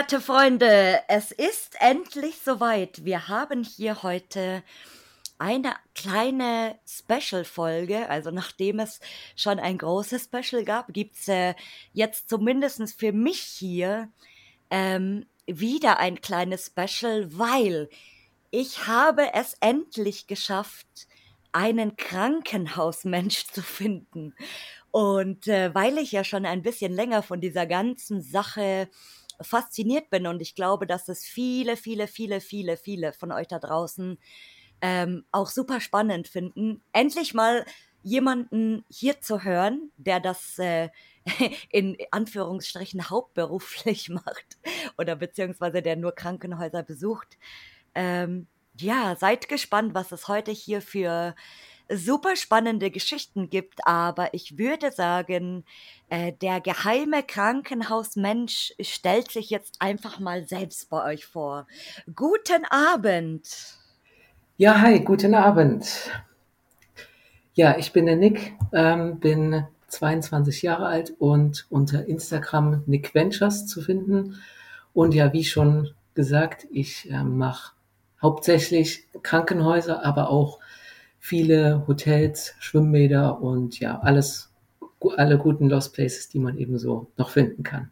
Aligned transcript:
Werte 0.00 0.22
Freunde, 0.22 1.02
es 1.08 1.30
ist 1.30 1.76
endlich 1.78 2.38
soweit. 2.42 3.04
Wir 3.04 3.28
haben 3.28 3.62
hier 3.62 4.02
heute 4.02 4.62
eine 5.38 5.74
kleine 5.94 6.78
Special-Folge. 6.88 8.08
Also 8.08 8.30
nachdem 8.30 8.80
es 8.80 9.00
schon 9.36 9.58
ein 9.60 9.76
großes 9.76 10.24
Special 10.24 10.64
gab, 10.64 10.94
gibt's 10.94 11.28
äh, 11.28 11.54
jetzt 11.92 12.30
zumindest 12.30 12.98
für 12.98 13.12
mich 13.12 13.40
hier 13.40 14.08
ähm, 14.70 15.26
wieder 15.44 15.98
ein 15.98 16.22
kleines 16.22 16.72
Special, 16.74 17.28
weil 17.38 17.90
ich 18.50 18.86
habe 18.86 19.34
es 19.34 19.54
endlich 19.60 20.26
geschafft, 20.26 21.08
einen 21.52 21.96
Krankenhausmensch 21.96 23.48
zu 23.52 23.60
finden. 23.60 24.34
Und 24.92 25.46
äh, 25.46 25.74
weil 25.74 25.98
ich 25.98 26.12
ja 26.12 26.24
schon 26.24 26.46
ein 26.46 26.62
bisschen 26.62 26.94
länger 26.94 27.22
von 27.22 27.42
dieser 27.42 27.66
ganzen 27.66 28.22
Sache 28.22 28.88
fasziniert 29.42 30.10
bin 30.10 30.26
und 30.26 30.40
ich 30.40 30.54
glaube, 30.54 30.86
dass 30.86 31.08
es 31.08 31.24
viele, 31.24 31.76
viele, 31.76 32.06
viele, 32.06 32.40
viele, 32.40 32.76
viele 32.76 33.12
von 33.12 33.32
euch 33.32 33.48
da 33.48 33.58
draußen 33.58 34.18
ähm, 34.80 35.24
auch 35.32 35.48
super 35.48 35.80
spannend 35.80 36.28
finden, 36.28 36.82
endlich 36.92 37.34
mal 37.34 37.64
jemanden 38.02 38.84
hier 38.88 39.20
zu 39.20 39.44
hören, 39.44 39.90
der 39.96 40.20
das 40.20 40.58
äh, 40.58 40.88
in 41.70 41.96
Anführungsstrichen 42.10 43.10
hauptberuflich 43.10 44.08
macht 44.10 44.58
oder 44.98 45.16
beziehungsweise 45.16 45.82
der 45.82 45.96
nur 45.96 46.12
Krankenhäuser 46.12 46.82
besucht. 46.82 47.38
Ähm, 47.94 48.46
ja, 48.78 49.16
seid 49.16 49.48
gespannt, 49.48 49.94
was 49.94 50.12
es 50.12 50.28
heute 50.28 50.52
hier 50.52 50.80
für 50.80 51.34
super 51.92 52.36
spannende 52.36 52.90
Geschichten 52.90 53.50
gibt, 53.50 53.86
aber 53.86 54.32
ich 54.34 54.58
würde 54.58 54.92
sagen, 54.92 55.64
äh, 56.08 56.32
der 56.32 56.60
geheime 56.60 57.22
Krankenhausmensch 57.22 58.72
stellt 58.80 59.30
sich 59.30 59.50
jetzt 59.50 59.76
einfach 59.80 60.20
mal 60.20 60.46
selbst 60.46 60.88
bei 60.90 61.04
euch 61.04 61.26
vor. 61.26 61.66
Guten 62.14 62.64
Abend. 62.70 63.46
Ja, 64.56 64.80
hi, 64.80 65.00
guten 65.00 65.34
Abend. 65.34 65.86
Ja, 67.54 67.76
ich 67.78 67.92
bin 67.92 68.06
der 68.06 68.16
Nick, 68.16 68.54
ähm, 68.72 69.18
bin 69.18 69.66
22 69.88 70.62
Jahre 70.62 70.86
alt 70.86 71.12
und 71.18 71.66
unter 71.70 72.06
Instagram 72.06 72.84
Nick 72.86 73.14
Ventures 73.14 73.66
zu 73.66 73.82
finden. 73.82 74.40
Und 74.94 75.14
ja, 75.14 75.32
wie 75.32 75.44
schon 75.44 75.90
gesagt, 76.14 76.66
ich 76.70 77.10
äh, 77.10 77.22
mache 77.22 77.72
hauptsächlich 78.22 79.04
Krankenhäuser, 79.22 80.04
aber 80.04 80.30
auch 80.30 80.58
viele 81.20 81.84
Hotels, 81.86 82.54
Schwimmbäder 82.58 83.40
und 83.40 83.78
ja, 83.78 84.00
alles, 84.00 84.50
alle 85.16 85.38
guten 85.38 85.68
Lost 85.68 85.92
Places, 85.92 86.28
die 86.30 86.40
man 86.40 86.58
eben 86.58 86.78
so 86.78 87.06
noch 87.16 87.30
finden 87.30 87.62
kann. 87.62 87.90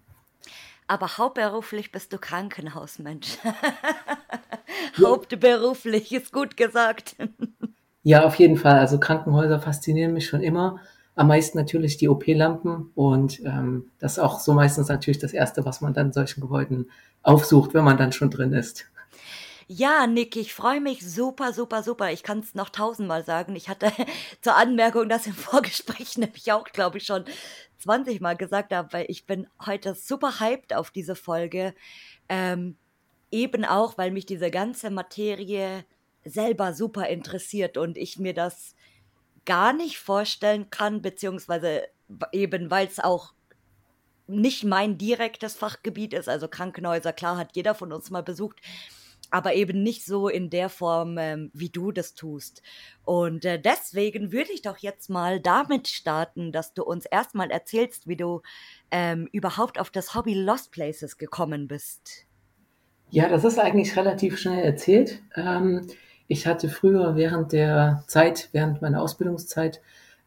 Aber 0.88 1.18
hauptberuflich 1.18 1.92
bist 1.92 2.12
du 2.14 2.18
Krankenhausmensch. 2.18 3.38
ja. 3.44 5.08
Hauptberuflich 5.08 6.12
ist 6.12 6.32
gut 6.32 6.56
gesagt. 6.56 7.16
ja, 8.02 8.24
auf 8.24 8.36
jeden 8.36 8.56
Fall. 8.56 8.78
Also 8.78 8.98
Krankenhäuser 8.98 9.60
faszinieren 9.60 10.14
mich 10.14 10.26
schon 10.26 10.42
immer. 10.42 10.80
Am 11.14 11.28
meisten 11.28 11.58
natürlich 11.58 11.98
die 11.98 12.08
OP-Lampen 12.08 12.90
und 12.94 13.40
ähm, 13.44 13.90
das 13.98 14.12
ist 14.12 14.18
auch 14.20 14.40
so 14.40 14.54
meistens 14.54 14.88
natürlich 14.88 15.18
das 15.18 15.32
Erste, 15.32 15.66
was 15.66 15.80
man 15.80 15.92
dann 15.92 16.06
in 16.06 16.12
solchen 16.12 16.40
Gebäuden 16.40 16.90
aufsucht, 17.22 17.74
wenn 17.74 17.84
man 17.84 17.98
dann 17.98 18.12
schon 18.12 18.30
drin 18.30 18.52
ist. 18.52 18.86
Ja, 19.70 20.06
Nick, 20.06 20.34
ich 20.36 20.54
freue 20.54 20.80
mich 20.80 21.06
super, 21.06 21.52
super, 21.52 21.82
super. 21.82 22.10
Ich 22.10 22.22
kann 22.22 22.38
es 22.38 22.54
noch 22.54 22.70
tausendmal 22.70 23.22
sagen. 23.24 23.54
Ich 23.54 23.68
hatte 23.68 23.92
zur 24.40 24.56
Anmerkung, 24.56 25.08
dass 25.10 25.26
im 25.26 25.34
Vorgespräch 25.34 26.16
nämlich 26.16 26.50
auch, 26.52 26.64
glaube 26.64 26.98
ich, 26.98 27.04
schon 27.04 27.24
20 27.78 28.20
Mal 28.22 28.36
gesagt 28.36 28.72
habe, 28.72 28.92
weil 28.94 29.04
ich 29.08 29.26
bin 29.26 29.46
heute 29.64 29.94
super 29.94 30.40
hyped 30.40 30.74
auf 30.74 30.90
diese 30.90 31.14
Folge. 31.14 31.74
Ähm, 32.30 32.76
eben 33.30 33.64
auch, 33.66 33.98
weil 33.98 34.10
mich 34.10 34.24
diese 34.24 34.50
ganze 34.50 34.90
Materie 34.90 35.84
selber 36.24 36.72
super 36.72 37.08
interessiert 37.08 37.76
und 37.76 37.98
ich 37.98 38.18
mir 38.18 38.32
das 38.32 38.74
gar 39.44 39.74
nicht 39.74 39.98
vorstellen 39.98 40.70
kann, 40.70 41.02
beziehungsweise 41.02 41.82
eben, 42.32 42.70
weil 42.70 42.86
es 42.86 43.00
auch 43.00 43.34
nicht 44.26 44.64
mein 44.64 44.98
direktes 44.98 45.54
Fachgebiet 45.56 46.14
ist, 46.14 46.28
also 46.28 46.48
Krankenhäuser, 46.48 47.12
klar 47.12 47.36
hat 47.38 47.56
jeder 47.56 47.74
von 47.74 47.92
uns 47.92 48.10
mal 48.10 48.22
besucht, 48.22 48.60
aber 49.30 49.54
eben 49.54 49.82
nicht 49.82 50.04
so 50.04 50.28
in 50.28 50.50
der 50.50 50.68
Form, 50.68 51.18
ähm, 51.18 51.50
wie 51.52 51.68
du 51.68 51.92
das 51.92 52.14
tust. 52.14 52.62
Und 53.04 53.44
äh, 53.44 53.60
deswegen 53.60 54.32
würde 54.32 54.52
ich 54.52 54.62
doch 54.62 54.78
jetzt 54.78 55.10
mal 55.10 55.40
damit 55.40 55.88
starten, 55.88 56.52
dass 56.52 56.74
du 56.74 56.82
uns 56.82 57.04
erstmal 57.06 57.50
erzählst, 57.50 58.08
wie 58.08 58.16
du 58.16 58.42
ähm, 58.90 59.28
überhaupt 59.32 59.78
auf 59.78 59.90
das 59.90 60.14
Hobby 60.14 60.34
Lost 60.34 60.72
Places 60.72 61.18
gekommen 61.18 61.68
bist. 61.68 62.26
Ja, 63.10 63.28
das 63.28 63.44
ist 63.44 63.58
eigentlich 63.58 63.96
relativ 63.96 64.38
schnell 64.38 64.62
erzählt. 64.62 65.22
Ähm, 65.34 65.86
ich 66.26 66.46
hatte 66.46 66.68
früher 66.68 67.16
während 67.16 67.52
der 67.52 68.04
Zeit, 68.06 68.50
während 68.52 68.82
meiner 68.82 69.00
Ausbildungszeit, 69.00 69.80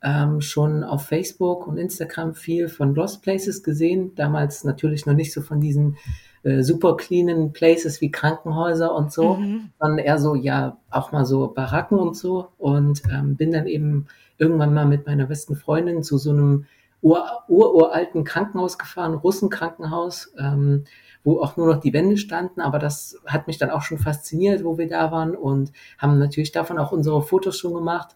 ähm, 0.03 0.41
schon 0.41 0.83
auf 0.83 1.05
Facebook 1.05 1.67
und 1.67 1.77
Instagram 1.77 2.33
viel 2.33 2.69
von 2.69 2.95
Lost 2.95 3.21
Places 3.21 3.61
gesehen. 3.61 4.15
Damals 4.15 4.63
natürlich 4.63 5.05
noch 5.05 5.13
nicht 5.13 5.31
so 5.31 5.41
von 5.41 5.61
diesen 5.61 5.97
äh, 6.43 6.63
super 6.63 6.97
cleanen 6.97 7.53
Places 7.53 8.01
wie 8.01 8.11
Krankenhäuser 8.11 8.93
und 8.93 9.11
so, 9.11 9.35
mhm. 9.35 9.69
sondern 9.79 9.99
eher 9.99 10.17
so, 10.17 10.35
ja, 10.35 10.77
auch 10.89 11.11
mal 11.11 11.25
so 11.25 11.47
Baracken 11.47 11.99
und 11.99 12.15
so. 12.15 12.47
Und 12.57 13.03
ähm, 13.11 13.35
bin 13.35 13.51
dann 13.51 13.67
eben 13.67 14.07
irgendwann 14.37 14.73
mal 14.73 14.85
mit 14.85 15.05
meiner 15.05 15.27
besten 15.27 15.55
Freundin 15.55 16.01
zu 16.03 16.17
so 16.17 16.31
einem 16.31 16.65
ur, 17.01 17.25
ur 17.47 17.75
uralten 17.75 18.23
Krankenhaus 18.23 18.77
gefahren, 18.77 19.13
Russenkrankenhaus, 19.13 20.33
ähm, 20.39 20.85
wo 21.23 21.39
auch 21.41 21.57
nur 21.57 21.67
noch 21.67 21.79
die 21.79 21.93
Wände 21.93 22.17
standen. 22.17 22.61
Aber 22.61 22.79
das 22.79 23.19
hat 23.25 23.47
mich 23.47 23.57
dann 23.57 23.69
auch 23.69 23.81
schon 23.81 23.99
fasziniert, 23.99 24.63
wo 24.63 24.77
wir 24.77 24.87
da 24.87 25.11
waren 25.11 25.35
und 25.35 25.71
haben 25.97 26.17
natürlich 26.17 26.51
davon 26.51 26.79
auch 26.79 26.91
unsere 26.91 27.21
Fotos 27.21 27.57
schon 27.57 27.73
gemacht. 27.73 28.15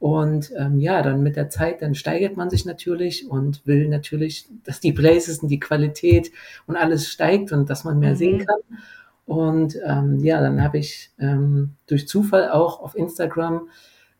Und 0.00 0.50
ähm, 0.56 0.80
ja, 0.80 1.02
dann 1.02 1.22
mit 1.22 1.36
der 1.36 1.50
Zeit, 1.50 1.82
dann 1.82 1.94
steigert 1.94 2.34
man 2.34 2.48
sich 2.48 2.64
natürlich 2.64 3.28
und 3.28 3.66
will 3.66 3.86
natürlich, 3.86 4.46
dass 4.64 4.80
die 4.80 4.94
Places 4.94 5.40
und 5.40 5.48
die 5.48 5.60
Qualität 5.60 6.32
und 6.66 6.76
alles 6.76 7.08
steigt 7.08 7.52
und 7.52 7.68
dass 7.68 7.84
man 7.84 7.98
mehr 7.98 8.12
mhm. 8.12 8.16
sehen 8.16 8.46
kann. 8.46 8.78
Und 9.26 9.76
ähm, 9.86 10.18
ja, 10.20 10.40
dann 10.40 10.62
habe 10.64 10.78
ich 10.78 11.10
ähm, 11.18 11.74
durch 11.86 12.08
Zufall 12.08 12.50
auch 12.50 12.80
auf 12.80 12.96
Instagram 12.96 13.68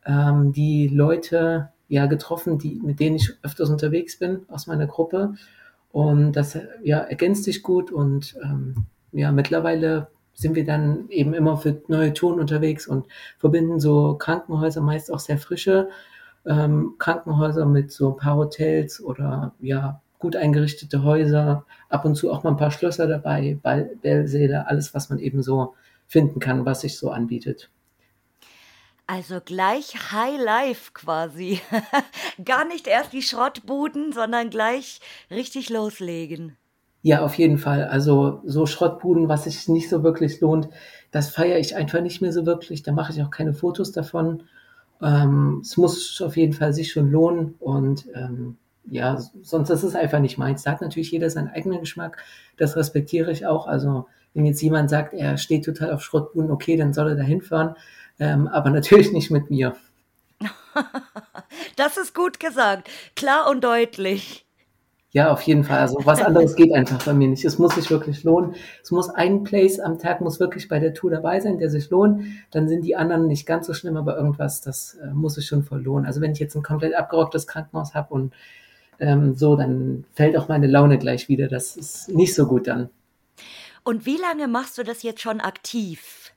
ähm, 0.05 0.53
die 0.53 0.87
Leute 0.87 1.69
ja 1.89 2.05
getroffen, 2.05 2.59
die, 2.59 2.79
mit 2.83 2.99
denen 2.99 3.15
ich 3.15 3.33
öfters 3.41 3.71
unterwegs 3.71 4.19
bin 4.19 4.41
aus 4.49 4.67
meiner 4.67 4.85
Gruppe. 4.85 5.33
Und 5.91 6.33
das 6.33 6.57
ja 6.83 6.99
ergänzt 6.99 7.43
sich 7.43 7.63
gut 7.63 7.91
und 7.91 8.37
ähm, 8.43 8.85
ja, 9.11 9.31
mittlerweile 9.31 10.07
sind 10.41 10.55
wir 10.55 10.65
dann 10.65 11.07
eben 11.09 11.33
immer 11.33 11.57
für 11.57 11.81
neue 11.87 12.13
Touren 12.13 12.39
unterwegs 12.39 12.87
und 12.87 13.05
verbinden 13.37 13.79
so 13.79 14.15
Krankenhäuser, 14.15 14.81
meist 14.81 15.11
auch 15.13 15.19
sehr 15.19 15.37
frische 15.37 15.89
ähm, 16.45 16.95
Krankenhäuser 16.97 17.65
mit 17.65 17.91
so 17.91 18.13
ein 18.13 18.17
paar 18.17 18.35
Hotels 18.35 19.01
oder 19.01 19.53
ja, 19.61 20.01
gut 20.19 20.35
eingerichtete 20.35 21.03
Häuser, 21.03 21.65
ab 21.89 22.05
und 22.05 22.15
zu 22.15 22.31
auch 22.31 22.43
mal 22.43 22.51
ein 22.51 22.57
paar 22.57 22.71
Schlösser 22.71 23.07
dabei, 23.07 23.57
Ball, 23.61 23.91
Bellsäle, 24.01 24.67
alles, 24.67 24.93
was 24.93 25.09
man 25.09 25.19
eben 25.19 25.41
so 25.43 25.75
finden 26.07 26.39
kann, 26.39 26.65
was 26.65 26.81
sich 26.81 26.97
so 26.97 27.11
anbietet. 27.11 27.69
Also 29.07 29.41
gleich 29.43 30.11
High 30.13 30.39
Life 30.41 30.91
quasi. 30.93 31.59
Gar 32.45 32.65
nicht 32.65 32.87
erst 32.87 33.11
die 33.13 33.21
Schrottbuden, 33.21 34.13
sondern 34.13 34.49
gleich 34.49 35.01
richtig 35.29 35.69
loslegen. 35.69 36.55
Ja, 37.03 37.23
auf 37.23 37.35
jeden 37.35 37.57
Fall. 37.57 37.85
Also 37.85 38.41
so 38.45 38.65
Schrottbuden, 38.65 39.27
was 39.27 39.45
sich 39.45 39.67
nicht 39.67 39.89
so 39.89 40.03
wirklich 40.03 40.39
lohnt, 40.39 40.69
das 41.09 41.29
feiere 41.29 41.57
ich 41.57 41.75
einfach 41.75 42.01
nicht 42.01 42.21
mehr 42.21 42.31
so 42.31 42.45
wirklich. 42.45 42.83
Da 42.83 42.91
mache 42.91 43.11
ich 43.11 43.21
auch 43.23 43.31
keine 43.31 43.53
Fotos 43.53 43.91
davon. 43.91 44.43
Ähm, 45.01 45.61
es 45.63 45.77
muss 45.77 46.21
auf 46.21 46.37
jeden 46.37 46.53
Fall 46.53 46.73
sich 46.73 46.91
schon 46.91 47.09
lohnen 47.11 47.55
und 47.59 48.07
ähm, 48.13 48.57
ja, 48.85 49.17
sonst 49.41 49.69
ist 49.69 49.83
es 49.83 49.95
einfach 49.95 50.19
nicht 50.19 50.37
meins. 50.37 50.63
Da 50.63 50.71
hat 50.71 50.81
natürlich 50.81 51.11
jeder 51.11 51.29
seinen 51.29 51.49
eigenen 51.49 51.79
Geschmack. 51.79 52.17
Das 52.57 52.75
respektiere 52.75 53.31
ich 53.31 53.45
auch. 53.47 53.67
Also 53.67 54.07
wenn 54.33 54.45
jetzt 54.45 54.61
jemand 54.61 54.89
sagt, 54.89 55.13
er 55.13 55.37
steht 55.37 55.65
total 55.65 55.91
auf 55.93 56.03
Schrottbuden, 56.03 56.51
okay, 56.51 56.77
dann 56.77 56.93
soll 56.93 57.09
er 57.09 57.15
da 57.15 57.23
hinfahren. 57.23 57.75
Ähm, 58.19 58.47
aber 58.47 58.69
natürlich 58.71 59.11
nicht 59.11 59.31
mit 59.31 59.49
mir. 59.49 59.75
das 61.75 61.97
ist 61.97 62.13
gut 62.13 62.39
gesagt. 62.39 62.89
Klar 63.15 63.49
und 63.49 63.63
deutlich. 63.63 64.45
Ja, 65.13 65.33
auf 65.33 65.41
jeden 65.41 65.65
Fall. 65.65 65.79
Also 65.79 65.97
was 66.05 66.21
anderes 66.21 66.55
geht 66.55 66.73
einfach 66.73 67.03
bei 67.03 67.13
mir 67.13 67.27
nicht. 67.27 67.43
Es 67.43 67.59
muss 67.59 67.75
sich 67.75 67.91
wirklich 67.91 68.23
lohnen. 68.23 68.55
Es 68.81 68.91
muss 68.91 69.09
ein 69.09 69.43
Place 69.43 69.79
am 69.81 69.99
Tag 69.99 70.21
muss 70.21 70.39
wirklich 70.39 70.69
bei 70.69 70.79
der 70.79 70.93
Tour 70.93 71.11
dabei 71.11 71.41
sein, 71.41 71.57
der 71.57 71.69
sich 71.69 71.89
lohnt. 71.89 72.23
Dann 72.51 72.69
sind 72.69 72.85
die 72.85 72.95
anderen 72.95 73.27
nicht 73.27 73.45
ganz 73.45 73.67
so 73.67 73.73
schlimm, 73.73 73.97
aber 73.97 74.15
irgendwas, 74.15 74.61
das 74.61 74.93
äh, 75.03 75.07
muss 75.07 75.35
sich 75.35 75.47
schon 75.47 75.63
voll 75.63 75.81
lohnen. 75.81 76.05
Also 76.05 76.21
wenn 76.21 76.31
ich 76.31 76.39
jetzt 76.39 76.55
ein 76.55 76.63
komplett 76.63 76.95
abgerocktes 76.95 77.45
Krankenhaus 77.45 77.93
habe 77.93 78.13
und 78.13 78.33
ähm, 78.99 79.35
so, 79.35 79.57
dann 79.57 80.05
fällt 80.13 80.37
auch 80.37 80.47
meine 80.47 80.67
Laune 80.67 80.97
gleich 80.97 81.27
wieder. 81.27 81.49
Das 81.49 81.75
ist 81.75 82.07
nicht 82.07 82.33
so 82.33 82.45
gut 82.45 82.67
dann. 82.67 82.89
Und 83.83 84.05
wie 84.05 84.17
lange 84.17 84.47
machst 84.47 84.77
du 84.77 84.83
das 84.83 85.03
jetzt 85.03 85.21
schon 85.21 85.41
aktiv? 85.41 86.31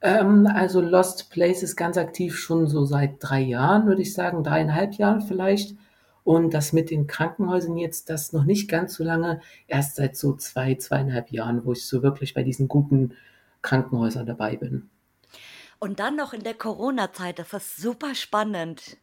Ähm, 0.00 0.46
also 0.46 0.80
Lost 0.80 1.30
Place 1.30 1.62
ist 1.62 1.76
ganz 1.76 1.98
aktiv 1.98 2.38
schon 2.38 2.68
so 2.68 2.84
seit 2.84 3.16
drei 3.20 3.40
Jahren, 3.40 3.86
würde 3.86 4.00
ich 4.00 4.14
sagen, 4.14 4.44
dreieinhalb 4.44 4.94
Jahren 4.94 5.20
vielleicht. 5.20 5.74
Und 6.28 6.52
das 6.52 6.74
mit 6.74 6.90
den 6.90 7.06
Krankenhäusern 7.06 7.78
jetzt, 7.78 8.10
das 8.10 8.34
noch 8.34 8.44
nicht 8.44 8.68
ganz 8.68 8.96
so 8.96 9.02
lange, 9.02 9.40
erst 9.66 9.96
seit 9.96 10.14
so 10.14 10.36
zwei, 10.36 10.74
zweieinhalb 10.74 11.30
Jahren, 11.30 11.64
wo 11.64 11.72
ich 11.72 11.86
so 11.86 12.02
wirklich 12.02 12.34
bei 12.34 12.42
diesen 12.42 12.68
guten 12.68 13.14
Krankenhäusern 13.62 14.26
dabei 14.26 14.56
bin. 14.56 14.90
Und 15.78 16.00
dann 16.00 16.16
noch 16.16 16.34
in 16.34 16.42
der 16.42 16.52
Corona-Zeit, 16.52 17.38
das 17.38 17.54
ist 17.54 17.78
super 17.78 18.14
spannend. 18.14 18.98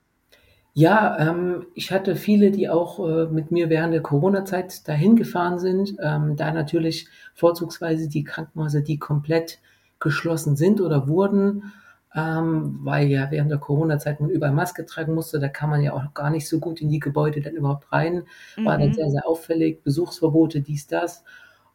Ja, 0.76 1.18
ähm, 1.18 1.66
ich 1.74 1.92
hatte 1.92 2.16
viele, 2.16 2.52
die 2.52 2.70
auch 2.70 3.00
äh, 3.00 3.26
mit 3.26 3.50
mir 3.50 3.72
während 3.72 3.96
der 3.96 4.04
Corona-Zeit 4.04 4.88
dahin 4.88 5.16
gefahren 5.16 5.58
sind. 5.58 5.96
Ähm, 6.00 6.36
da 6.36 6.52
natürlich 6.52 7.08
vorzugsweise 7.34 8.08
die 8.08 8.24
Krankenhäuser, 8.24 8.82
die 8.82 9.00
komplett 9.00 9.58
geschlossen 10.00 10.56
sind 10.56 10.80
oder 10.80 11.08
wurden, 11.08 11.74
ähm, 12.16 12.80
weil 12.84 13.08
ja 13.10 13.30
während 13.32 13.52
der 13.52 13.60
Corona-Zeit 13.60 14.20
man 14.22 14.30
überall 14.30 14.54
Maske 14.54 14.86
tragen 14.86 15.14
musste. 15.14 15.40
Da 15.40 15.50
kann 15.50 15.70
man 15.70 15.82
ja 15.84 15.94
auch 15.94 16.14
gar 16.14 16.30
nicht 16.30 16.48
so 16.48 16.60
gut 16.60 16.82
in 16.82 16.90
die 16.90 17.00
Gebäude 17.00 17.42
dann 17.42 17.56
überhaupt 17.56 17.92
rein. 17.92 18.24
War 18.64 18.78
dann 18.78 18.90
Mhm. 18.90 18.94
sehr, 18.94 19.10
sehr 19.10 19.28
auffällig. 19.28 19.84
Besuchsverbote, 19.84 20.62
dies, 20.62 20.88
das. 20.88 21.24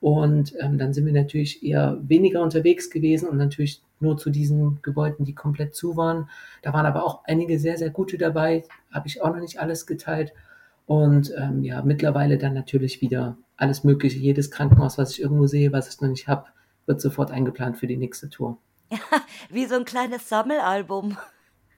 Und 0.00 0.54
ähm, 0.60 0.78
dann 0.78 0.94
sind 0.94 1.04
wir 1.06 1.12
natürlich 1.12 1.62
eher 1.62 1.98
weniger 2.02 2.42
unterwegs 2.42 2.88
gewesen 2.90 3.28
und 3.28 3.36
natürlich 3.36 3.82
nur 4.00 4.16
zu 4.16 4.30
diesen 4.30 4.80
Gebäuden, 4.80 5.26
die 5.26 5.34
komplett 5.34 5.74
zu 5.74 5.96
waren. 5.96 6.30
Da 6.62 6.72
waren 6.72 6.86
aber 6.86 7.04
auch 7.04 7.22
einige 7.24 7.58
sehr, 7.58 7.76
sehr 7.76 7.90
gute 7.90 8.16
dabei. 8.16 8.64
Habe 8.90 9.08
ich 9.08 9.20
auch 9.20 9.28
noch 9.28 9.40
nicht 9.40 9.60
alles 9.60 9.86
geteilt. 9.86 10.32
Und 10.86 11.32
ähm, 11.36 11.62
ja, 11.64 11.82
mittlerweile 11.82 12.38
dann 12.38 12.54
natürlich 12.54 13.00
wieder 13.02 13.36
alles 13.56 13.84
Mögliche. 13.84 14.18
Jedes 14.18 14.50
Krankenhaus, 14.50 14.96
was 14.98 15.12
ich 15.12 15.20
irgendwo 15.22 15.46
sehe, 15.46 15.72
was 15.72 15.88
ich 15.94 16.00
noch 16.00 16.08
nicht 16.08 16.28
habe, 16.28 16.46
wird 16.86 17.00
sofort 17.00 17.30
eingeplant 17.30 17.76
für 17.76 17.86
die 17.86 17.96
nächste 17.98 18.30
Tour. 18.30 18.58
Wie 19.50 19.66
so 19.66 19.76
ein 19.76 19.84
kleines 19.84 20.28
Sammelalbum. 20.28 21.16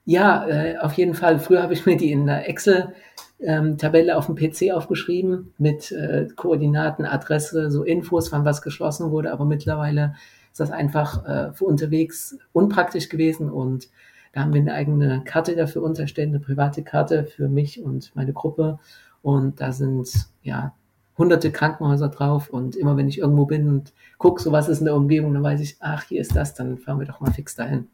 Ja, 0.05 0.45
äh, 0.47 0.77
auf 0.77 0.93
jeden 0.93 1.13
Fall. 1.13 1.39
Früher 1.39 1.63
habe 1.63 1.73
ich 1.73 1.85
mir 1.85 1.95
die 1.95 2.11
in 2.11 2.29
einer 2.29 2.47
Excel-Tabelle 2.47 4.17
auf 4.17 4.25
dem 4.25 4.35
PC 4.35 4.73
aufgeschrieben 4.73 5.53
mit 5.57 5.91
äh, 5.91 6.27
Koordinaten, 6.35 7.05
Adresse, 7.05 7.71
so 7.71 7.83
Infos, 7.83 8.31
wann 8.31 8.45
was 8.45 8.61
geschlossen 8.61 9.11
wurde. 9.11 9.31
Aber 9.31 9.45
mittlerweile 9.45 10.15
ist 10.51 10.59
das 10.59 10.71
einfach 10.71 11.25
äh, 11.25 11.53
für 11.53 11.65
unterwegs 11.65 12.37
unpraktisch 12.51 13.09
gewesen 13.09 13.49
und 13.49 13.89
da 14.33 14.41
haben 14.41 14.53
wir 14.53 14.61
eine 14.61 14.73
eigene 14.73 15.23
Karte 15.23 15.55
dafür 15.55 15.83
unterstellt, 15.83 16.29
eine 16.29 16.39
private 16.39 16.83
Karte 16.83 17.25
für 17.25 17.49
mich 17.49 17.81
und 17.81 18.11
meine 18.15 18.33
Gruppe. 18.33 18.79
Und 19.21 19.61
da 19.61 19.71
sind 19.71 20.09
ja 20.41 20.73
hunderte 21.17 21.51
Krankenhäuser 21.51 22.09
drauf. 22.09 22.49
Und 22.49 22.75
immer 22.75 22.97
wenn 22.97 23.07
ich 23.07 23.19
irgendwo 23.19 23.45
bin 23.45 23.67
und 23.69 23.93
gucke, 24.17 24.41
so 24.41 24.51
was 24.51 24.69
ist 24.69 24.79
in 24.79 24.85
der 24.85 24.95
Umgebung, 24.95 25.33
dann 25.33 25.43
weiß 25.43 25.61
ich, 25.61 25.77
ach, 25.79 26.03
hier 26.03 26.21
ist 26.21 26.35
das, 26.35 26.53
dann 26.53 26.77
fahren 26.77 26.99
wir 26.99 27.07
doch 27.07 27.19
mal 27.19 27.31
fix 27.31 27.55
dahin. 27.55 27.87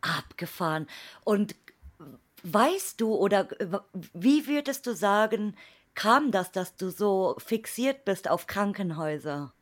Abgefahren. 0.00 0.86
Und 1.24 1.54
weißt 2.42 3.00
du 3.00 3.14
oder 3.14 3.48
wie 4.14 4.46
würdest 4.46 4.86
du 4.86 4.94
sagen, 4.94 5.54
kam 5.94 6.30
das, 6.30 6.52
dass 6.52 6.76
du 6.76 6.90
so 6.90 7.36
fixiert 7.38 8.04
bist 8.04 8.30
auf 8.30 8.46
Krankenhäuser? 8.46 9.52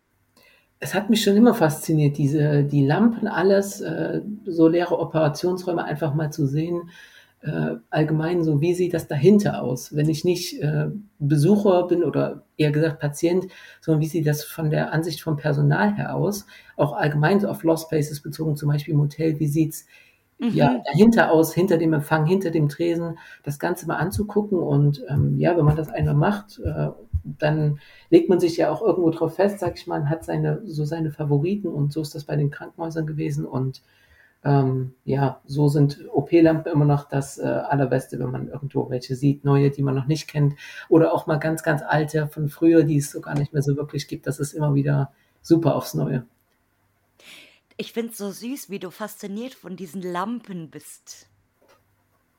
Es 0.80 0.94
hat 0.94 1.10
mich 1.10 1.24
schon 1.24 1.36
immer 1.36 1.54
fasziniert, 1.54 2.18
diese, 2.18 2.62
die 2.62 2.86
Lampen, 2.86 3.26
alles, 3.26 3.80
äh, 3.80 4.22
so 4.46 4.68
leere 4.68 4.98
Operationsräume 4.98 5.82
einfach 5.82 6.14
mal 6.14 6.30
zu 6.30 6.46
sehen. 6.46 6.90
Äh, 7.40 7.76
allgemein 7.90 8.42
so, 8.42 8.60
wie 8.60 8.74
sieht 8.74 8.94
das 8.94 9.06
dahinter 9.06 9.62
aus? 9.62 9.94
Wenn 9.94 10.08
ich 10.08 10.24
nicht 10.24 10.60
äh, 10.60 10.88
Besucher 11.20 11.86
bin 11.86 12.02
oder 12.02 12.44
eher 12.56 12.72
gesagt 12.72 12.98
Patient, 13.00 13.46
sondern 13.80 14.00
wie 14.02 14.08
sieht 14.08 14.26
das 14.26 14.42
von 14.44 14.70
der 14.70 14.92
Ansicht 14.92 15.22
vom 15.22 15.36
Personal 15.36 15.94
her 15.94 16.16
aus? 16.16 16.46
Auch 16.76 16.92
allgemein 16.94 17.38
so 17.40 17.48
auf 17.48 17.62
Lost 17.62 17.88
Places 17.90 18.20
bezogen, 18.22 18.56
zum 18.56 18.68
Beispiel 18.70 18.94
im 18.94 19.00
Hotel, 19.00 19.38
wie 19.38 19.46
sieht's 19.46 19.86
ja, 20.50 20.78
Mhm. 20.78 20.82
dahinter 20.84 21.30
aus, 21.32 21.52
hinter 21.54 21.76
dem 21.78 21.92
Empfang, 21.92 22.24
hinter 22.26 22.50
dem 22.50 22.68
Tresen, 22.68 23.18
das 23.42 23.58
Ganze 23.58 23.86
mal 23.86 23.96
anzugucken. 23.96 24.58
Und 24.58 25.04
ähm, 25.08 25.38
ja, 25.38 25.56
wenn 25.56 25.64
man 25.64 25.76
das 25.76 25.90
einmal 25.90 26.14
macht, 26.14 26.58
äh, 26.64 26.88
dann 27.24 27.80
legt 28.10 28.28
man 28.30 28.40
sich 28.40 28.56
ja 28.56 28.70
auch 28.70 28.80
irgendwo 28.80 29.10
drauf 29.10 29.34
fest, 29.34 29.58
sag 29.58 29.76
ich 29.76 29.86
mal, 29.86 30.00
man 30.00 30.08
hat 30.10 30.24
seine, 30.24 30.62
so 30.64 30.84
seine 30.84 31.10
Favoriten 31.10 31.68
und 31.68 31.92
so 31.92 32.00
ist 32.00 32.14
das 32.14 32.24
bei 32.24 32.36
den 32.36 32.50
Krankenhäusern 32.50 33.06
gewesen. 33.06 33.44
Und 33.44 33.82
ähm, 34.44 34.94
ja, 35.04 35.40
so 35.46 35.68
sind 35.68 36.00
OP-Lampen 36.12 36.72
immer 36.72 36.84
noch 36.84 37.08
das 37.08 37.38
äh, 37.38 37.42
Allerbeste, 37.42 38.18
wenn 38.18 38.30
man 38.30 38.48
irgendwo 38.48 38.88
welche 38.88 39.16
sieht, 39.16 39.44
neue, 39.44 39.70
die 39.70 39.82
man 39.82 39.94
noch 39.94 40.06
nicht 40.06 40.28
kennt. 40.28 40.54
Oder 40.88 41.12
auch 41.12 41.26
mal 41.26 41.38
ganz, 41.38 41.62
ganz 41.62 41.82
alte 41.82 42.28
von 42.28 42.48
früher, 42.48 42.84
die 42.84 42.98
es 42.98 43.10
so 43.10 43.20
gar 43.20 43.36
nicht 43.36 43.52
mehr 43.52 43.62
so 43.62 43.76
wirklich 43.76 44.06
gibt. 44.06 44.26
Das 44.26 44.38
ist 44.38 44.52
immer 44.52 44.74
wieder 44.74 45.12
super 45.42 45.74
aufs 45.74 45.94
Neue. 45.94 46.24
Ich 47.76 47.92
finde 47.92 48.12
es 48.12 48.18
so 48.18 48.30
süß, 48.30 48.70
wie 48.70 48.78
du 48.78 48.90
fasziniert 48.90 49.54
von 49.54 49.76
diesen 49.76 50.02
Lampen 50.02 50.70
bist. 50.70 51.28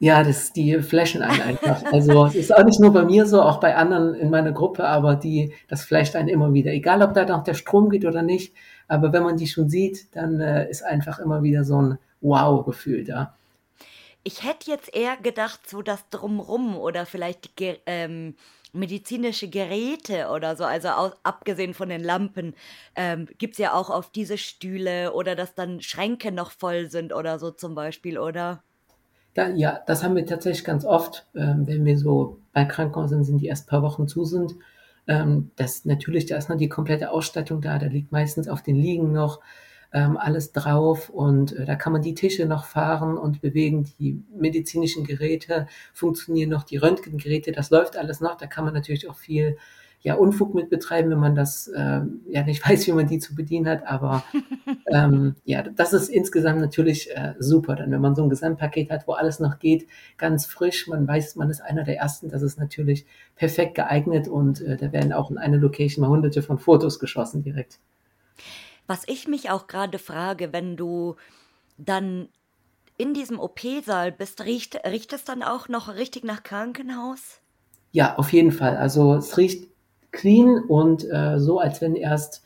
Ja, 0.01 0.23
das, 0.23 0.53
die 0.53 0.81
flashen 0.81 1.21
einen 1.21 1.41
einfach. 1.41 1.83
Also 1.91 2.25
es 2.27 2.35
ist 2.35 2.55
auch 2.55 2.63
nicht 2.63 2.79
nur 2.79 2.93
bei 2.93 3.03
mir 3.03 3.25
so, 3.25 3.41
auch 3.41 3.59
bei 3.59 3.75
anderen 3.75 4.15
in 4.15 4.29
meiner 4.29 4.53
Gruppe, 4.53 4.85
aber 4.87 5.15
die, 5.15 5.53
das 5.67 5.83
flasht 5.83 6.15
einen 6.15 6.29
immer 6.29 6.53
wieder. 6.53 6.71
Egal, 6.71 7.01
ob 7.01 7.13
da 7.13 7.25
noch 7.25 7.43
der 7.43 7.53
Strom 7.53 7.89
geht 7.89 8.05
oder 8.05 8.21
nicht, 8.21 8.53
aber 8.87 9.11
wenn 9.11 9.23
man 9.23 9.35
die 9.35 9.47
schon 9.47 9.67
sieht, 9.67 10.15
dann 10.15 10.39
äh, 10.39 10.69
ist 10.69 10.83
einfach 10.83 11.19
immer 11.19 11.43
wieder 11.43 11.65
so 11.65 11.81
ein 11.81 11.97
Wow-Gefühl 12.21 13.03
da. 13.03 13.35
Ich 14.23 14.43
hätte 14.43 14.71
jetzt 14.71 14.95
eher 14.95 15.17
gedacht, 15.17 15.69
so 15.69 15.81
das 15.81 16.07
Drumrum 16.09 16.77
oder 16.77 17.05
vielleicht 17.05 17.59
die 17.59 17.75
ähm, 17.85 18.35
medizinische 18.71 19.49
Geräte 19.49 20.29
oder 20.29 20.55
so, 20.55 20.63
also 20.63 20.89
aus, 20.89 21.11
abgesehen 21.23 21.73
von 21.73 21.89
den 21.89 22.03
Lampen, 22.03 22.55
ähm, 22.95 23.27
gibt 23.37 23.53
es 23.53 23.57
ja 23.57 23.73
auch 23.73 23.89
auf 23.89 24.11
diese 24.11 24.37
Stühle 24.37 25.13
oder 25.13 25.35
dass 25.35 25.55
dann 25.55 25.81
Schränke 25.81 26.31
noch 26.31 26.51
voll 26.51 26.89
sind 26.89 27.13
oder 27.13 27.37
so 27.37 27.51
zum 27.51 27.75
Beispiel, 27.75 28.17
oder? 28.17 28.63
Da, 29.33 29.49
ja, 29.49 29.79
das 29.85 30.03
haben 30.03 30.15
wir 30.15 30.25
tatsächlich 30.25 30.65
ganz 30.65 30.85
oft, 30.85 31.27
ähm, 31.35 31.67
wenn 31.67 31.85
wir 31.85 31.97
so 31.97 32.39
bei 32.51 32.65
Krankenhäusern 32.65 33.23
sind, 33.23 33.39
die 33.39 33.47
erst 33.47 33.67
ein 33.67 33.69
paar 33.69 33.83
Wochen 33.83 34.07
zu 34.07 34.25
sind. 34.25 34.55
Ähm, 35.07 35.51
das 35.55 35.85
natürlich, 35.85 36.25
da 36.25 36.37
ist 36.37 36.49
noch 36.49 36.57
die 36.57 36.69
komplette 36.69 37.11
Ausstattung 37.11 37.61
da, 37.61 37.77
da 37.79 37.87
liegt 37.87 38.11
meistens 38.11 38.47
auf 38.47 38.61
den 38.61 38.75
Liegen 38.75 39.11
noch 39.11 39.39
ähm, 39.91 40.17
alles 40.17 40.51
drauf 40.51 41.09
und 41.09 41.53
äh, 41.53 41.65
da 41.65 41.75
kann 41.75 41.93
man 41.93 42.01
die 42.01 42.13
Tische 42.13 42.45
noch 42.45 42.65
fahren 42.65 43.17
und 43.17 43.41
bewegen, 43.41 43.89
die 43.99 44.23
medizinischen 44.35 45.03
Geräte 45.03 45.67
funktionieren 45.93 46.49
noch, 46.49 46.63
die 46.63 46.77
Röntgengeräte, 46.77 47.51
das 47.51 47.71
läuft 47.71 47.97
alles 47.97 48.21
noch, 48.21 48.35
da 48.35 48.45
kann 48.45 48.65
man 48.65 48.73
natürlich 48.73 49.09
auch 49.09 49.17
viel 49.17 49.57
ja, 50.01 50.13
Unfug 50.15 50.55
mit 50.55 50.69
betreiben, 50.69 51.09
wenn 51.11 51.19
man 51.19 51.35
das 51.35 51.69
ähm, 51.75 52.21
ja 52.29 52.43
nicht 52.43 52.65
weiß, 52.67 52.87
wie 52.87 52.93
man 52.93 53.07
die 53.07 53.19
zu 53.19 53.35
bedienen 53.35 53.67
hat, 53.67 53.85
aber 53.85 54.23
ähm, 54.87 55.35
ja, 55.43 55.63
das 55.63 55.93
ist 55.93 56.09
insgesamt 56.09 56.61
natürlich 56.61 57.11
äh, 57.15 57.33
super, 57.39 57.75
dann 57.75 57.91
wenn 57.91 58.01
man 58.01 58.15
so 58.15 58.23
ein 58.23 58.29
Gesamtpaket 58.29 58.89
hat, 58.91 59.07
wo 59.07 59.13
alles 59.13 59.39
noch 59.39 59.59
geht, 59.59 59.87
ganz 60.17 60.45
frisch, 60.45 60.87
man 60.87 61.07
weiß, 61.07 61.35
man 61.35 61.49
ist 61.49 61.61
einer 61.61 61.83
der 61.83 61.97
Ersten, 61.97 62.29
das 62.29 62.41
ist 62.41 62.59
natürlich 62.59 63.05
perfekt 63.35 63.75
geeignet 63.75 64.27
und 64.27 64.61
äh, 64.61 64.77
da 64.77 64.91
werden 64.91 65.11
auch 65.11 65.31
in 65.31 65.37
einer 65.37 65.57
Location 65.57 66.01
mal 66.01 66.09
hunderte 66.09 66.41
von 66.41 66.59
Fotos 66.59 66.99
geschossen 66.99 67.43
direkt. 67.43 67.79
Was 68.87 69.03
ich 69.07 69.27
mich 69.27 69.51
auch 69.51 69.67
gerade 69.67 69.99
frage, 69.99 70.53
wenn 70.53 70.75
du 70.75 71.15
dann 71.77 72.29
in 72.97 73.13
diesem 73.13 73.39
OP-Saal 73.39 74.11
bist, 74.11 74.43
riecht, 74.43 74.79
riecht 74.85 75.13
es 75.13 75.23
dann 75.23 75.43
auch 75.43 75.69
noch 75.69 75.95
richtig 75.95 76.23
nach 76.23 76.43
Krankenhaus? 76.43 77.39
Ja, 77.91 78.17
auf 78.17 78.33
jeden 78.33 78.51
Fall. 78.51 78.77
Also 78.77 79.15
es 79.15 79.37
riecht 79.37 79.69
clean 80.11 80.63
und 80.67 81.05
äh, 81.09 81.39
so, 81.39 81.59
als 81.59 81.81
wenn 81.81 81.95
erst 81.95 82.43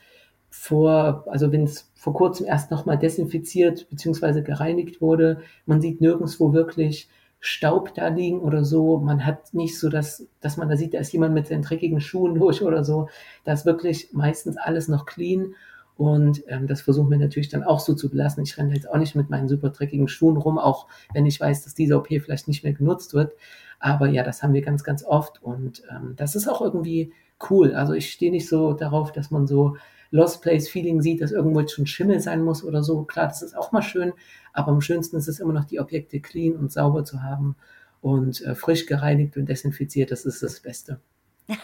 vor, 0.49 1.25
also 1.27 1.51
wenn 1.51 1.63
es 1.63 1.91
vor 1.95 2.13
kurzem 2.13 2.45
erst 2.45 2.69
nochmal 2.69 2.97
desinfiziert 2.97 3.89
bzw. 3.89 4.41
gereinigt 4.41 5.01
wurde. 5.01 5.41
Man 5.65 5.81
sieht 5.81 6.01
nirgendwo 6.01 6.53
wirklich 6.53 7.09
Staub 7.39 7.93
da 7.95 8.07
liegen 8.07 8.39
oder 8.39 8.63
so. 8.63 8.99
Man 8.99 9.25
hat 9.25 9.53
nicht 9.53 9.79
so, 9.79 9.89
dass, 9.89 10.27
dass 10.41 10.57
man 10.57 10.69
da 10.69 10.77
sieht, 10.77 10.93
da 10.93 10.99
ist 10.99 11.11
jemand 11.11 11.33
mit 11.33 11.47
seinen 11.47 11.63
dreckigen 11.63 12.01
Schuhen 12.01 12.35
durch 12.35 12.61
oder 12.61 12.83
so. 12.83 13.09
Da 13.45 13.53
ist 13.53 13.65
wirklich 13.65 14.09
meistens 14.13 14.57
alles 14.57 14.87
noch 14.87 15.05
clean. 15.05 15.55
Und 15.97 16.43
ähm, 16.47 16.67
das 16.67 16.81
versuchen 16.81 17.09
wir 17.09 17.17
natürlich 17.17 17.49
dann 17.49 17.63
auch 17.63 17.79
so 17.79 17.93
zu 17.93 18.09
belassen. 18.09 18.43
Ich 18.43 18.57
renne 18.57 18.73
jetzt 18.73 18.89
auch 18.89 18.97
nicht 18.97 19.15
mit 19.15 19.29
meinen 19.29 19.47
super 19.47 19.69
dreckigen 19.69 20.07
Schuhen 20.07 20.37
rum, 20.37 20.57
auch 20.57 20.87
wenn 21.13 21.25
ich 21.25 21.39
weiß, 21.39 21.63
dass 21.63 21.73
diese 21.73 21.97
OP 21.97 22.07
vielleicht 22.07 22.47
nicht 22.47 22.63
mehr 22.63 22.73
genutzt 22.73 23.13
wird. 23.13 23.33
Aber 23.79 24.07
ja, 24.07 24.23
das 24.23 24.43
haben 24.43 24.53
wir 24.53 24.61
ganz, 24.61 24.83
ganz 24.83 25.03
oft. 25.03 25.41
Und 25.41 25.83
ähm, 25.89 26.13
das 26.15 26.35
ist 26.35 26.47
auch 26.47 26.61
irgendwie 26.61 27.11
cool. 27.49 27.73
Also 27.73 27.93
ich 27.93 28.11
stehe 28.11 28.31
nicht 28.31 28.47
so 28.47 28.73
darauf, 28.73 29.11
dass 29.11 29.31
man 29.31 29.47
so 29.47 29.77
Lost 30.11 30.41
Place 30.41 30.69
Feeling 30.69 31.01
sieht, 31.01 31.21
dass 31.21 31.31
irgendwo 31.31 31.59
jetzt 31.59 31.73
schon 31.73 31.87
Schimmel 31.87 32.19
sein 32.19 32.43
muss 32.43 32.63
oder 32.63 32.83
so. 32.83 33.03
Klar, 33.03 33.27
das 33.27 33.41
ist 33.41 33.57
auch 33.57 33.71
mal 33.71 33.81
schön, 33.81 34.13
aber 34.53 34.71
am 34.71 34.81
schönsten 34.81 35.17
ist 35.17 35.27
es 35.27 35.39
immer 35.39 35.53
noch, 35.53 35.65
die 35.65 35.79
Objekte 35.79 36.19
clean 36.19 36.55
und 36.55 36.71
sauber 36.71 37.03
zu 37.03 37.23
haben 37.23 37.55
und 38.01 38.41
äh, 38.41 38.53
frisch 38.53 38.85
gereinigt 38.85 39.37
und 39.37 39.47
desinfiziert. 39.47 40.11
Das 40.11 40.25
ist 40.25 40.43
das 40.43 40.59
Beste. 40.59 40.99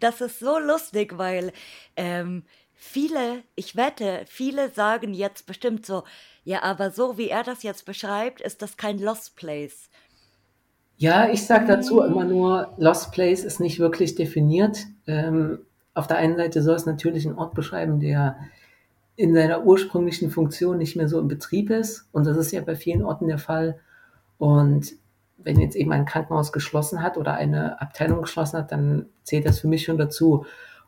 Das 0.00 0.20
ist 0.20 0.38
so 0.38 0.58
lustig, 0.58 1.18
weil 1.18 1.52
ähm, 1.96 2.44
viele, 2.74 3.42
ich 3.56 3.74
wette, 3.74 4.24
viele 4.28 4.70
sagen 4.70 5.12
jetzt 5.12 5.46
bestimmt 5.46 5.84
so, 5.84 6.04
ja, 6.44 6.62
aber 6.62 6.92
so 6.92 7.18
wie 7.18 7.28
er 7.28 7.42
das 7.42 7.62
jetzt 7.62 7.84
beschreibt, 7.84 8.40
ist 8.40 8.62
das 8.62 8.76
kein 8.76 8.98
Lost 8.98 9.36
Place. 9.36 9.90
Ja, 10.98 11.30
ich 11.30 11.46
sage 11.46 11.66
dazu 11.66 12.02
immer 12.02 12.24
nur, 12.24 12.74
Lost 12.76 13.12
Place 13.12 13.44
ist 13.44 13.60
nicht 13.60 13.78
wirklich 13.78 14.16
definiert. 14.16 14.86
Ähm, 15.06 15.60
auf 15.94 16.08
der 16.08 16.18
einen 16.18 16.36
Seite 16.36 16.60
soll 16.60 16.74
es 16.74 16.86
natürlich 16.86 17.24
einen 17.24 17.38
Ort 17.38 17.54
beschreiben, 17.54 18.00
der 18.00 18.36
in 19.14 19.32
seiner 19.32 19.64
ursprünglichen 19.64 20.30
Funktion 20.30 20.76
nicht 20.78 20.96
mehr 20.96 21.08
so 21.08 21.20
im 21.20 21.28
Betrieb 21.28 21.70
ist. 21.70 22.08
Und 22.10 22.26
das 22.26 22.36
ist 22.36 22.50
ja 22.50 22.60
bei 22.60 22.74
vielen 22.74 23.04
Orten 23.04 23.28
der 23.28 23.38
Fall. 23.38 23.78
Und 24.38 24.92
wenn 25.36 25.60
jetzt 25.60 25.76
eben 25.76 25.92
ein 25.92 26.04
Krankenhaus 26.04 26.52
geschlossen 26.52 27.00
hat 27.00 27.16
oder 27.16 27.34
eine 27.34 27.80
Abteilung 27.80 28.22
geschlossen 28.22 28.58
hat, 28.58 28.72
dann 28.72 29.06
zählt 29.22 29.46
das 29.46 29.60
für 29.60 29.68
mich 29.68 29.84
schon 29.84 29.98
dazu. 29.98 30.46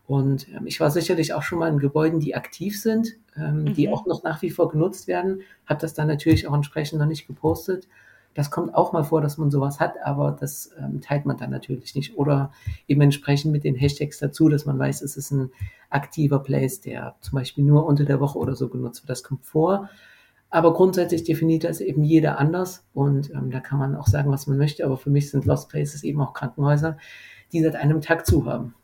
Und 0.08 0.48
ähm, 0.48 0.66
ich 0.66 0.80
war 0.80 0.90
sicherlich 0.90 1.34
auch 1.34 1.42
schon 1.42 1.60
mal 1.60 1.68
in 1.68 1.78
Gebäuden, 1.78 2.18
die 2.18 2.34
aktiv 2.34 2.80
sind, 2.80 3.16
ähm, 3.36 3.62
mhm. 3.62 3.74
die 3.74 3.88
auch 3.88 4.06
noch 4.06 4.24
nach 4.24 4.42
wie 4.42 4.50
vor 4.50 4.68
genutzt 4.68 5.06
werden, 5.06 5.42
habe 5.66 5.80
das 5.80 5.94
dann 5.94 6.08
natürlich 6.08 6.48
auch 6.48 6.54
entsprechend 6.54 6.98
noch 6.98 7.06
nicht 7.06 7.28
gepostet. 7.28 7.86
Das 8.34 8.50
kommt 8.50 8.74
auch 8.74 8.92
mal 8.92 9.02
vor, 9.02 9.20
dass 9.20 9.38
man 9.38 9.50
sowas 9.50 9.80
hat, 9.80 9.94
aber 10.04 10.36
das 10.38 10.70
ähm, 10.78 11.00
teilt 11.00 11.26
man 11.26 11.36
dann 11.36 11.50
natürlich 11.50 11.94
nicht. 11.94 12.16
Oder 12.16 12.52
eben 12.86 13.00
entsprechend 13.00 13.52
mit 13.52 13.64
den 13.64 13.74
Hashtags 13.74 14.18
dazu, 14.18 14.48
dass 14.48 14.66
man 14.66 14.78
weiß, 14.78 15.02
es 15.02 15.16
ist 15.16 15.32
ein 15.32 15.50
aktiver 15.88 16.38
Place, 16.38 16.80
der 16.80 17.16
zum 17.20 17.36
Beispiel 17.36 17.64
nur 17.64 17.86
unter 17.86 18.04
der 18.04 18.20
Woche 18.20 18.38
oder 18.38 18.54
so 18.54 18.68
genutzt 18.68 19.02
wird. 19.02 19.10
Das 19.10 19.24
kommt 19.24 19.44
vor. 19.44 19.90
Aber 20.50 20.74
grundsätzlich 20.74 21.22
definiert 21.22 21.64
das 21.64 21.80
eben 21.80 22.02
jeder 22.02 22.38
anders 22.38 22.84
und 22.92 23.30
ähm, 23.30 23.50
da 23.52 23.60
kann 23.60 23.78
man 23.78 23.94
auch 23.94 24.08
sagen, 24.08 24.30
was 24.32 24.48
man 24.48 24.58
möchte. 24.58 24.84
Aber 24.84 24.96
für 24.96 25.10
mich 25.10 25.30
sind 25.30 25.44
Lost 25.44 25.68
Places 25.68 26.02
eben 26.02 26.20
auch 26.20 26.32
Krankenhäuser, 26.32 26.98
die 27.52 27.62
seit 27.62 27.76
einem 27.76 28.00
Tag 28.00 28.26
zu 28.26 28.46
haben. 28.46 28.74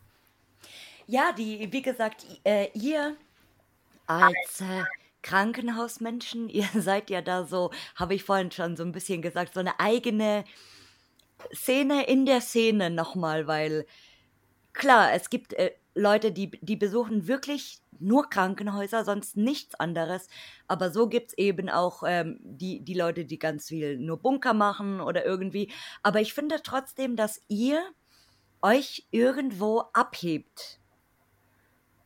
Ja, 1.09 1.33
die, 1.37 1.69
wie 1.73 1.83
gesagt, 1.83 2.27
äh, 2.45 2.69
ihr 2.75 3.15
als 4.07 4.61
äh, 4.61 4.85
Krankenhausmenschen, 5.27 6.49
ihr 6.49 6.69
seid 6.75 7.11
ja 7.11 7.21
da 7.21 7.45
so, 7.45 7.71
habe 7.97 8.15
ich 8.15 8.25
vorhin 8.25 8.51
schon 8.51 8.77
so 8.77 8.85
ein 8.85 8.93
bisschen 8.93 9.23
gesagt, 9.23 9.55
so 9.55 9.61
eine 9.61 9.79
eigene 9.81 10.45
Szene 11.53 12.07
in 12.07 12.27
der 12.27 12.41
Szene 12.41 12.91
nochmal, 12.91 13.47
weil 13.47 13.87
klar, 14.73 15.13
es 15.13 15.29
gibt 15.29 15.53
äh, 15.55 15.73
Leute, 15.95 16.31
die, 16.31 16.51
die 16.61 16.77
besuchen 16.77 17.27
wirklich 17.27 17.81
nur 17.99 18.29
Krankenhäuser, 18.29 19.05
sonst 19.05 19.37
nichts 19.37 19.75
anderes. 19.75 20.29
Aber 20.69 20.91
so 20.91 21.09
gibt 21.09 21.31
es 21.31 21.39
eben 21.39 21.71
auch 21.71 22.03
ähm, 22.07 22.39
die, 22.43 22.85
die 22.85 22.95
Leute, 22.95 23.25
die 23.25 23.39
ganz 23.39 23.69
viel 23.69 23.99
nur 23.99 24.19
Bunker 24.19 24.53
machen 24.53 25.01
oder 25.01 25.25
irgendwie. 25.25 25.73
Aber 26.03 26.21
ich 26.21 26.35
finde 26.35 26.61
trotzdem, 26.63 27.17
dass 27.17 27.41
ihr 27.49 27.81
euch 28.61 29.07
irgendwo 29.11 29.85
abhebt. 29.95 30.79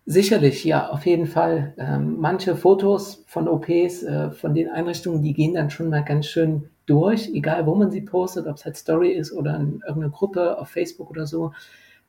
Sicherlich, 0.07 0.65
ja, 0.65 0.89
auf 0.89 1.07
jeden 1.07 1.27
Fall. 1.27 1.75
Ähm, 1.79 2.17
manche 2.19 2.57
Fotos 2.57 3.23
von 3.27 3.47
OPs, 3.49 4.03
äh, 4.03 4.31
von 4.33 4.55
den 4.55 4.69
Einrichtungen, 4.69 5.23
die 5.23 5.35
gehen 5.35 5.55
dann 5.55 5.71
schon 5.71 5.89
mal 5.89 6.03
ganz 6.03 6.27
schön 6.27 6.69
durch, 6.87 7.29
egal 7.33 7.67
wo 7.67 7.75
man 7.77 7.91
sie 7.91 8.01
postet, 8.01 8.47
ob 8.47 8.57
es 8.57 8.65
halt 8.65 8.77
Story 8.77 9.13
ist 9.13 9.33
oder 9.33 9.57
in 9.57 9.81
irgendeiner 9.87 10.11
Gruppe 10.11 10.59
auf 10.59 10.69
Facebook 10.71 11.11
oder 11.11 11.27
so. 11.27 11.53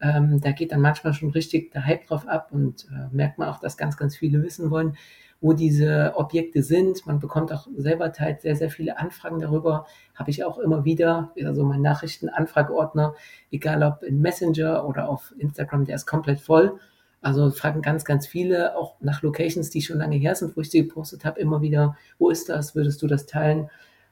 Ähm, 0.02 0.42
da 0.42 0.52
geht 0.52 0.72
dann 0.72 0.82
manchmal 0.82 1.14
schon 1.14 1.30
richtig 1.30 1.72
der 1.74 1.86
Hype 1.86 2.08
drauf 2.08 2.28
ab 2.28 2.48
und 2.52 2.88
äh, 2.90 3.14
merkt 3.16 3.38
man 3.38 3.50
auch, 3.50 3.60
dass 3.60 3.78
ganz, 3.78 3.98
ganz 3.98 4.16
viele 4.16 4.42
wissen 4.42 4.72
wollen, 4.72 4.98
wo 5.40 5.54
diese 5.54 6.14
Objekte 6.16 6.64
sind. 6.64 7.06
Man 7.06 7.20
bekommt 7.20 7.52
auch 7.54 7.68
selber 7.78 8.12
teils 8.12 8.42
sehr, 8.42 8.56
sehr 8.56 8.72
viele 8.72 8.98
Anfragen 8.98 9.40
darüber. 9.40 9.86
Habe 10.16 10.32
ich 10.32 10.44
auch 10.44 10.58
immer 10.58 10.86
wieder, 10.86 11.32
also 11.46 11.64
mein 11.64 11.82
Nachrichtenanfrageordner, 11.82 13.14
egal 13.52 13.84
ob 13.84 14.02
in 14.02 14.22
Messenger 14.22 14.88
oder 14.88 15.08
auf 15.08 15.36
Instagram, 15.38 15.86
der 15.86 15.96
ist 15.96 16.08
komplett 16.08 16.40
voll. 16.40 16.80
Also 17.22 17.52
fragen 17.52 17.82
ganz, 17.82 18.04
ganz 18.04 18.26
viele 18.26 18.76
auch 18.76 18.96
nach 19.00 19.22
Locations, 19.22 19.70
die 19.70 19.82
schon 19.82 20.00
lange 20.00 20.16
her 20.16 20.36
sind, 20.36 20.58
wo 20.58 20.62
ich 20.62 20.72
sie 20.72 20.88
gepostet 20.88 21.24
habe, 21.24 21.40
immer 21.40 21.62
wieder, 21.62 21.96
wo 22.18 22.30
ist 22.30 22.50
das? 22.50 22.76
Würdest 22.76 23.02
du 23.02 23.08
das 23.08 23.28
teilen? 23.28 23.70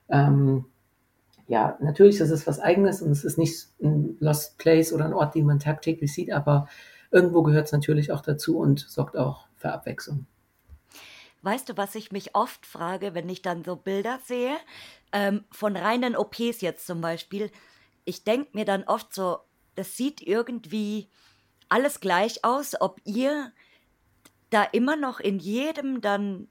Ähm, 0.10 0.66
ja, 1.48 1.78
natürlich 1.82 2.20
ist 2.20 2.30
es 2.30 2.46
was 2.46 2.60
Eigenes 2.60 3.02
und 3.02 3.10
es 3.10 3.26
ist 3.26 3.40
nicht 3.40 3.68
ein 3.82 4.18
Lost 4.20 4.60
Place 4.60 4.94
oder 4.94 5.06
ein 5.06 5.14
Ort, 5.14 5.34
den 5.34 5.48
man 5.48 5.58
tagtäglich 5.60 6.14
sieht, 6.14 6.32
aber 6.32 6.68
irgendwo 7.10 7.42
gehört 7.42 7.66
es 7.66 7.72
natürlich 7.72 8.12
auch 8.12 8.22
dazu 8.22 8.60
und 8.60 8.80
sorgt 8.80 9.18
auch 9.18 9.48
für 9.56 9.72
Abwechslung. 9.72 10.28
Weißt 11.42 11.70
du, 11.70 11.78
was 11.78 11.96
ich 11.96 12.12
mich 12.12 12.36
oft 12.36 12.66
frage, 12.68 13.16
wenn 13.16 13.30
ich 13.30 13.42
dann 13.42 13.64
so 13.64 13.76
Bilder 13.76 14.20
sehe, 14.26 14.56
ähm, 15.12 15.44
von 15.52 15.76
reinen 15.76 16.16
OPs 16.16 16.62
jetzt 16.62 16.86
zum 16.86 17.02
Beispiel? 17.02 17.50
Ich 18.06 18.24
denke 18.24 18.50
mir 18.54 18.66
dann 18.66 18.84
oft 18.84 19.14
so, 19.14 19.40
das 19.76 19.98
sieht 19.98 20.22
irgendwie 20.22 21.08
alles 21.70 22.00
gleich 22.00 22.44
aus, 22.44 22.80
ob 22.80 23.00
ihr 23.06 23.52
da 24.50 24.64
immer 24.64 24.96
noch 24.96 25.20
in 25.20 25.40
jedem 25.40 26.02
dann 26.02 26.48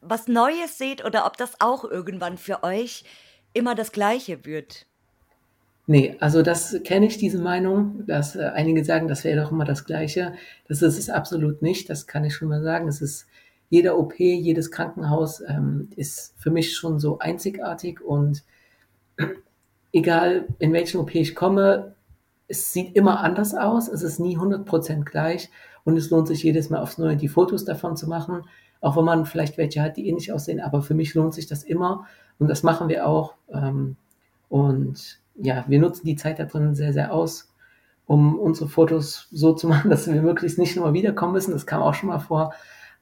was 0.00 0.28
Neues 0.28 0.76
seht 0.76 1.04
oder 1.04 1.26
ob 1.26 1.36
das 1.36 1.60
auch 1.60 1.84
irgendwann 1.84 2.36
für 2.36 2.62
euch 2.62 3.04
immer 3.54 3.74
das 3.74 3.92
Gleiche 3.92 4.44
wird. 4.44 4.86
Nee, 5.86 6.16
also 6.18 6.42
das 6.42 6.80
kenne 6.84 7.06
ich, 7.06 7.18
diese 7.18 7.38
Meinung, 7.38 8.06
dass 8.06 8.36
äh, 8.36 8.50
einige 8.54 8.84
sagen, 8.84 9.06
das 9.06 9.22
wäre 9.24 9.42
doch 9.42 9.52
immer 9.52 9.66
das 9.66 9.84
Gleiche. 9.84 10.34
Das 10.66 10.80
ist 10.80 10.98
es 10.98 11.10
absolut 11.10 11.60
nicht, 11.60 11.90
das 11.90 12.06
kann 12.06 12.24
ich 12.24 12.34
schon 12.34 12.48
mal 12.48 12.62
sagen. 12.62 12.88
Es 12.88 13.02
ist 13.02 13.26
jeder 13.68 13.98
OP, 13.98 14.18
jedes 14.18 14.70
Krankenhaus 14.70 15.42
ähm, 15.46 15.88
ist 15.96 16.34
für 16.38 16.50
mich 16.50 16.74
schon 16.74 16.98
so 16.98 17.18
einzigartig 17.18 18.00
und 18.00 18.44
egal 19.92 20.48
in 20.58 20.72
welchen 20.72 21.00
OP 21.00 21.14
ich 21.14 21.34
komme, 21.34 21.93
es 22.48 22.72
sieht 22.72 22.94
immer 22.94 23.20
anders 23.20 23.54
aus, 23.54 23.88
es 23.88 24.02
ist 24.02 24.18
nie 24.18 24.36
100% 24.36 25.04
gleich 25.04 25.50
und 25.84 25.96
es 25.96 26.10
lohnt 26.10 26.28
sich 26.28 26.42
jedes 26.42 26.70
Mal 26.70 26.80
aufs 26.80 26.98
Neue 26.98 27.16
die 27.16 27.28
Fotos 27.28 27.64
davon 27.64 27.96
zu 27.96 28.08
machen, 28.08 28.42
auch 28.80 28.96
wenn 28.96 29.04
man 29.04 29.24
vielleicht 29.24 29.56
welche 29.56 29.82
hat, 29.82 29.96
die 29.96 30.08
ähnlich 30.08 30.32
aussehen, 30.32 30.60
aber 30.60 30.82
für 30.82 30.94
mich 30.94 31.14
lohnt 31.14 31.34
sich 31.34 31.46
das 31.46 31.62
immer 31.62 32.06
und 32.38 32.48
das 32.48 32.62
machen 32.62 32.88
wir 32.88 33.06
auch 33.06 33.34
ähm, 33.52 33.96
und 34.48 35.20
ja, 35.36 35.64
wir 35.66 35.80
nutzen 35.80 36.06
die 36.06 36.16
Zeit 36.16 36.38
da 36.38 36.44
drin 36.44 36.74
sehr, 36.74 36.92
sehr 36.92 37.12
aus, 37.12 37.52
um 38.06 38.38
unsere 38.38 38.68
Fotos 38.68 39.28
so 39.30 39.54
zu 39.54 39.66
machen, 39.68 39.90
dass 39.90 40.06
wir 40.06 40.20
möglichst 40.22 40.58
nicht 40.58 40.76
nochmal 40.76 40.92
wiederkommen 40.92 41.32
müssen, 41.32 41.52
das 41.52 41.66
kam 41.66 41.82
auch 41.82 41.94
schon 41.94 42.10
mal 42.10 42.18
vor, 42.18 42.52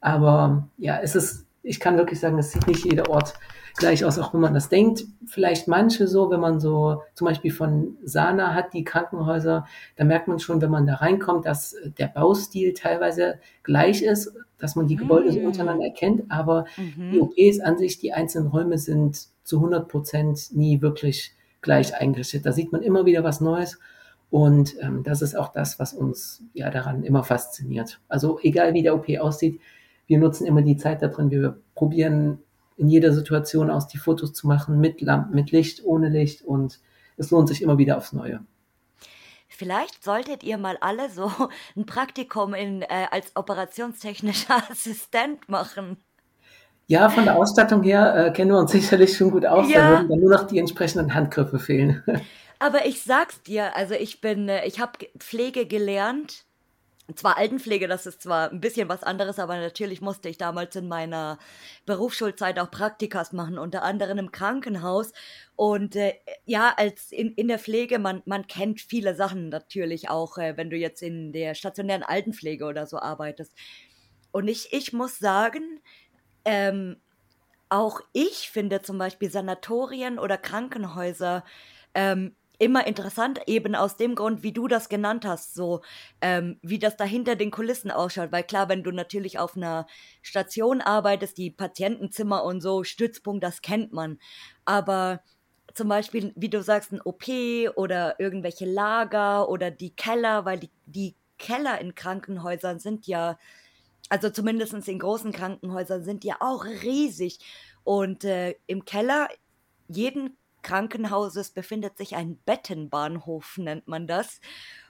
aber 0.01 0.69
ja, 0.79 0.99
es 1.01 1.15
ist, 1.15 1.47
ich 1.63 1.81
kann 1.81 1.97
wirklich 1.97 2.21
sagen, 2.21 2.39
es 2.39 2.53
sieht 2.53 2.67
nicht 2.67 2.85
jeder 2.85 3.11
Ort 3.11 3.35
gleich 3.77 4.05
aus, 4.05 4.19
auch 4.19 4.35
wenn 4.35 4.41
man 4.41 4.55
das 4.55 4.69
denkt. 4.69 5.05
Vielleicht 5.27 5.69
manche 5.69 6.07
so, 6.07 6.31
wenn 6.31 6.41
man 6.41 6.61
so 6.61 7.03
zum 7.15 7.27
Beispiel 7.27 7.53
von 7.53 7.97
Sana 8.05 8.55
hat, 8.55 8.75
die 8.75 8.85
Krankenhäuser, 8.85 9.67
da 9.97 10.05
merkt 10.05 10.29
man 10.29 10.39
schon, 10.39 10.61
wenn 10.61 10.71
man 10.71 10.87
da 10.87 10.97
reinkommt, 10.97 11.47
dass 11.47 11.77
der 11.99 12.09
Baustil 12.09 12.75
teilweise 12.75 13.39
gleich 13.63 14.03
ist, 14.03 14.33
dass 14.59 14.77
man 14.77 14.87
die 14.87 14.97
Gebäude 14.97 15.33
so 15.33 15.41
mm. 15.41 15.47
untereinander 15.47 15.87
erkennt, 15.87 16.31
aber 16.31 16.67
mhm. 16.77 17.11
die 17.11 17.21
OPs 17.21 17.61
an 17.61 17.79
sich, 17.79 17.99
die 17.99 18.13
einzelnen 18.13 18.49
Räume 18.49 18.79
sind 18.79 19.27
zu 19.43 19.57
100 19.57 19.89
Prozent 19.89 20.51
nie 20.53 20.81
wirklich 20.81 21.35
gleich 21.63 21.95
eingerichtet. 21.95 22.47
Da 22.47 22.53
sieht 22.53 22.73
man 22.73 22.83
immer 22.83 23.07
wieder 23.07 23.25
was 23.25 23.41
Neues. 23.41 23.79
Und 24.31 24.77
ähm, 24.81 25.03
das 25.03 25.21
ist 25.21 25.37
auch 25.37 25.53
das, 25.53 25.79
was 25.79 25.93
uns 25.93 26.43
ja 26.55 26.71
daran 26.71 27.03
immer 27.03 27.23
fasziniert. 27.23 28.01
Also 28.09 28.39
egal 28.43 28.73
wie 28.73 28.83
der 28.83 28.95
OP 28.95 29.07
aussieht, 29.21 29.61
wir 30.07 30.19
nutzen 30.19 30.47
immer 30.47 30.63
die 30.63 30.77
Zeit 30.77 31.03
da 31.03 31.09
drin. 31.09 31.31
Wir 31.31 31.59
probieren 31.75 32.39
in 32.77 32.89
jeder 32.89 33.13
Situation 33.13 33.71
aus, 33.71 33.89
die 33.89 33.99
Fotos 33.99 34.33
zu 34.33 34.47
machen, 34.47 34.81
mit 34.81 35.01
Lampen, 35.01 35.35
mit 35.35 35.51
Licht, 35.51 35.85
ohne 35.85 36.09
Licht 36.09 36.43
und 36.43 36.81
es 37.17 37.31
lohnt 37.31 37.49
sich 37.49 37.63
immer 37.63 37.79
wieder 37.79 37.97
aufs 37.97 38.13
Neue. 38.13 38.41
Vielleicht 39.49 40.03
solltet 40.03 40.43
ihr 40.43 40.59
mal 40.59 40.79
alle 40.81 41.11
so 41.11 41.31
ein 41.77 41.87
Praktikum 41.87 42.55
in, 42.55 42.83
äh, 42.83 43.07
als 43.11 43.37
operationstechnischer 43.37 44.57
Assistent 44.71 45.49
machen. 45.49 45.99
Ja, 46.89 47.09
von 47.09 47.25
der 47.25 47.37
Ausstattung 47.37 47.83
her 47.83 48.15
äh, 48.17 48.33
kennen 48.33 48.51
wir 48.51 48.59
uns 48.59 48.73
sicherlich 48.73 49.17
schon 49.17 49.31
gut 49.31 49.47
aus. 49.47 49.71
Ja. 49.71 49.81
Da 49.81 49.91
würden 49.91 50.09
dann 50.09 50.21
nur 50.21 50.31
noch 50.31 50.47
die 50.47 50.59
entsprechenden 50.59 51.15
Handgriffe 51.15 51.59
fehlen. 51.59 52.03
Aber 52.59 52.87
ich 52.87 53.03
sag's 53.03 53.43
dir, 53.43 53.77
also 53.77 53.95
ich 53.95 54.21
bin, 54.21 54.49
äh, 54.49 54.67
ich 54.67 54.81
habe 54.81 54.93
Pflege 55.19 55.67
gelernt 55.67 56.45
zwar 57.19 57.37
Altenpflege, 57.37 57.89
das 57.89 58.07
ist 58.07 58.23
zwar 58.23 58.51
ein 58.51 58.61
bisschen 58.61 58.89
was 58.89 59.03
anderes, 59.03 59.39
aber 59.39 59.57
natürlich 59.59 60.01
musste 60.01 60.29
ich 60.29 60.39
damals 60.39 60.77
in 60.77 60.89
meiner 60.89 61.39
Berufsschulzeit 61.87 62.59
auch 62.59 62.71
Praktikas 62.71 63.33
machen, 63.33 63.59
unter 63.59 63.83
anderem 63.83 64.19
im 64.19 64.33
Krankenhaus. 64.33 65.13
Und 65.57 65.97
äh, 65.97 66.15
ja, 66.45 66.75
als 66.77 67.13
in, 67.13 67.33
in 67.35 67.49
der 67.49 67.59
Pflege, 67.59 67.99
man, 67.99 68.23
man 68.27 68.47
kennt 68.47 68.81
viele 68.81 69.15
Sachen 69.15 69.49
natürlich 69.49 70.09
auch, 70.11 70.39
äh, 70.39 70.57
wenn 70.57 70.71
du 70.71 70.77
jetzt 70.77 71.03
in 71.03 71.33
der 71.33 71.55
stationären 71.55 72.03
Altenpflege 72.03 72.65
oder 72.65 72.87
so 72.87 72.99
arbeitest. 72.99 73.53
Und 74.31 74.49
ich, 74.49 74.73
ich 74.73 74.93
muss 74.93 75.19
sagen, 75.19 75.81
ähm, 76.45 76.97
auch 77.69 78.01
ich 78.13 78.51
finde 78.51 78.83
zum 78.83 78.99
Beispiel 78.99 79.31
Sanatorien 79.31 80.19
oder 80.19 80.37
Krankenhäuser 80.37 81.45
ähm, 81.95 82.35
immer 82.63 82.87
interessant, 82.87 83.41
eben 83.49 83.75
aus 83.75 83.97
dem 83.97 84.15
Grund, 84.15 84.45
wie 84.45 84.53
du 84.53 84.69
das 84.69 84.89
genannt 84.89 85.25
hast, 85.25 85.53
so 85.53 85.83
ähm, 86.21 86.61
wie 86.63 86.79
das 86.79 86.97
da 86.97 87.03
hinter 87.03 87.35
den 87.35 87.51
Kulissen 87.51 87.91
ausschaut. 87.91 88.31
Weil 88.31 88.45
klar, 88.45 88.69
wenn 88.69 88.85
du 88.85 88.93
natürlich 88.93 89.41
auf 89.41 89.57
einer 89.57 89.89
Station 90.23 90.81
arbeitest, 90.81 91.39
die 91.39 91.51
Patientenzimmer 91.51 92.45
und 92.45 92.61
so, 92.61 92.85
Stützpunkt, 92.85 93.43
das 93.43 93.63
kennt 93.63 93.93
man. 93.93 94.21
Aber 94.65 95.23
zum 95.75 95.89
Beispiel, 95.89 96.33
wie 96.37 96.51
du 96.51 96.63
sagst, 96.63 96.93
ein 96.93 97.01
OP 97.01 97.25
oder 97.75 98.21
irgendwelche 98.21 98.67
Lager 98.67 99.49
oder 99.49 99.73
die 99.73 99.97
Keller, 99.97 100.45
weil 100.45 100.61
die, 100.61 100.71
die 100.87 101.17
Keller 101.39 101.81
in 101.81 101.97
Krankenhäusern 101.97 102.79
sind 102.79 103.09
ja, 103.09 103.39
also 104.09 104.31
zumindest 104.31 104.87
in 104.87 105.01
großen 105.01 105.33
Krankenhäusern 105.33 106.05
sind 106.05 106.23
ja 106.23 106.37
auch 106.39 106.65
riesig. 106.65 107.41
Und 107.83 108.23
äh, 108.23 108.55
im 108.69 108.85
Keller, 108.85 109.29
jeden 109.89 110.37
Krankenhauses 110.63 111.51
befindet 111.51 111.97
sich 111.97 112.17
ein 112.17 112.37
Bettenbahnhof, 112.45 113.59
nennt 113.59 113.89
man 113.89 114.07
das. 114.07 114.41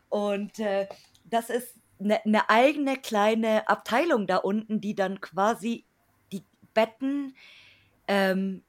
Und 0.08 0.58
äh, 0.58 0.88
das 1.24 1.50
ist 1.50 1.76
eine 1.98 2.20
ne 2.24 2.48
eigene 2.48 2.96
kleine 2.96 3.68
Abteilung 3.68 4.26
da 4.26 4.36
unten, 4.36 4.80
die 4.80 4.94
dann 4.94 5.20
quasi 5.20 5.84
die 6.32 6.44
Betten 6.74 7.34
ähm, 8.08 8.62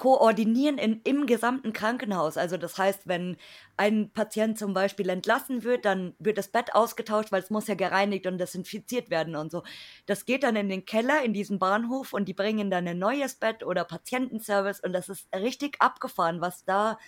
koordinieren 0.00 0.78
in, 0.78 1.02
im 1.04 1.26
gesamten 1.26 1.74
Krankenhaus. 1.74 2.38
Also 2.38 2.56
das 2.56 2.78
heißt, 2.78 3.06
wenn 3.06 3.36
ein 3.76 4.10
Patient 4.10 4.58
zum 4.58 4.72
Beispiel 4.72 5.10
entlassen 5.10 5.62
wird, 5.62 5.84
dann 5.84 6.14
wird 6.18 6.38
das 6.38 6.48
Bett 6.48 6.74
ausgetauscht, 6.74 7.32
weil 7.32 7.42
es 7.42 7.50
muss 7.50 7.66
ja 7.66 7.74
gereinigt 7.74 8.26
und 8.26 8.38
desinfiziert 8.38 9.10
werden 9.10 9.36
und 9.36 9.52
so. 9.52 9.62
Das 10.06 10.24
geht 10.24 10.42
dann 10.42 10.56
in 10.56 10.70
den 10.70 10.86
Keller, 10.86 11.22
in 11.22 11.34
diesen 11.34 11.58
Bahnhof 11.58 12.14
und 12.14 12.28
die 12.28 12.32
bringen 12.32 12.70
dann 12.70 12.88
ein 12.88 12.98
neues 12.98 13.34
Bett 13.34 13.62
oder 13.62 13.84
Patientenservice 13.84 14.80
und 14.80 14.94
das 14.94 15.10
ist 15.10 15.28
richtig 15.36 15.76
abgefahren, 15.80 16.40
was 16.40 16.64
da 16.64 16.98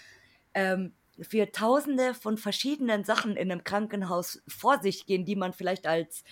ähm, 0.53 0.93
für 1.19 1.51
tausende 1.51 2.13
von 2.13 2.37
verschiedenen 2.37 3.05
Sachen 3.05 3.39
in 3.39 3.51
einem 3.51 3.65
Krankenhaus 3.65 4.43
vor 4.47 4.83
sich 4.83 5.07
gehen, 5.07 5.25
die 5.25 5.37
man 5.37 5.55
vielleicht 5.55 5.87
als 5.87 6.25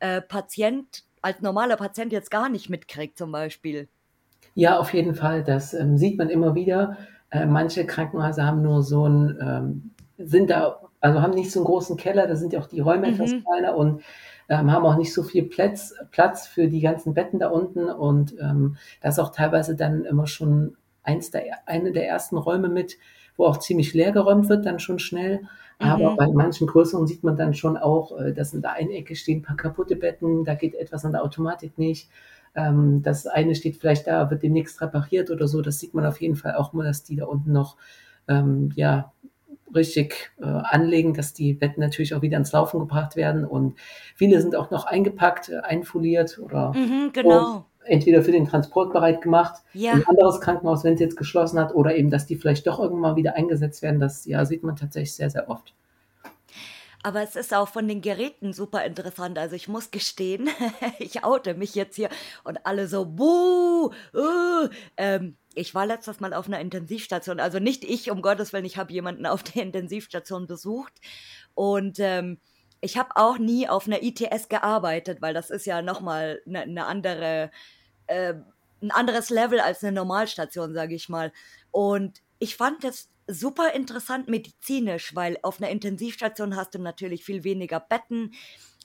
äh, 0.00 0.20
Patient, 0.20 1.04
als 1.22 1.42
normaler 1.42 1.76
Patient 1.76 2.12
jetzt 2.12 2.32
gar 2.32 2.48
nicht 2.48 2.68
mitkriegt 2.68 3.16
zum 3.16 3.30
Beispiel. 3.30 3.88
Ja, 4.54 4.78
auf 4.78 4.92
jeden 4.94 5.14
Fall. 5.14 5.44
Das 5.44 5.74
ähm, 5.74 5.96
sieht 5.96 6.18
man 6.18 6.30
immer 6.30 6.54
wieder. 6.54 6.96
Äh, 7.30 7.46
manche 7.46 7.86
Krankenhäuser 7.86 8.44
haben 8.46 8.62
nur 8.62 8.82
so 8.82 9.06
ein, 9.08 9.38
ähm, 9.40 9.90
sind 10.18 10.50
da, 10.50 10.80
also 11.00 11.22
haben 11.22 11.34
nicht 11.34 11.52
so 11.52 11.60
einen 11.60 11.66
großen 11.66 11.96
Keller, 11.96 12.26
da 12.26 12.36
sind 12.36 12.52
ja 12.52 12.60
auch 12.60 12.66
die 12.66 12.80
Räume 12.80 13.08
mhm. 13.08 13.14
etwas 13.14 13.30
kleiner 13.44 13.76
und 13.76 14.02
ähm, 14.48 14.72
haben 14.72 14.86
auch 14.86 14.96
nicht 14.96 15.12
so 15.12 15.22
viel 15.22 15.44
Platz, 15.44 15.94
Platz 16.10 16.46
für 16.46 16.68
die 16.68 16.80
ganzen 16.80 17.14
Betten 17.14 17.38
da 17.38 17.48
unten 17.48 17.90
und 17.90 18.34
ähm, 18.40 18.76
da 19.02 19.10
ist 19.10 19.18
auch 19.18 19.30
teilweise 19.30 19.76
dann 19.76 20.04
immer 20.04 20.26
schon 20.26 20.76
eins 21.02 21.30
der, 21.30 21.44
eine 21.66 21.92
der 21.92 22.08
ersten 22.08 22.36
Räume 22.36 22.68
mit, 22.68 22.96
wo 23.36 23.44
auch 23.44 23.58
ziemlich 23.58 23.94
leer 23.94 24.12
geräumt 24.12 24.48
wird, 24.48 24.66
dann 24.66 24.78
schon 24.78 24.98
schnell. 24.98 25.42
Aber 25.78 26.12
mhm. 26.12 26.16
bei 26.16 26.26
manchen 26.28 26.66
größeren 26.66 27.06
sieht 27.06 27.22
man 27.22 27.36
dann 27.36 27.54
schon 27.54 27.76
auch, 27.76 28.18
äh, 28.18 28.32
dass 28.32 28.52
in 28.52 28.62
der 28.62 28.72
einen 28.72 28.90
Ecke 28.90 29.14
stehen 29.14 29.40
ein 29.40 29.42
paar 29.42 29.56
kaputte 29.56 29.96
Betten, 29.96 30.44
da 30.44 30.54
geht 30.54 30.74
etwas 30.74 31.04
an 31.04 31.12
der 31.12 31.22
Automatik 31.22 31.78
nicht. 31.78 32.10
Ähm, 32.54 33.02
das 33.02 33.26
eine 33.26 33.54
steht 33.54 33.76
vielleicht 33.76 34.06
da, 34.06 34.30
wird 34.30 34.42
demnächst 34.42 34.80
repariert 34.80 35.30
oder 35.30 35.48
so. 35.48 35.62
Das 35.62 35.78
sieht 35.78 35.94
man 35.94 36.06
auf 36.06 36.20
jeden 36.20 36.36
Fall 36.36 36.54
auch 36.54 36.72
mal, 36.72 36.84
dass 36.84 37.04
die 37.04 37.16
da 37.16 37.26
unten 37.26 37.52
noch 37.52 37.76
ähm, 38.28 38.70
ja, 38.74 39.12
richtig 39.74 40.30
äh, 40.40 40.44
anlegen, 40.44 41.14
dass 41.14 41.34
die 41.34 41.54
Betten 41.54 41.80
natürlich 41.80 42.14
auch 42.14 42.22
wieder 42.22 42.38
ins 42.38 42.52
Laufen 42.52 42.80
gebracht 42.80 43.16
werden. 43.16 43.44
Und 43.44 43.74
viele 44.14 44.40
sind 44.40 44.56
auch 44.56 44.70
noch 44.70 44.86
eingepackt, 44.86 45.48
äh, 45.48 45.58
einfoliert 45.58 46.38
oder 46.38 46.72
mhm, 46.74 47.10
genau. 47.12 47.66
entweder 47.84 48.22
für 48.22 48.32
den 48.32 48.46
Transport 48.46 48.92
bereit 48.92 49.20
gemacht, 49.22 49.62
ja. 49.72 49.92
ein 49.92 50.06
anderes 50.06 50.40
Krankenhaus, 50.40 50.84
wenn 50.84 50.94
es 50.94 51.00
jetzt 51.00 51.16
geschlossen 51.16 51.58
hat, 51.58 51.74
oder 51.74 51.96
eben, 51.96 52.10
dass 52.10 52.26
die 52.26 52.36
vielleicht 52.36 52.66
doch 52.66 52.78
irgendwann 52.78 53.12
mal 53.12 53.16
wieder 53.16 53.36
eingesetzt 53.36 53.82
werden. 53.82 54.00
Das 54.00 54.24
ja, 54.26 54.44
sieht 54.44 54.62
man 54.62 54.76
tatsächlich 54.76 55.14
sehr, 55.14 55.30
sehr 55.30 55.48
oft. 55.48 55.74
Aber 57.02 57.22
es 57.22 57.36
ist 57.36 57.54
auch 57.54 57.68
von 57.68 57.86
den 57.86 58.00
Geräten 58.00 58.52
super 58.52 58.84
interessant. 58.84 59.38
Also 59.38 59.54
ich 59.54 59.68
muss 59.68 59.90
gestehen, 59.90 60.50
ich 60.98 61.24
oute 61.24 61.54
mich 61.54 61.74
jetzt 61.74 61.96
hier 61.96 62.08
und 62.44 62.66
alle 62.66 62.88
so, 62.88 63.04
buh, 63.04 63.92
uh, 64.14 64.68
ähm, 64.96 65.36
ich 65.54 65.74
war 65.74 65.86
letztes 65.86 66.20
Mal 66.20 66.34
auf 66.34 66.46
einer 66.46 66.60
Intensivstation, 66.60 67.40
also 67.40 67.58
nicht 67.58 67.84
ich, 67.84 68.10
um 68.10 68.22
Gottes 68.22 68.52
Willen, 68.52 68.64
ich 68.64 68.78
habe 68.78 68.92
jemanden 68.92 69.26
auf 69.26 69.42
der 69.42 69.62
Intensivstation 69.62 70.46
besucht 70.46 70.92
und 71.54 71.98
ähm, 72.00 72.38
ich 72.80 72.96
habe 72.96 73.10
auch 73.16 73.38
nie 73.38 73.68
auf 73.68 73.86
einer 73.86 74.02
ITS 74.02 74.48
gearbeitet, 74.48 75.20
weil 75.20 75.34
das 75.34 75.50
ist 75.50 75.66
ja 75.66 75.82
nochmal 75.82 76.40
eine 76.46 76.66
ne 76.66 76.86
andere, 76.86 77.50
äh, 78.06 78.34
ein 78.80 78.90
anderes 78.92 79.30
Level 79.30 79.60
als 79.60 79.82
eine 79.82 79.92
Normalstation, 79.92 80.74
sage 80.74 80.94
ich 80.94 81.08
mal. 81.08 81.32
Und 81.72 82.22
ich 82.38 82.56
fand 82.56 82.84
es 82.84 83.08
super 83.28 83.74
interessant 83.74 84.28
medizinisch, 84.28 85.14
weil 85.14 85.38
auf 85.42 85.60
einer 85.60 85.70
Intensivstation 85.70 86.56
hast 86.56 86.74
du 86.74 86.78
natürlich 86.78 87.24
viel 87.24 87.44
weniger 87.44 87.78
Betten 87.78 88.32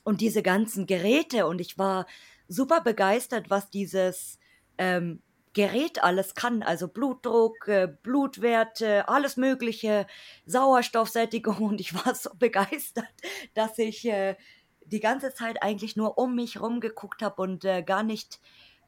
und 0.04 0.20
diese 0.20 0.42
ganzen 0.42 0.86
Geräte. 0.86 1.46
Und 1.46 1.60
ich 1.60 1.78
war 1.78 2.06
super 2.46 2.82
begeistert, 2.82 3.50
was 3.50 3.70
dieses 3.70 4.38
ähm, 4.78 5.22
Gerät 5.54 6.02
alles 6.02 6.34
kann. 6.34 6.62
Also 6.62 6.88
Blutdruck, 6.88 7.68
äh, 7.68 7.88
Blutwerte, 8.02 9.08
alles 9.08 9.36
Mögliche, 9.36 10.06
Sauerstoffsättigung. 10.46 11.58
Und 11.58 11.80
ich 11.80 11.94
war 11.94 12.14
so 12.14 12.30
begeistert, 12.38 13.08
dass 13.54 13.78
ich 13.78 14.06
äh, 14.06 14.36
die 14.84 15.00
ganze 15.00 15.32
Zeit 15.32 15.62
eigentlich 15.62 15.96
nur 15.96 16.18
um 16.18 16.34
mich 16.34 16.60
rumgeguckt 16.60 17.22
habe 17.22 17.40
und 17.40 17.64
äh, 17.64 17.82
gar 17.82 18.02
nicht 18.02 18.40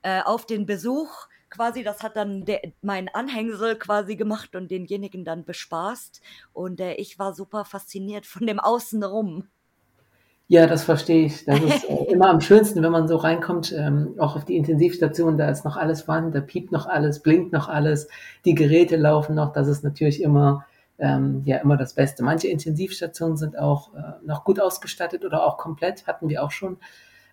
äh, 0.03 0.21
auf 0.21 0.45
den 0.45 0.67
Besuch 0.67 1.29
quasi, 1.51 1.83
das 1.83 2.03
hat 2.03 2.17
dann 2.17 2.45
der, 2.45 2.61
mein 2.83 3.09
Anhängsel 3.09 3.77
quasi 3.77 4.17
gemacht 4.17 4.57
und 4.57 4.71
denjenigen 4.71 5.25
dann 5.25 5.45
bespaßt. 5.45 6.21
Und 6.53 6.81
äh, 6.81 6.95
ich 6.95 7.19
war 7.19 7.35
super 7.35 7.65
fasziniert 7.65 8.27
von 8.27 8.47
dem 8.47 8.61
Außenrum. 8.61 9.49
Ja, 10.49 10.69
das 10.69 10.85
verstehe 10.85 11.27
ich. 11.27 11.45
Das 11.45 11.61
ist 11.61 11.85
äh, 11.89 12.05
immer 12.13 12.29
am 12.29 12.41
schönsten, 12.41 12.83
wenn 12.83 12.93
man 12.93 13.09
so 13.09 13.17
reinkommt, 13.17 13.73
ähm, 13.73 14.15
auch 14.19 14.37
auf 14.37 14.45
die 14.45 14.57
Intensivstation, 14.57 15.37
da 15.37 15.51
ist 15.51 15.65
noch 15.65 15.77
alles 15.77 16.03
vorhanden, 16.03 16.33
da 16.33 16.41
piept 16.41 16.71
noch 16.71 16.87
alles, 16.87 17.21
blinkt 17.21 17.53
noch 17.53 17.69
alles, 17.69 18.09
die 18.45 18.55
Geräte 18.55 18.97
laufen 18.97 19.35
noch, 19.35 19.53
das 19.53 19.67
ist 19.67 19.83
natürlich 19.83 20.23
immer, 20.23 20.65
ähm, 20.99 21.43
ja, 21.45 21.57
immer 21.59 21.77
das 21.77 21.95
Beste. 21.95 22.23
Manche 22.23 22.49
Intensivstationen 22.49 23.37
sind 23.37 23.59
auch 23.59 23.93
äh, 23.95 24.01
noch 24.25 24.45
gut 24.45 24.61
ausgestattet 24.61 25.25
oder 25.25 25.45
auch 25.45 25.59
komplett, 25.59 26.07
hatten 26.07 26.29
wir 26.29 26.45
auch 26.45 26.53
schon. 26.53 26.79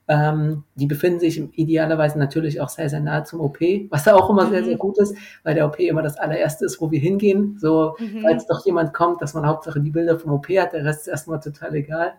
Ähm, 0.07 0.63
die 0.75 0.85
befinden 0.85 1.21
sich 1.21 1.41
idealerweise 1.57 2.19
natürlich 2.19 2.59
auch 2.59 2.67
sehr, 2.67 2.89
sehr 2.89 2.99
nahe 2.99 3.23
zum 3.23 3.39
OP, 3.39 3.59
was 3.89 4.03
da 4.03 4.15
auch 4.15 4.29
immer 4.29 4.45
mhm. 4.45 4.49
sehr, 4.49 4.63
sehr 4.65 4.73
mhm. 4.73 4.79
gut 4.79 4.97
ist, 4.97 5.15
weil 5.43 5.55
der 5.55 5.65
OP 5.65 5.79
immer 5.79 6.01
das 6.01 6.17
allererste 6.17 6.65
ist, 6.65 6.81
wo 6.81 6.91
wir 6.91 6.99
hingehen. 6.99 7.57
So, 7.59 7.95
mhm. 7.97 8.19
falls 8.21 8.45
doch 8.45 8.65
jemand 8.65 8.93
kommt, 8.93 9.21
dass 9.21 9.33
man 9.33 9.45
Hauptsache 9.45 9.79
die 9.79 9.91
Bilder 9.91 10.19
vom 10.19 10.33
OP 10.33 10.49
hat, 10.49 10.73
der 10.73 10.83
Rest 10.83 11.01
ist 11.01 11.07
erstmal 11.07 11.39
total 11.39 11.75
egal. 11.75 12.13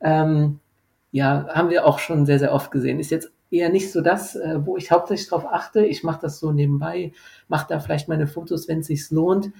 Ähm, 0.00 0.60
ja, 1.12 1.46
haben 1.48 1.70
wir 1.70 1.86
auch 1.86 1.98
schon 1.98 2.24
sehr, 2.24 2.38
sehr 2.38 2.54
oft 2.54 2.70
gesehen. 2.70 3.00
Ist 3.00 3.10
jetzt 3.10 3.30
eher 3.50 3.68
nicht 3.68 3.92
so 3.92 4.00
das, 4.00 4.36
äh, 4.36 4.64
wo 4.64 4.76
ich 4.76 4.90
hauptsächlich 4.90 5.28
drauf 5.28 5.44
achte. 5.44 5.84
Ich 5.84 6.04
mache 6.04 6.20
das 6.22 6.38
so 6.38 6.52
nebenbei, 6.52 7.12
mache 7.48 7.66
da 7.68 7.80
vielleicht 7.80 8.08
meine 8.08 8.26
Fotos, 8.26 8.68
wenn 8.68 8.80
es 8.80 8.86
sich 8.86 9.10
lohnt. 9.10 9.50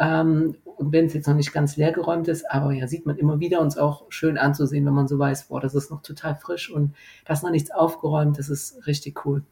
Ähm, 0.00 0.56
und 0.64 0.92
wenn 0.92 1.06
es 1.06 1.14
jetzt 1.14 1.28
noch 1.28 1.34
nicht 1.36 1.52
ganz 1.52 1.76
leer 1.76 1.92
geräumt 1.92 2.26
ist, 2.26 2.50
aber 2.50 2.72
ja, 2.72 2.88
sieht 2.88 3.04
man 3.04 3.18
immer 3.18 3.38
wieder 3.38 3.60
und 3.60 3.66
es 3.66 3.76
auch 3.76 4.06
schön 4.08 4.38
anzusehen, 4.38 4.86
wenn 4.86 4.94
man 4.94 5.06
so 5.06 5.18
weiß, 5.18 5.48
boah, 5.48 5.60
das 5.60 5.74
ist 5.74 5.90
noch 5.90 6.00
total 6.00 6.34
frisch 6.34 6.70
und 6.70 6.94
da 7.26 7.34
ist 7.34 7.42
noch 7.42 7.50
nichts 7.50 7.70
aufgeräumt, 7.70 8.38
das 8.38 8.48
ist 8.48 8.86
richtig 8.86 9.26
cool. 9.26 9.42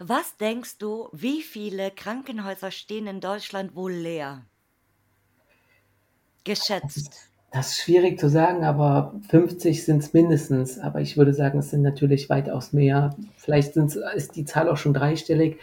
Was 0.00 0.36
denkst 0.36 0.78
du, 0.78 1.08
wie 1.12 1.42
viele 1.42 1.92
Krankenhäuser 1.92 2.72
stehen 2.72 3.06
in 3.06 3.20
Deutschland 3.20 3.76
wohl 3.76 3.92
leer? 3.92 4.42
Geschätzt. 6.42 7.28
Das 7.52 7.68
ist 7.68 7.82
schwierig 7.82 8.18
zu 8.18 8.28
sagen, 8.28 8.64
aber 8.64 9.14
50 9.28 9.84
sind 9.84 10.02
es 10.02 10.12
mindestens. 10.12 10.80
Aber 10.80 11.00
ich 11.00 11.16
würde 11.16 11.34
sagen, 11.34 11.58
es 11.60 11.70
sind 11.70 11.82
natürlich 11.82 12.30
weitaus 12.30 12.72
mehr. 12.72 13.14
Vielleicht 13.36 13.76
ist 13.76 14.34
die 14.34 14.44
Zahl 14.44 14.68
auch 14.68 14.78
schon 14.78 14.94
dreistellig. 14.94 15.58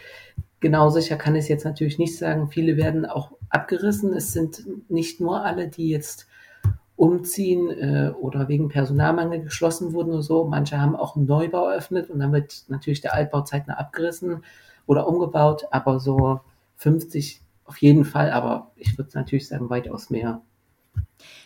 Genau 0.60 0.90
sicher 0.90 1.16
kann 1.16 1.34
ich 1.34 1.44
es 1.44 1.48
jetzt 1.48 1.64
natürlich 1.64 1.98
nicht 1.98 2.16
sagen. 2.18 2.48
Viele 2.48 2.76
werden 2.76 3.06
auch 3.06 3.32
abgerissen. 3.48 4.12
Es 4.12 4.32
sind 4.32 4.62
nicht 4.90 5.20
nur 5.20 5.44
alle, 5.44 5.68
die 5.68 5.88
jetzt 5.88 6.26
umziehen 6.96 7.70
äh, 7.70 8.12
oder 8.20 8.48
wegen 8.48 8.68
Personalmangel 8.68 9.40
geschlossen 9.42 9.94
wurden 9.94 10.12
oder 10.12 10.22
so. 10.22 10.44
Manche 10.44 10.78
haben 10.78 10.94
auch 10.94 11.16
einen 11.16 11.24
Neubau 11.24 11.68
eröffnet 11.68 12.10
und 12.10 12.20
dann 12.20 12.32
wird 12.32 12.64
natürlich 12.68 13.00
der 13.00 13.14
Altbau 13.14 13.40
zeitnah 13.40 13.78
abgerissen 13.78 14.44
oder 14.86 15.08
umgebaut. 15.08 15.64
Aber 15.70 15.98
so 15.98 16.40
50 16.76 17.40
auf 17.64 17.78
jeden 17.78 18.04
Fall. 18.04 18.30
Aber 18.30 18.72
ich 18.76 18.98
würde 18.98 19.10
natürlich 19.14 19.48
sagen, 19.48 19.70
weitaus 19.70 20.10
mehr. 20.10 20.42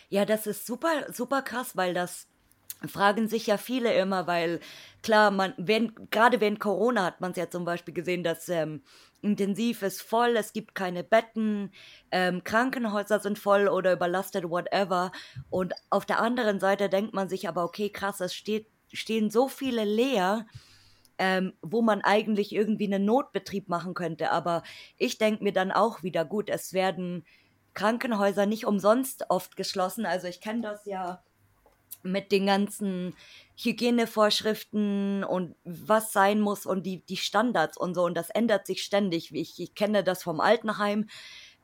Ja, 0.09 0.25
das 0.25 0.45
ist 0.45 0.65
super, 0.65 0.89
super 1.13 1.41
krass, 1.41 1.77
weil 1.77 1.93
das 1.93 2.27
fragen 2.89 3.27
sich 3.27 3.47
ja 3.47 3.57
viele 3.57 3.93
immer, 3.93 4.27
weil 4.27 4.59
klar, 5.01 5.31
man, 5.31 5.53
wenn, 5.57 5.93
gerade 6.11 6.41
während 6.41 6.59
Corona 6.59 7.05
hat 7.05 7.21
man 7.21 7.31
es 7.31 7.37
ja 7.37 7.49
zum 7.49 7.65
Beispiel 7.65 7.93
gesehen, 7.93 8.23
dass 8.23 8.49
ähm, 8.49 8.81
intensiv 9.21 9.81
ist 9.81 10.01
voll, 10.01 10.37
es 10.37 10.53
gibt 10.53 10.75
keine 10.75 11.03
Betten, 11.03 11.71
ähm, 12.11 12.43
Krankenhäuser 12.43 13.19
sind 13.19 13.39
voll 13.39 13.67
oder 13.67 13.93
überlastet, 13.93 14.49
whatever. 14.49 15.11
Und 15.49 15.73
auf 15.89 16.05
der 16.05 16.19
anderen 16.19 16.59
Seite 16.59 16.89
denkt 16.89 17.13
man 17.13 17.27
sich 17.27 17.47
aber, 17.47 17.63
okay, 17.63 17.89
krass, 17.89 18.19
es 18.21 18.33
steht, 18.33 18.67
stehen 18.93 19.29
so 19.29 19.47
viele 19.47 19.83
leer, 19.83 20.45
ähm, 21.17 21.53
wo 21.61 21.81
man 21.81 22.01
eigentlich 22.01 22.53
irgendwie 22.53 22.85
einen 22.85 23.05
Notbetrieb 23.05 23.67
machen 23.67 23.93
könnte. 23.93 24.31
Aber 24.31 24.63
ich 24.97 25.17
denke 25.17 25.43
mir 25.43 25.53
dann 25.53 25.71
auch 25.71 26.03
wieder, 26.03 26.23
gut, 26.23 26.49
es 26.49 26.73
werden 26.73 27.25
Krankenhäuser 27.73 28.45
nicht 28.45 28.65
umsonst 28.65 29.25
oft 29.29 29.57
geschlossen. 29.57 30.05
Also 30.05 30.27
ich 30.27 30.39
kenne 30.39 30.61
das 30.61 30.85
ja 30.85 31.23
mit 32.05 32.31
den 32.31 32.45
ganzen 32.45 33.15
Hygienevorschriften 33.57 35.23
und 35.23 35.55
was 35.63 36.13
sein 36.13 36.39
muss 36.39 36.65
und 36.65 36.85
die, 36.85 37.05
die 37.05 37.17
Standards 37.17 37.77
und 37.77 37.95
so. 37.95 38.03
Und 38.03 38.15
das 38.15 38.29
ändert 38.29 38.67
sich 38.67 38.83
ständig. 38.83 39.33
Ich, 39.33 39.59
ich 39.59 39.75
kenne 39.75 40.03
das 40.03 40.23
vom 40.23 40.39
Altenheim, 40.39 41.07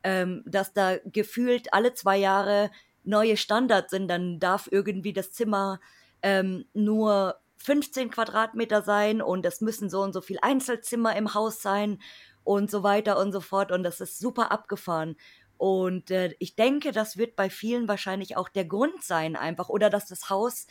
ähm, 0.02 0.42
dass 0.46 0.72
da 0.72 0.96
gefühlt 1.04 1.72
alle 1.72 1.94
zwei 1.94 2.16
Jahre 2.16 2.70
neue 3.04 3.36
Standards 3.36 3.90
sind. 3.90 4.08
Dann 4.08 4.38
darf 4.38 4.68
irgendwie 4.70 5.12
das 5.12 5.32
Zimmer 5.32 5.80
ähm, 6.22 6.64
nur 6.72 7.36
15 7.58 8.10
Quadratmeter 8.10 8.82
sein 8.82 9.22
und 9.22 9.46
es 9.46 9.60
müssen 9.60 9.88
so 9.88 10.02
und 10.02 10.12
so 10.12 10.20
viel 10.20 10.38
Einzelzimmer 10.42 11.14
im 11.14 11.34
Haus 11.34 11.62
sein 11.62 12.00
und 12.44 12.70
so 12.70 12.82
weiter 12.82 13.18
und 13.18 13.32
so 13.32 13.40
fort. 13.40 13.70
Und 13.70 13.82
das 13.84 14.00
ist 14.00 14.18
super 14.18 14.50
abgefahren. 14.50 15.16
Und 15.62 16.10
äh, 16.10 16.34
ich 16.40 16.56
denke, 16.56 16.90
das 16.90 17.16
wird 17.16 17.36
bei 17.36 17.48
vielen 17.48 17.86
wahrscheinlich 17.86 18.36
auch 18.36 18.48
der 18.48 18.64
Grund 18.64 19.00
sein, 19.04 19.36
einfach. 19.36 19.68
Oder 19.68 19.90
dass 19.90 20.06
das 20.06 20.28
Haus 20.28 20.66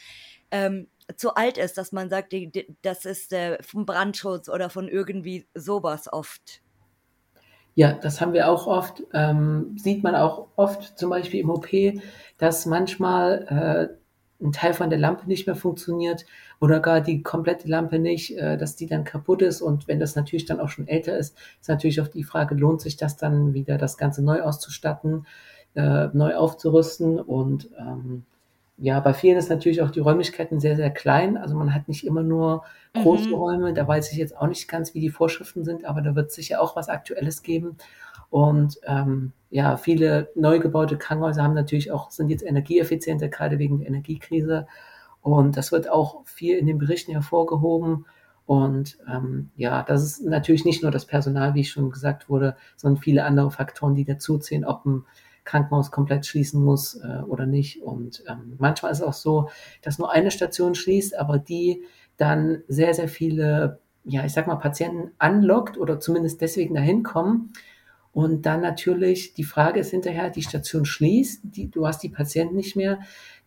ähm, 0.51 0.89
zu 1.15 1.35
alt 1.35 1.57
ist, 1.57 1.77
dass 1.77 1.93
man 1.93 2.09
sagt, 2.09 2.33
die, 2.33 2.75
das 2.81 3.05
ist 3.05 3.31
äh, 3.31 3.63
vom 3.63 3.85
Brandschutz 3.85 4.49
oder 4.49 4.69
von 4.69 4.89
irgendwie 4.89 5.47
sowas 5.53 6.11
oft. 6.11 6.61
Ja, 7.73 7.93
das 7.93 8.19
haben 8.19 8.33
wir 8.33 8.49
auch 8.49 8.67
oft. 8.67 9.01
Ähm, 9.13 9.77
sieht 9.77 10.03
man 10.03 10.13
auch 10.13 10.49
oft 10.57 10.99
zum 10.99 11.09
Beispiel 11.09 11.39
im 11.39 11.51
OP, 11.51 11.69
dass 12.37 12.65
manchmal 12.65 13.87
äh, 13.87 14.00
ein 14.41 14.51
Teil 14.51 14.73
von 14.73 14.89
der 14.89 14.99
Lampe 14.99 15.27
nicht 15.27 15.45
mehr 15.47 15.55
funktioniert 15.55 16.25
oder 16.59 16.79
gar 16.79 17.01
die 17.01 17.23
komplette 17.23 17.67
Lampe 17.67 17.99
nicht, 17.99 18.37
äh, 18.37 18.57
dass 18.57 18.75
die 18.75 18.87
dann 18.87 19.03
kaputt 19.03 19.41
ist. 19.41 19.61
Und 19.61 19.87
wenn 19.87 19.99
das 19.99 20.15
natürlich 20.15 20.45
dann 20.45 20.59
auch 20.59 20.69
schon 20.69 20.87
älter 20.87 21.17
ist, 21.17 21.37
ist 21.59 21.69
natürlich 21.69 22.01
auch 22.01 22.07
die 22.07 22.23
Frage, 22.23 22.55
lohnt 22.55 22.81
sich 22.81 22.97
das 22.97 23.17
dann 23.17 23.53
wieder, 23.53 23.77
das 23.77 23.97
Ganze 23.97 24.23
neu 24.23 24.41
auszustatten, 24.41 25.25
äh, 25.75 26.07
neu 26.13 26.35
aufzurüsten 26.35 27.19
und 27.19 27.69
ähm, 27.79 28.23
ja, 28.77 28.99
bei 28.99 29.13
vielen 29.13 29.37
ist 29.37 29.49
natürlich 29.49 29.81
auch 29.83 29.91
die 29.91 29.99
Räumlichkeiten 29.99 30.59
sehr, 30.59 30.75
sehr 30.75 30.89
klein. 30.89 31.37
Also 31.37 31.55
man 31.55 31.73
hat 31.73 31.87
nicht 31.87 32.05
immer 32.05 32.23
nur 32.23 32.63
große 32.95 33.27
Mhm. 33.29 33.35
Räume. 33.35 33.73
Da 33.73 33.87
weiß 33.87 34.11
ich 34.11 34.17
jetzt 34.17 34.35
auch 34.35 34.47
nicht 34.47 34.67
ganz, 34.67 34.95
wie 34.95 34.99
die 34.99 35.11
Vorschriften 35.11 35.63
sind, 35.63 35.85
aber 35.85 36.01
da 36.01 36.15
wird 36.15 36.29
es 36.29 36.35
sicher 36.35 36.61
auch 36.61 36.75
was 36.75 36.89
Aktuelles 36.89 37.43
geben. 37.43 37.77
Und 38.31 38.79
ähm, 38.87 39.33
ja, 39.49 39.75
viele 39.75 40.31
neu 40.35 40.59
gebaute 40.59 40.97
Krankenhäuser 40.97 41.43
haben 41.43 41.53
natürlich 41.53 41.91
auch, 41.91 42.09
sind 42.09 42.29
jetzt 42.29 42.43
energieeffizienter, 42.43 43.27
gerade 43.27 43.59
wegen 43.59 43.79
der 43.79 43.89
Energiekrise. 43.89 44.65
Und 45.21 45.57
das 45.57 45.71
wird 45.73 45.89
auch 45.89 46.25
viel 46.25 46.57
in 46.57 46.65
den 46.65 46.79
Berichten 46.79 47.11
hervorgehoben. 47.11 48.05
Und 48.45 48.97
ähm, 49.07 49.51
ja, 49.57 49.83
das 49.83 50.03
ist 50.03 50.25
natürlich 50.25 50.65
nicht 50.65 50.81
nur 50.81 50.91
das 50.91 51.05
Personal, 51.05 51.53
wie 51.53 51.65
schon 51.65 51.91
gesagt 51.91 52.29
wurde, 52.29 52.55
sondern 52.77 53.01
viele 53.01 53.25
andere 53.25 53.51
Faktoren, 53.51 53.95
die 53.95 54.05
dazuzählen, 54.05 54.65
ob 54.65 54.85
ein 54.85 55.05
Krankenhaus 55.43 55.91
komplett 55.91 56.25
schließen 56.25 56.63
muss 56.63 56.95
äh, 56.95 57.21
oder 57.27 57.45
nicht. 57.45 57.83
Und 57.83 58.23
ähm, 58.29 58.55
manchmal 58.57 58.93
ist 58.93 58.99
es 58.99 59.03
auch 59.03 59.13
so, 59.13 59.49
dass 59.81 59.99
nur 59.99 60.11
eine 60.11 60.31
Station 60.31 60.73
schließt, 60.73 61.17
aber 61.19 61.37
die 61.37 61.83
dann 62.15 62.63
sehr, 62.69 62.93
sehr 62.93 63.09
viele, 63.09 63.79
ja, 64.05 64.23
ich 64.23 64.31
sag 64.31 64.47
mal, 64.47 64.55
Patienten 64.55 65.11
anlockt 65.17 65.77
oder 65.77 65.99
zumindest 65.99 66.39
deswegen 66.39 66.75
dahin 66.75 67.03
kommen. 67.03 67.51
Und 68.13 68.45
dann 68.45 68.61
natürlich 68.61 69.33
die 69.33 69.43
Frage 69.45 69.79
ist 69.79 69.91
hinterher, 69.91 70.29
die 70.29 70.41
Station 70.43 70.85
schließt, 70.85 71.41
die, 71.43 71.69
du 71.71 71.87
hast 71.87 72.03
die 72.03 72.09
Patienten 72.09 72.55
nicht 72.55 72.75
mehr, 72.75 72.99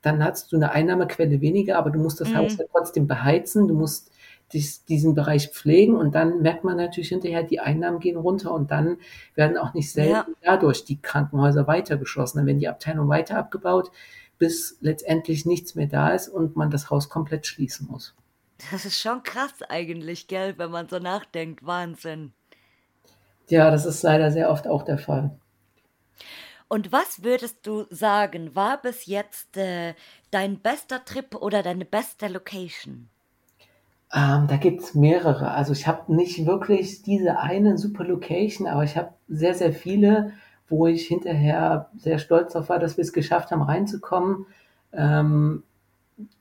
dann 0.03 0.23
hast 0.25 0.53
du 0.53 0.57
eine 0.57 0.73
Einnahmequelle 0.73 1.41
weniger, 1.41 1.79
aber 1.79 1.91
du 1.91 1.99
musst 1.99 2.21
das 2.21 2.35
Haus 2.35 2.55
Mhm. 2.55 2.59
ja 2.59 2.65
trotzdem 2.73 3.07
beheizen, 3.07 3.69
du 3.69 3.75
musst 3.75 4.11
dies, 4.53 4.85
diesen 4.85 5.15
Bereich 5.15 5.49
pflegen 5.49 5.97
und 5.97 6.15
dann 6.15 6.41
merkt 6.43 6.65
man 6.65 6.77
natürlich 6.77 7.09
hinterher, 7.09 7.43
die 7.43 7.61
Einnahmen 7.61 8.01
gehen 8.01 8.17
runter 8.17 8.53
und 8.53 8.71
dann 8.71 8.99
werden 9.35 9.57
auch 9.59 9.75
nicht 9.75 9.91
Ja. 9.97 10.25
selten 10.25 10.35
dadurch 10.43 10.85
die 10.85 11.01
Krankenhäuser 11.01 11.67
weiter 11.67 11.97
geschlossen. 11.97 12.39
Dann 12.39 12.47
werden 12.47 12.59
die 12.59 12.69
Abteilungen 12.69 13.09
weiter 13.09 13.37
abgebaut, 13.39 13.91
bis 14.39 14.77
letztendlich 14.81 15.47
nichts 15.47 15.75
mehr 15.75 15.87
da 15.87 16.11
ist 16.11 16.29
und 16.29 16.57
man 16.57 16.71
das 16.71 16.91
Haus 16.91 17.09
komplett 17.09 17.47
schließen 17.47 17.87
muss. 17.91 18.15
Das 18.71 18.85
ist 18.85 19.01
schon 19.01 19.23
krass 19.23 19.63
eigentlich, 19.63 20.27
gell, 20.27 20.59
wenn 20.59 20.71
man 20.73 20.89
so 20.89 20.99
nachdenkt. 20.99 21.65
Wahnsinn. 21.65 22.35
Ja, 23.49 23.71
das 23.71 23.87
ist 23.87 24.03
leider 24.03 24.31
sehr 24.31 24.51
oft 24.51 24.67
auch 24.67 24.83
der 24.83 24.99
Fall. 24.99 25.31
Und 26.69 26.93
was 26.93 27.23
würdest 27.23 27.67
du 27.67 27.85
sagen, 27.91 28.55
war 28.57 28.81
bis 28.81 29.07
jetzt 29.07 29.57
äh, 29.57 29.95
dein 30.31 30.59
bester 30.59 31.05
Trip 31.05 31.35
oder 31.37 31.63
deine 31.63 31.85
beste 31.85 32.29
Location? 32.29 33.09
Ähm, 34.15 34.47
da 34.49 34.57
gibt's 34.57 34.95
mehrere. 34.95 35.51
Also 35.51 35.73
ich 35.73 35.87
habe 35.87 36.15
nicht 36.15 36.47
wirklich 36.47 37.03
diese 37.03 37.39
eine 37.39 37.79
super 37.79 38.05
Location, 38.05 38.67
aber 38.67 38.85
ich 38.85 38.97
habe 38.97 39.11
sehr, 39.29 39.55
sehr 39.55 39.73
viele, 39.73 40.33
wo 40.69 40.87
ich 40.87 41.07
hinterher 41.07 41.91
sehr 41.97 42.19
stolz 42.19 42.53
darauf 42.53 42.69
war, 42.69 42.79
dass 42.79 42.97
wir 42.97 43.03
es 43.03 43.13
geschafft 43.13 43.51
haben, 43.51 43.63
reinzukommen, 43.63 44.47
ähm, 44.93 45.65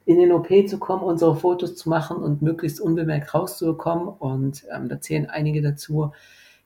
in 0.05 0.19
den 0.19 0.31
OP 0.31 0.49
zu 0.67 0.77
kommen, 0.77 1.03
unsere 1.03 1.35
Fotos 1.35 1.75
zu 1.75 1.89
machen 1.89 2.17
und 2.17 2.41
möglichst 2.41 2.79
unbemerkt 2.79 3.33
rauszubekommen. 3.33 4.07
Und 4.07 4.65
ähm, 4.73 4.87
da 4.87 5.01
zählen 5.01 5.27
einige 5.29 5.61
dazu, 5.61 6.11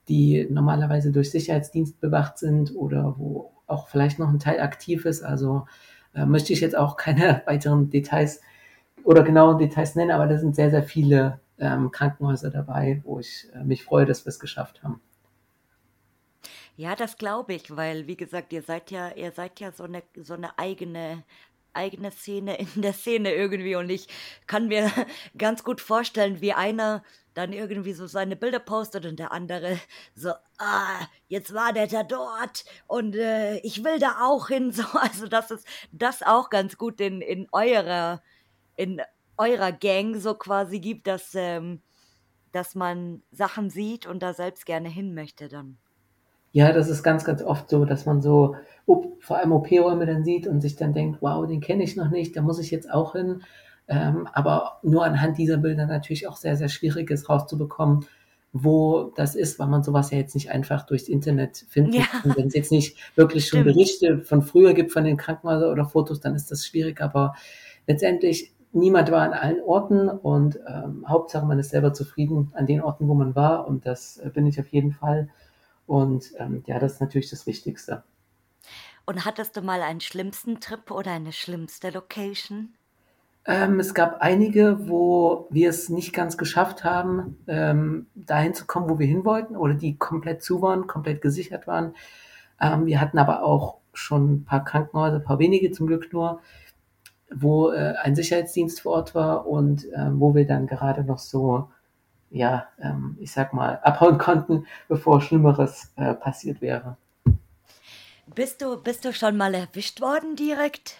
die 0.08 0.46
normalerweise 0.50 1.12
durch 1.12 1.30
Sicherheitsdienst 1.30 2.00
bewacht 2.00 2.38
sind 2.38 2.74
oder 2.74 3.14
wo 3.18 3.52
auch 3.66 3.88
vielleicht 3.88 4.18
noch 4.18 4.28
ein 4.28 4.38
Teil 4.38 4.60
aktiv 4.60 5.04
ist. 5.04 5.22
Also 5.22 5.66
äh, 6.14 6.26
möchte 6.26 6.52
ich 6.52 6.60
jetzt 6.60 6.76
auch 6.76 6.96
keine 6.96 7.42
weiteren 7.46 7.90
Details 7.90 8.40
oder 9.04 9.22
genauen 9.22 9.58
Details 9.58 9.94
nennen, 9.94 10.10
aber 10.10 10.26
da 10.26 10.38
sind 10.38 10.56
sehr, 10.56 10.70
sehr 10.70 10.82
viele 10.82 11.40
ähm, 11.58 11.90
Krankenhäuser 11.90 12.50
dabei, 12.50 13.00
wo 13.04 13.18
ich 13.20 13.48
äh, 13.54 13.64
mich 13.64 13.84
freue, 13.84 14.06
dass 14.06 14.24
wir 14.24 14.30
es 14.30 14.40
geschafft 14.40 14.82
haben. 14.82 15.00
Ja, 16.76 16.94
das 16.94 17.16
glaube 17.16 17.54
ich, 17.54 17.76
weil, 17.76 18.06
wie 18.06 18.16
gesagt, 18.16 18.52
ihr 18.52 18.62
seid 18.62 18.90
ja, 18.90 19.10
ihr 19.10 19.32
seid 19.32 19.58
ja 19.58 19.72
so 19.72 19.84
eine, 19.84 20.02
so 20.16 20.34
eine 20.34 20.58
eigene, 20.58 21.24
eigene 21.72 22.10
Szene 22.12 22.56
in 22.56 22.82
der 22.82 22.92
Szene 22.92 23.32
irgendwie 23.32 23.74
und 23.74 23.90
ich 23.90 24.06
kann 24.46 24.68
mir 24.68 24.90
ganz 25.38 25.64
gut 25.64 25.80
vorstellen, 25.80 26.40
wie 26.40 26.52
einer 26.52 27.02
dann 27.38 27.52
irgendwie 27.52 27.92
so 27.92 28.08
seine 28.08 28.34
Bilder 28.34 28.58
postet 28.58 29.06
und 29.06 29.18
der 29.18 29.30
andere 29.30 29.78
so, 30.14 30.30
ah, 30.58 31.06
jetzt 31.28 31.54
war 31.54 31.72
der 31.72 31.86
da 31.86 32.02
dort 32.02 32.64
und 32.88 33.14
äh, 33.14 33.58
ich 33.58 33.84
will 33.84 34.00
da 34.00 34.16
auch 34.22 34.48
hin, 34.48 34.72
so, 34.72 34.82
also 34.94 35.28
das 35.28 35.52
ist 35.52 35.66
das 35.92 36.22
auch 36.22 36.50
ganz 36.50 36.76
gut 36.76 37.00
in, 37.00 37.20
in 37.20 37.46
eurer, 37.52 38.20
in 38.74 39.00
eurer 39.36 39.70
Gang 39.70 40.16
so 40.16 40.34
quasi 40.34 40.80
gibt, 40.80 41.06
dass, 41.06 41.34
ähm, 41.36 41.80
dass 42.50 42.74
man 42.74 43.22
Sachen 43.30 43.70
sieht 43.70 44.06
und 44.06 44.20
da 44.20 44.34
selbst 44.34 44.66
gerne 44.66 44.88
hin 44.88 45.14
möchte 45.14 45.48
dann. 45.48 45.78
Ja, 46.50 46.72
das 46.72 46.88
ist 46.88 47.04
ganz, 47.04 47.24
ganz 47.24 47.42
oft 47.42 47.70
so, 47.70 47.84
dass 47.84 48.04
man 48.04 48.20
so 48.20 48.56
vor 49.20 49.36
allem 49.36 49.52
OP-Räume 49.52 50.06
dann 50.06 50.24
sieht 50.24 50.48
und 50.48 50.60
sich 50.60 50.74
dann 50.74 50.92
denkt, 50.92 51.18
wow, 51.20 51.46
den 51.46 51.60
kenne 51.60 51.84
ich 51.84 51.94
noch 51.94 52.10
nicht, 52.10 52.36
da 52.36 52.42
muss 52.42 52.58
ich 52.58 52.70
jetzt 52.72 52.90
auch 52.90 53.12
hin. 53.12 53.42
Ähm, 53.88 54.28
aber 54.32 54.80
nur 54.82 55.04
anhand 55.04 55.38
dieser 55.38 55.56
Bilder 55.56 55.86
natürlich 55.86 56.28
auch 56.28 56.36
sehr, 56.36 56.56
sehr 56.56 56.68
schwierig 56.68 57.10
ist 57.10 57.28
rauszubekommen, 57.28 58.04
wo 58.52 59.12
das 59.16 59.34
ist, 59.34 59.58
weil 59.58 59.68
man 59.68 59.82
sowas 59.82 60.10
ja 60.10 60.18
jetzt 60.18 60.34
nicht 60.34 60.50
einfach 60.50 60.86
durchs 60.86 61.08
Internet 61.08 61.64
finden 61.68 61.94
Ja, 61.94 62.04
kann. 62.04 62.34
Wenn 62.36 62.48
es 62.48 62.54
jetzt 62.54 62.72
nicht 62.72 62.96
wirklich 63.16 63.46
schon 63.46 63.60
stimmt. 63.60 63.74
Berichte 63.74 64.18
von 64.20 64.42
früher 64.42 64.74
gibt 64.74 64.92
von 64.92 65.04
den 65.04 65.16
Krankenhäusern 65.16 65.70
oder 65.70 65.84
Fotos, 65.84 66.20
dann 66.20 66.34
ist 66.34 66.50
das 66.50 66.66
schwierig. 66.66 67.00
Aber 67.00 67.34
letztendlich, 67.86 68.52
niemand 68.72 69.10
war 69.10 69.22
an 69.22 69.32
allen 69.32 69.60
Orten 69.62 70.08
und 70.08 70.58
ähm, 70.66 71.04
Hauptsache, 71.08 71.46
man 71.46 71.58
ist 71.58 71.70
selber 71.70 71.92
zufrieden 71.92 72.50
an 72.54 72.66
den 72.66 72.82
Orten, 72.82 73.08
wo 73.08 73.14
man 73.14 73.34
war. 73.34 73.66
Und 73.66 73.86
das 73.86 74.18
äh, 74.18 74.30
bin 74.30 74.46
ich 74.46 74.60
auf 74.60 74.68
jeden 74.68 74.92
Fall. 74.92 75.28
Und 75.86 76.32
ähm, 76.38 76.62
ja, 76.66 76.78
das 76.78 76.94
ist 76.94 77.00
natürlich 77.00 77.30
das 77.30 77.46
Wichtigste. 77.46 78.02
Und 79.06 79.24
hattest 79.24 79.56
du 79.56 79.62
mal 79.62 79.80
einen 79.80 80.00
schlimmsten 80.00 80.60
Trip 80.60 80.90
oder 80.90 81.12
eine 81.12 81.32
schlimmste 81.32 81.88
Location? 81.90 82.74
Ähm, 83.48 83.80
es 83.80 83.94
gab 83.94 84.20
einige, 84.20 84.90
wo 84.90 85.46
wir 85.48 85.70
es 85.70 85.88
nicht 85.88 86.12
ganz 86.12 86.36
geschafft 86.36 86.84
haben, 86.84 87.38
ähm, 87.48 88.06
dahin 88.14 88.52
zu 88.52 88.66
kommen, 88.66 88.90
wo 88.90 88.98
wir 88.98 89.06
hin 89.06 89.24
wollten, 89.24 89.56
oder 89.56 89.72
die 89.72 89.96
komplett 89.96 90.42
zu 90.42 90.60
waren, 90.60 90.86
komplett 90.86 91.22
gesichert 91.22 91.66
waren. 91.66 91.94
Ähm, 92.60 92.84
wir 92.84 93.00
hatten 93.00 93.16
aber 93.16 93.42
auch 93.42 93.78
schon 93.94 94.32
ein 94.32 94.44
paar 94.44 94.64
Krankenhäuser, 94.64 95.16
ein 95.16 95.24
paar 95.24 95.38
wenige 95.38 95.70
zum 95.70 95.86
Glück 95.86 96.12
nur, 96.12 96.42
wo 97.34 97.70
äh, 97.70 97.94
ein 98.02 98.14
Sicherheitsdienst 98.14 98.82
vor 98.82 98.92
Ort 98.92 99.14
war 99.14 99.46
und 99.46 99.86
ähm, 99.96 100.20
wo 100.20 100.34
wir 100.34 100.46
dann 100.46 100.66
gerade 100.66 101.02
noch 101.02 101.18
so, 101.18 101.70
ja, 102.28 102.66
ähm, 102.78 103.16
ich 103.18 103.32
sag 103.32 103.54
mal, 103.54 103.80
abhauen 103.82 104.18
konnten, 104.18 104.66
bevor 104.88 105.22
Schlimmeres 105.22 105.90
äh, 105.96 106.12
passiert 106.12 106.60
wäre. 106.60 106.98
Bist 108.34 108.60
du, 108.60 108.76
bist 108.82 109.06
du 109.06 109.14
schon 109.14 109.38
mal 109.38 109.54
erwischt 109.54 110.02
worden 110.02 110.36
direkt? 110.36 110.96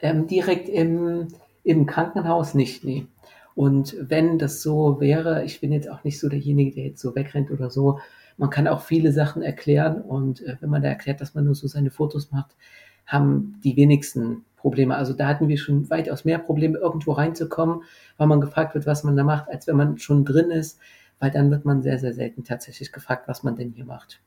Ähm, 0.00 0.26
direkt 0.26 0.68
im, 0.68 1.28
im 1.64 1.86
Krankenhaus 1.86 2.54
nicht, 2.54 2.84
nee. 2.84 3.06
Und 3.54 3.96
wenn 4.00 4.38
das 4.38 4.62
so 4.62 5.00
wäre, 5.00 5.44
ich 5.44 5.60
bin 5.60 5.72
jetzt 5.72 5.90
auch 5.90 6.04
nicht 6.04 6.18
so 6.18 6.28
derjenige, 6.28 6.74
der 6.74 6.84
jetzt 6.84 7.02
so 7.02 7.14
wegrennt 7.14 7.50
oder 7.50 7.70
so. 7.70 7.98
Man 8.38 8.48
kann 8.48 8.66
auch 8.66 8.80
viele 8.80 9.12
Sachen 9.12 9.42
erklären 9.42 10.00
und 10.00 10.40
äh, 10.42 10.56
wenn 10.60 10.70
man 10.70 10.82
da 10.82 10.88
erklärt, 10.88 11.20
dass 11.20 11.34
man 11.34 11.44
nur 11.44 11.54
so 11.54 11.66
seine 11.66 11.90
Fotos 11.90 12.30
macht, 12.30 12.56
haben 13.06 13.60
die 13.62 13.76
wenigsten 13.76 14.44
Probleme. 14.56 14.96
Also 14.96 15.12
da 15.12 15.26
hatten 15.26 15.48
wir 15.48 15.58
schon 15.58 15.90
weitaus 15.90 16.24
mehr 16.24 16.38
Probleme, 16.38 16.78
irgendwo 16.78 17.12
reinzukommen, 17.12 17.82
weil 18.16 18.26
man 18.26 18.40
gefragt 18.40 18.74
wird, 18.74 18.86
was 18.86 19.04
man 19.04 19.16
da 19.16 19.24
macht, 19.24 19.48
als 19.48 19.66
wenn 19.66 19.76
man 19.76 19.98
schon 19.98 20.24
drin 20.24 20.50
ist, 20.50 20.78
weil 21.18 21.30
dann 21.30 21.50
wird 21.50 21.64
man 21.64 21.82
sehr, 21.82 21.98
sehr 21.98 22.14
selten 22.14 22.44
tatsächlich 22.44 22.90
gefragt, 22.90 23.28
was 23.28 23.42
man 23.42 23.56
denn 23.56 23.72
hier 23.72 23.84
macht. 23.84 24.20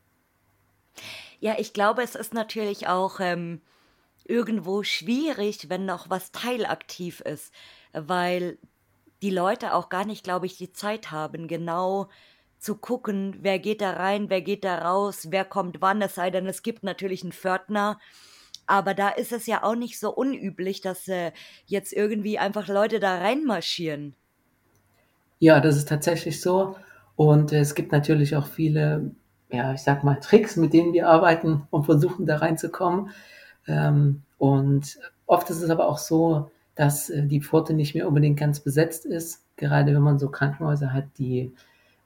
Ja, 1.40 1.56
ich 1.58 1.74
glaube, 1.74 2.04
es 2.04 2.16
ist 2.16 2.34
natürlich 2.34 2.88
auch 2.88 3.20
ähm, 3.20 3.62
irgendwo 4.26 4.84
schwierig, 4.84 5.70
wenn 5.70 5.86
noch 5.86 6.10
was 6.10 6.32
teilaktiv 6.32 7.22
ist, 7.22 7.54
weil 7.94 8.58
die 9.22 9.30
Leute 9.30 9.74
auch 9.74 9.90
gar 9.90 10.06
nicht, 10.06 10.24
glaube 10.24 10.46
ich, 10.46 10.58
die 10.58 10.74
Zeit 10.74 11.12
haben, 11.12 11.48
genau 11.48 12.10
zu 12.60 12.76
gucken, 12.76 13.38
wer 13.42 13.60
geht 13.60 13.82
da 13.82 13.92
rein, 13.92 14.30
wer 14.30 14.42
geht 14.42 14.64
da 14.64 14.80
raus, 14.80 15.28
wer 15.30 15.46
kommt 15.46 15.82
wann, 15.82 16.02
es 16.02 16.16
sei 16.16 16.32
denn, 16.32 16.48
es 16.48 16.64
gibt 16.64 16.84
natürlich 16.84 17.24
einen 17.24 17.32
Pförtner. 17.32 18.00
Aber 18.68 18.94
da 18.96 19.10
ist 19.10 19.32
es 19.32 19.46
ja 19.46 19.64
auch 19.64 19.76
nicht 19.76 20.00
so 20.00 20.10
unüblich, 20.12 20.82
dass 20.82 21.08
äh, 21.08 21.32
jetzt 21.68 21.94
irgendwie 21.94 22.40
einfach 22.40 22.68
Leute 22.68 23.00
da 23.00 23.20
reinmarschieren. 23.20 24.16
Ja, 25.38 25.60
das 25.60 25.78
ist 25.78 25.90
tatsächlich 25.90 26.42
so. 26.42 26.76
Und 27.16 27.52
äh, 27.54 27.60
es 27.60 27.76
gibt 27.76 27.92
natürlich 27.92 28.36
auch 28.36 28.48
viele, 28.48 29.12
ja, 29.52 29.74
ich 29.74 29.82
sag 29.82 30.04
mal, 30.04 30.20
Tricks, 30.20 30.56
mit 30.56 30.74
denen 30.74 30.94
wir 30.94 31.08
arbeiten 31.08 31.68
und 31.70 31.86
versuchen 31.86 32.26
da 32.26 32.38
reinzukommen. 32.38 33.12
Ähm, 33.68 34.24
und 34.38 34.98
oft 35.28 35.50
ist 35.50 35.62
es 35.62 35.70
aber 35.70 35.88
auch 35.88 35.98
so, 35.98 36.52
dass 36.76 37.10
äh, 37.10 37.24
die 37.26 37.42
Pforte 37.42 37.74
nicht 37.74 37.96
mehr 37.96 38.08
unbedingt 38.08 38.40
ganz 38.40 38.60
besetzt 38.60 39.06
ist, 39.06 39.44
gerade 39.58 39.94
wenn 39.96 40.02
man 40.02 40.20
so 40.20 40.30
Krankenhäuser 40.30 40.94
hat, 40.94 41.06
die 41.18 41.54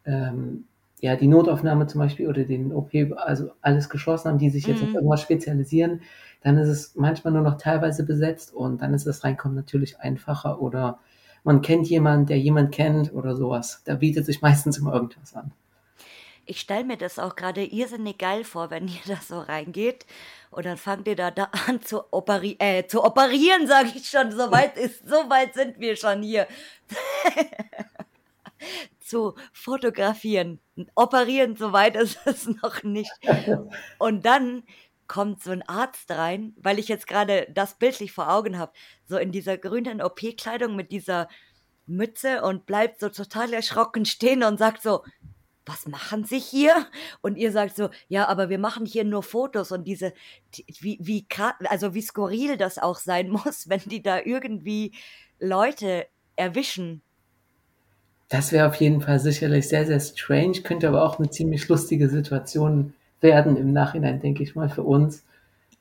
ähm, 0.06 0.65
ja, 1.02 1.15
die 1.15 1.28
Notaufnahme 1.28 1.88
zum 1.88 2.00
Beispiel 2.00 2.28
oder 2.28 2.43
den 2.43 2.74
OP, 2.74 2.91
also 3.17 3.52
alles 3.62 3.89
geschlossen 3.89 4.30
haben, 4.30 4.38
die 4.38 4.50
sich 4.50 4.67
jetzt 4.67 4.84
auf 4.84 4.89
Mhm. 4.91 4.95
irgendwas 4.98 5.22
spezialisieren, 5.22 6.02
dann 6.43 6.58
ist 6.58 6.67
es 6.69 6.95
manchmal 6.95 7.34
nur 7.34 7.41
noch 7.43 7.58
teilweise 7.58 8.04
besetzt 8.06 8.54
und 8.54 8.82
dann 8.82 8.93
ist 8.93 9.08
das 9.08 9.24
Reinkommen 9.24 9.56
natürlich 9.56 10.00
einfacher 10.00 10.62
oder 10.62 11.00
man 11.43 11.62
kennt 11.62 11.88
jemanden, 11.89 12.26
der 12.28 12.39
jemand 12.39 12.72
kennt 12.74 13.13
oder 13.13 13.36
sowas. 13.36 13.82
Da 13.86 13.95
bietet 13.95 14.26
sich 14.26 14.41
meistens 14.41 14.78
immer 14.78 14.93
irgendwas 14.93 15.36
an. 15.36 15.52
Ich 16.50 16.62
stelle 16.62 16.84
mir 16.84 16.98
das 16.98 17.20
auch 17.20 17.36
gerade 17.36 17.64
irrsinnig 17.64 18.18
geil 18.18 18.44
vor, 18.44 18.72
wenn 18.72 18.88
ihr 18.88 19.02
da 19.06 19.18
so 19.18 19.40
reingeht 19.40 20.08
und 20.50 20.66
dann 20.66 20.78
fangt 20.78 21.08
ihr 21.08 21.16
da, 21.16 21.30
da 21.30 21.50
an 21.68 21.84
zu, 21.84 22.12
operi 22.12 22.56
äh, 22.60 22.88
zu 22.88 23.04
operieren, 23.04 23.68
sage 23.68 23.92
ich 23.96 24.10
schon. 24.10 24.32
So 24.32 24.52
weit, 24.52 24.76
ist, 24.76 25.08
so 25.08 25.30
weit 25.30 25.54
sind 25.54 25.80
wir 25.80 25.96
schon 25.96 26.24
hier. 26.24 26.48
zu 29.00 29.36
fotografieren. 29.54 30.60
Operieren, 30.96 31.56
so 31.56 31.72
weit 31.72 31.96
ist 31.96 32.18
es 32.26 32.48
noch 32.48 32.82
nicht. 32.82 33.12
Und 34.00 34.26
dann 34.26 34.64
kommt 35.08 35.44
so 35.44 35.52
ein 35.52 35.62
Arzt 35.68 36.10
rein, 36.10 36.56
weil 36.58 36.80
ich 36.80 36.88
jetzt 36.88 37.06
gerade 37.06 37.48
das 37.54 37.76
bildlich 37.76 38.12
vor 38.12 38.32
Augen 38.32 38.58
habe, 38.58 38.72
so 39.06 39.18
in 39.18 39.32
dieser 39.32 39.58
grünen 39.58 40.02
OP-Kleidung 40.02 40.76
mit 40.76 40.92
dieser 40.92 41.28
Mütze 41.86 42.42
und 42.42 42.66
bleibt 42.66 43.00
so 43.00 43.10
total 43.10 43.54
erschrocken 43.54 44.06
stehen 44.06 44.44
und 44.44 44.58
sagt 44.58 44.82
so, 44.82 45.04
was 45.70 45.88
machen 45.88 46.26
Sie 46.26 46.40
hier? 46.40 46.74
Und 47.22 47.38
ihr 47.38 47.52
sagt 47.52 47.76
so, 47.76 47.90
ja, 48.08 48.28
aber 48.28 48.50
wir 48.50 48.60
machen 48.60 48.86
hier 48.86 49.04
nur 49.06 49.24
Fotos 49.24 49.72
und 49.72 49.86
diese, 49.86 50.14
die- 50.56 50.66
wie, 50.82 50.98
wie, 51.02 51.28
also 51.66 51.94
wie 51.94 52.02
skurril 52.02 52.58
das 52.58 52.78
auch 52.80 52.98
sein 53.00 53.30
muss, 53.32 53.70
wenn 53.70 53.82
die 53.82 54.02
da 54.04 54.20
irgendwie 54.20 54.94
Leute 55.40 56.08
erwischen. 56.36 57.02
Das 58.30 58.52
wäre 58.52 58.68
auf 58.68 58.76
jeden 58.76 59.02
Fall 59.02 59.20
sicherlich 59.20 59.68
sehr, 59.68 59.86
sehr 59.86 60.00
strange, 60.00 60.62
könnte 60.62 60.88
aber 60.88 61.04
auch 61.04 61.18
eine 61.20 61.30
ziemlich 61.30 61.68
lustige 61.68 62.10
Situation 62.10 62.94
werden 63.22 63.58
im 63.58 63.74
Nachhinein, 63.74 64.20
denke 64.22 64.44
ich 64.44 64.56
mal, 64.56 64.70
für 64.70 64.84
uns. 64.84 65.24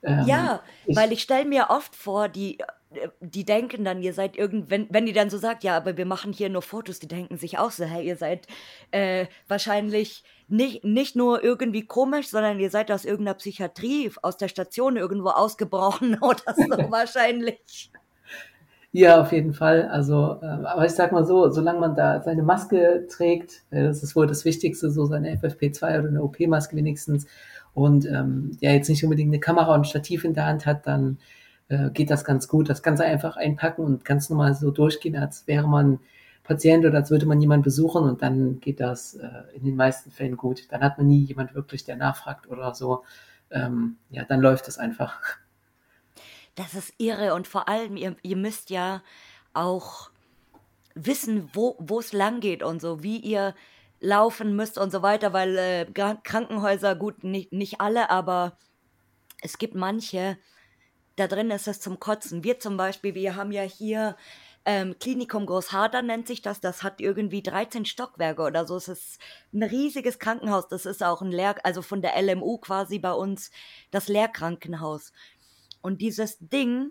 Ähm, 0.03 0.25
Ja, 0.27 0.63
ich, 0.87 0.97
weil 0.97 1.13
ich 1.13 1.23
stelle 1.23 1.45
mir 1.45 1.67
oft 1.71 1.95
vor, 1.95 2.29
die, 2.29 2.59
die 3.21 3.45
denken 3.45 3.85
dann, 3.85 4.03
ihr 4.03 4.13
seid 4.13 4.37
irgend, 4.37 4.71
wenn, 4.71 4.87
wenn 4.91 5.07
die 5.07 5.13
dann 5.13 5.31
so 5.31 5.39
sagt, 5.39 5.63
ja, 5.63 5.77
aber 5.77 5.97
wir 5.97 6.07
machen 6.07 6.33
hier 6.33 6.49
nur 6.49 6.63
Fotos, 6.63 6.99
die 6.99 7.09
denken 7.09 7.37
sich 7.37 7.59
auch 7.59 7.71
so, 7.71 7.85
hey, 7.85 8.07
ihr 8.07 8.17
seid 8.17 8.47
äh, 8.91 9.27
wahrscheinlich 9.47 10.25
nicht, 10.49 10.85
nicht 10.85 11.15
nur 11.15 11.45
irgendwie 11.45 11.87
komisch, 11.87 12.29
sondern 12.29 12.59
ihr 12.59 12.71
seid 12.71 12.91
aus 12.91 13.05
irgendeiner 13.05 13.35
Psychiatrie, 13.35 14.11
aus 14.23 14.39
der 14.39 14.49
Station 14.49 14.97
irgendwo 14.97 15.29
ausgebrochen 15.29 16.19
oder 16.23 16.55
so 16.57 16.63
wahrscheinlich. 16.91 17.91
Ja, 18.93 19.21
auf 19.21 19.33
jeden 19.33 19.53
Fall. 19.53 19.87
Also, 19.89 20.39
äh, 20.41 20.47
aber 20.47 20.87
ich 20.87 20.93
sag 20.93 21.13
mal 21.13 21.27
so, 21.27 21.51
solange 21.51 21.81
man 21.81 21.95
da 21.95 22.23
seine 22.23 22.43
Maske 22.43 23.07
trägt, 23.11 23.65
äh, 23.71 23.85
das 23.85 24.03
ist 24.03 24.17
wohl 24.17 24.27
das 24.27 24.47
Wichtigste, 24.47 24.91
so 24.91 25.05
seine 25.05 25.37
FFP2 25.37 25.99
oder 25.99 26.09
eine 26.09 26.23
OP-Maske 26.23 26.75
wenigstens, 26.75 27.27
und 27.75 28.07
ähm, 28.07 28.57
ja 28.61 28.73
jetzt 28.73 28.89
nicht 28.89 29.05
unbedingt 29.05 29.31
eine 29.31 29.39
Kamera 29.39 29.75
und 29.75 29.83
ein 29.83 29.85
Stativ 29.85 30.25
in 30.25 30.35
der 30.35 30.47
Hand 30.47 30.67
hat, 30.67 30.87
dann 30.87 31.19
äh, 31.69 31.91
geht 31.91 32.11
das 32.11 32.25
ganz 32.25 32.49
gut. 32.49 32.69
Das 32.69 32.83
Ganze 32.83 33.05
einfach 33.05 33.37
einpacken 33.37 33.85
und 33.85 34.05
ganz 34.05 34.31
normal 34.31 34.55
so 34.55 34.71
durchgehen, 34.71 35.17
als 35.17 35.47
wäre 35.47 35.69
man 35.69 36.01
Patient 36.43 36.87
oder 36.87 36.99
als 36.99 37.11
würde 37.11 37.27
man 37.27 37.41
jemanden 37.41 37.65
besuchen 37.65 38.05
und 38.05 38.23
dann 38.23 38.59
geht 38.61 38.81
das 38.81 39.15
äh, 39.15 39.29
in 39.55 39.65
den 39.65 39.77
meisten 39.77 40.11
Fällen 40.11 40.37
gut. 40.37 40.73
Dann 40.73 40.81
hat 40.81 40.97
man 40.97 41.07
nie 41.07 41.25
jemand 41.25 41.55
wirklich, 41.55 41.85
der 41.85 41.97
nachfragt 41.97 42.49
oder 42.49 42.75
so. 42.75 43.05
Ähm, 43.51 43.97
ja, 44.11 44.25
dann 44.25 44.41
läuft 44.41 44.67
es 44.69 44.79
einfach. 44.79 45.21
Das 46.55 46.75
ist 46.75 46.93
irre 46.99 47.35
und 47.35 47.47
vor 47.47 47.69
allem, 47.69 47.97
ihr, 47.97 48.17
ihr 48.23 48.37
müsst 48.37 48.71
ja 48.71 49.03
auch 49.53 50.11
wissen, 50.95 51.51
wo 51.53 52.01
es 52.01 52.13
lang 52.13 52.41
geht 52.41 52.63
und 52.63 52.81
so, 52.81 53.03
wie 53.03 53.19
ihr 53.19 53.55
laufen 54.01 54.57
müsst 54.57 54.79
und 54.79 54.91
so 54.91 55.03
weiter, 55.03 55.33
weil 55.33 55.57
äh, 55.57 55.87
Krankenhäuser, 55.93 56.95
gut, 56.97 57.25
nicht, 57.25 57.53
nicht 57.53 57.81
alle, 57.81 58.11
aber 58.11 58.57
es 59.43 59.59
gibt 59.59 59.75
manche, 59.75 60.39
da 61.19 61.27
drin 61.27 61.51
ist 61.51 61.69
es 61.69 61.81
zum 61.81 61.99
Kotzen. 61.99 62.45
Wir 62.45 62.59
zum 62.61 62.77
Beispiel, 62.77 63.15
wir 63.15 63.37
haben 63.37 63.53
ja 63.53 63.63
hier 63.63 64.17
ähm, 64.65 64.99
Klinikum 64.99 65.47
Großharder 65.47 66.03
nennt 66.03 66.27
sich 66.27 66.43
das, 66.43 66.61
das 66.61 66.83
hat 66.83 67.01
irgendwie 67.01 67.43
13 67.43 67.85
Stockwerke 67.87 68.43
oder 68.43 68.67
so. 68.67 68.77
Es 68.77 68.89
ist 68.89 69.19
ein 69.53 69.63
riesiges 69.63 70.19
Krankenhaus, 70.19 70.69
das 70.69 70.87
ist 70.87 71.03
auch 71.03 71.23
ein 71.23 71.33
Lehr, 71.33 71.57
also 71.65 71.83
von 71.83 72.03
der 72.03 72.21
LMU 72.21 72.59
quasi 72.59 72.99
bei 72.99 73.13
uns 73.13 73.51
das 73.91 74.09
Lehrkrankenhaus. 74.09 75.13
Und 75.81 76.01
dieses 76.03 76.39
Ding, 76.39 76.91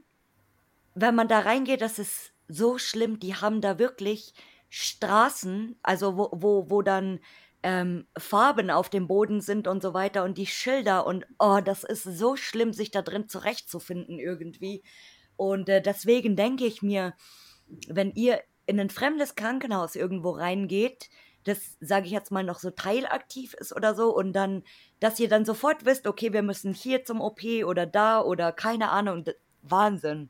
wenn 0.96 1.16
man 1.16 1.28
da 1.28 1.40
reingeht, 1.40 1.82
das 1.82 2.00
ist 2.00 2.34
so 2.48 2.78
schlimm. 2.78 3.20
Die 3.20 3.36
haben 3.36 3.62
da 3.62 3.78
wirklich 3.78 4.34
Straßen, 4.70 5.78
also 5.84 6.18
wo, 6.18 6.30
wo, 6.34 6.70
wo 6.70 6.82
dann 6.82 7.20
ähm, 7.64 8.08
Farben 8.18 8.70
auf 8.70 8.90
dem 8.90 9.08
Boden 9.08 9.42
sind 9.42 9.68
und 9.68 9.82
so 9.82 9.94
weiter 9.94 10.24
und 10.24 10.38
die 10.38 10.46
Schilder 10.46 11.06
und 11.06 11.26
oh, 11.40 11.60
das 11.64 11.84
ist 11.84 12.04
so 12.04 12.36
schlimm, 12.36 12.74
sich 12.74 12.92
da 12.92 13.02
drin 13.02 13.28
zurechtzufinden 13.28 14.20
irgendwie. 14.20 14.84
Und 15.36 15.70
äh, 15.70 15.82
deswegen 15.82 16.36
denke 16.36 16.66
ich 16.66 16.82
mir, 16.82 17.14
wenn 17.88 18.12
ihr 18.12 18.42
in 18.66 18.80
ein 18.80 18.90
fremdes 18.90 19.36
Krankenhaus 19.36 19.96
irgendwo 19.96 20.32
reingeht, 20.32 21.10
das 21.44 21.78
sage 21.80 22.08
ich 22.08 22.12
jetzt 22.12 22.32
mal 22.32 22.44
noch 22.44 22.60
so 22.60 22.72
teilaktiv 22.72 23.54
ist 23.54 23.74
oder 23.74 23.96
so 23.96 24.14
und 24.14 24.34
dann, 24.34 24.64
dass 25.00 25.20
ihr 25.20 25.30
dann 25.30 25.46
sofort 25.46 25.86
wisst, 25.86 26.06
okay, 26.06 26.34
wir 26.34 26.44
müssen 26.44 26.74
hier 26.74 27.06
zum 27.06 27.22
OP 27.22 27.42
oder 27.66 27.86
da 27.86 28.22
oder 28.22 28.52
keine 28.52 28.90
Ahnung, 28.90 29.24
Wahnsinn. 29.62 30.30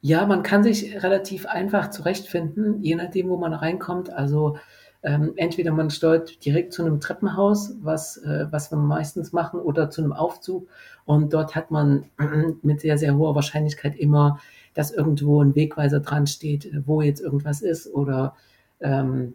Ja, 0.00 0.26
man 0.26 0.42
kann 0.42 0.62
sich 0.62 1.02
relativ 1.02 1.46
einfach 1.46 1.90
zurechtfinden, 1.90 2.82
je 2.82 2.96
nachdem, 2.96 3.28
wo 3.28 3.36
man 3.36 3.52
reinkommt. 3.54 4.12
Also 4.12 4.58
ähm, 5.06 5.34
entweder 5.36 5.70
man 5.70 5.88
steuert 5.88 6.44
direkt 6.44 6.72
zu 6.72 6.84
einem 6.84 7.00
Treppenhaus, 7.00 7.76
was, 7.80 8.16
äh, 8.18 8.46
was 8.50 8.72
wir 8.72 8.76
meistens 8.76 9.32
machen, 9.32 9.60
oder 9.60 9.88
zu 9.88 10.02
einem 10.02 10.12
Aufzug. 10.12 10.68
Und 11.04 11.32
dort 11.32 11.54
hat 11.54 11.70
man 11.70 12.06
mit 12.62 12.80
sehr, 12.80 12.98
sehr 12.98 13.16
hoher 13.16 13.36
Wahrscheinlichkeit 13.36 13.94
immer, 13.94 14.40
dass 14.74 14.90
irgendwo 14.90 15.40
ein 15.40 15.54
Wegweiser 15.54 16.00
dran 16.00 16.26
steht, 16.26 16.66
äh, 16.66 16.82
wo 16.86 17.02
jetzt 17.02 17.20
irgendwas 17.20 17.62
ist, 17.62 17.86
oder 17.86 18.34
ähm, 18.80 19.34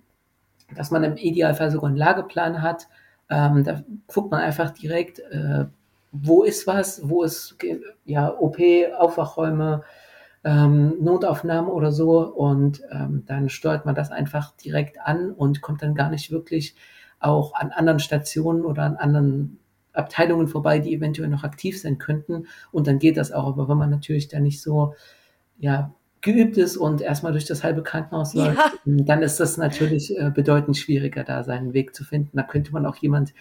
dass 0.75 0.91
man 0.91 1.05
im 1.05 1.15
Idealfall 1.15 1.71
sogar 1.71 1.87
einen 1.87 1.97
Lageplan 1.97 2.61
hat. 2.61 2.89
Ähm, 3.29 3.63
da 3.63 3.81
guckt 4.07 4.29
man 4.29 4.41
einfach 4.41 4.71
direkt, 4.71 5.19
äh, 5.19 5.67
wo 6.11 6.43
ist 6.43 6.67
was, 6.67 7.07
wo 7.07 7.23
ist 7.23 7.55
ja, 8.03 8.29
OP, 8.37 8.57
Aufwachräume, 8.97 9.83
ähm, 10.43 10.95
Notaufnahmen 11.01 11.69
oder 11.69 11.91
so 11.91 12.21
und 12.21 12.81
ähm, 12.91 13.23
dann 13.27 13.49
steuert 13.49 13.85
man 13.85 13.95
das 13.95 14.11
einfach 14.11 14.55
direkt 14.57 14.99
an 14.99 15.31
und 15.31 15.61
kommt 15.61 15.83
dann 15.83 15.95
gar 15.95 16.09
nicht 16.09 16.31
wirklich 16.31 16.75
auch 17.19 17.53
an 17.53 17.71
anderen 17.71 17.99
Stationen 17.99 18.65
oder 18.65 18.83
an 18.83 18.95
anderen 18.95 19.59
Abteilungen 19.93 20.47
vorbei, 20.47 20.79
die 20.79 20.93
eventuell 20.93 21.29
noch 21.29 21.43
aktiv 21.43 21.79
sein 21.79 21.97
könnten 21.97 22.47
und 22.71 22.87
dann 22.87 22.97
geht 22.97 23.17
das 23.17 23.31
auch. 23.31 23.47
Aber 23.47 23.69
wenn 23.69 23.77
man 23.77 23.89
natürlich 23.89 24.29
da 24.29 24.39
nicht 24.39 24.61
so 24.61 24.95
ja, 25.59 25.93
geübt 26.21 26.57
ist 26.57 26.77
und 26.77 27.01
erstmal 27.01 27.33
durch 27.33 27.45
das 27.45 27.63
halbe 27.63 27.83
Krankenhaus 27.83 28.33
läuft, 28.33 28.57
Ja, 28.57 28.71
dann 28.85 29.21
ist 29.21 29.39
das 29.39 29.57
natürlich 29.57 30.17
äh, 30.17 30.31
bedeutend 30.31 30.77
schwieriger, 30.77 31.23
da 31.23 31.43
seinen 31.43 31.73
Weg 31.73 31.93
zu 31.93 32.03
finden. 32.03 32.37
Da 32.37 32.43
könnte 32.43 32.71
man 32.71 32.85
auch 32.85 32.95
jemand 32.95 33.33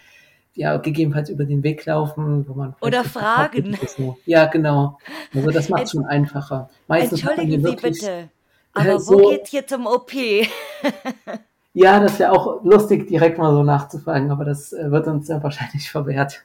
ja, 0.53 0.77
gegebenenfalls 0.77 1.29
über 1.29 1.45
den 1.45 1.63
Weg 1.63 1.85
laufen, 1.85 2.47
wo 2.47 2.53
man 2.53 2.75
oder 2.81 3.03
fragen. 3.03 3.73
ist. 3.73 3.97
Ja, 4.25 4.45
genau. 4.45 4.97
Also 5.33 5.49
das 5.49 5.69
macht 5.69 5.81
Ent 5.81 5.91
schon 5.91 6.05
einfacher. 6.05 6.69
Meistens 6.87 7.23
entschuldigen 7.23 7.65
Sie 7.65 7.75
bitte, 7.75 8.29
aber 8.73 8.93
wo 8.93 8.99
so, 8.99 9.29
geht's 9.29 9.49
hier 9.49 9.65
zum 9.65 9.85
OP? 9.87 10.11
ja, 11.73 11.99
das 11.99 12.19
wäre 12.19 12.31
auch 12.31 12.63
lustig, 12.63 13.07
direkt 13.07 13.37
mal 13.37 13.51
so 13.53 13.63
nachzufragen, 13.63 14.31
aber 14.31 14.45
das 14.45 14.73
äh, 14.73 14.91
wird 14.91 15.07
uns 15.07 15.27
ja 15.27 15.41
wahrscheinlich 15.41 15.89
verwehrt. 15.91 16.43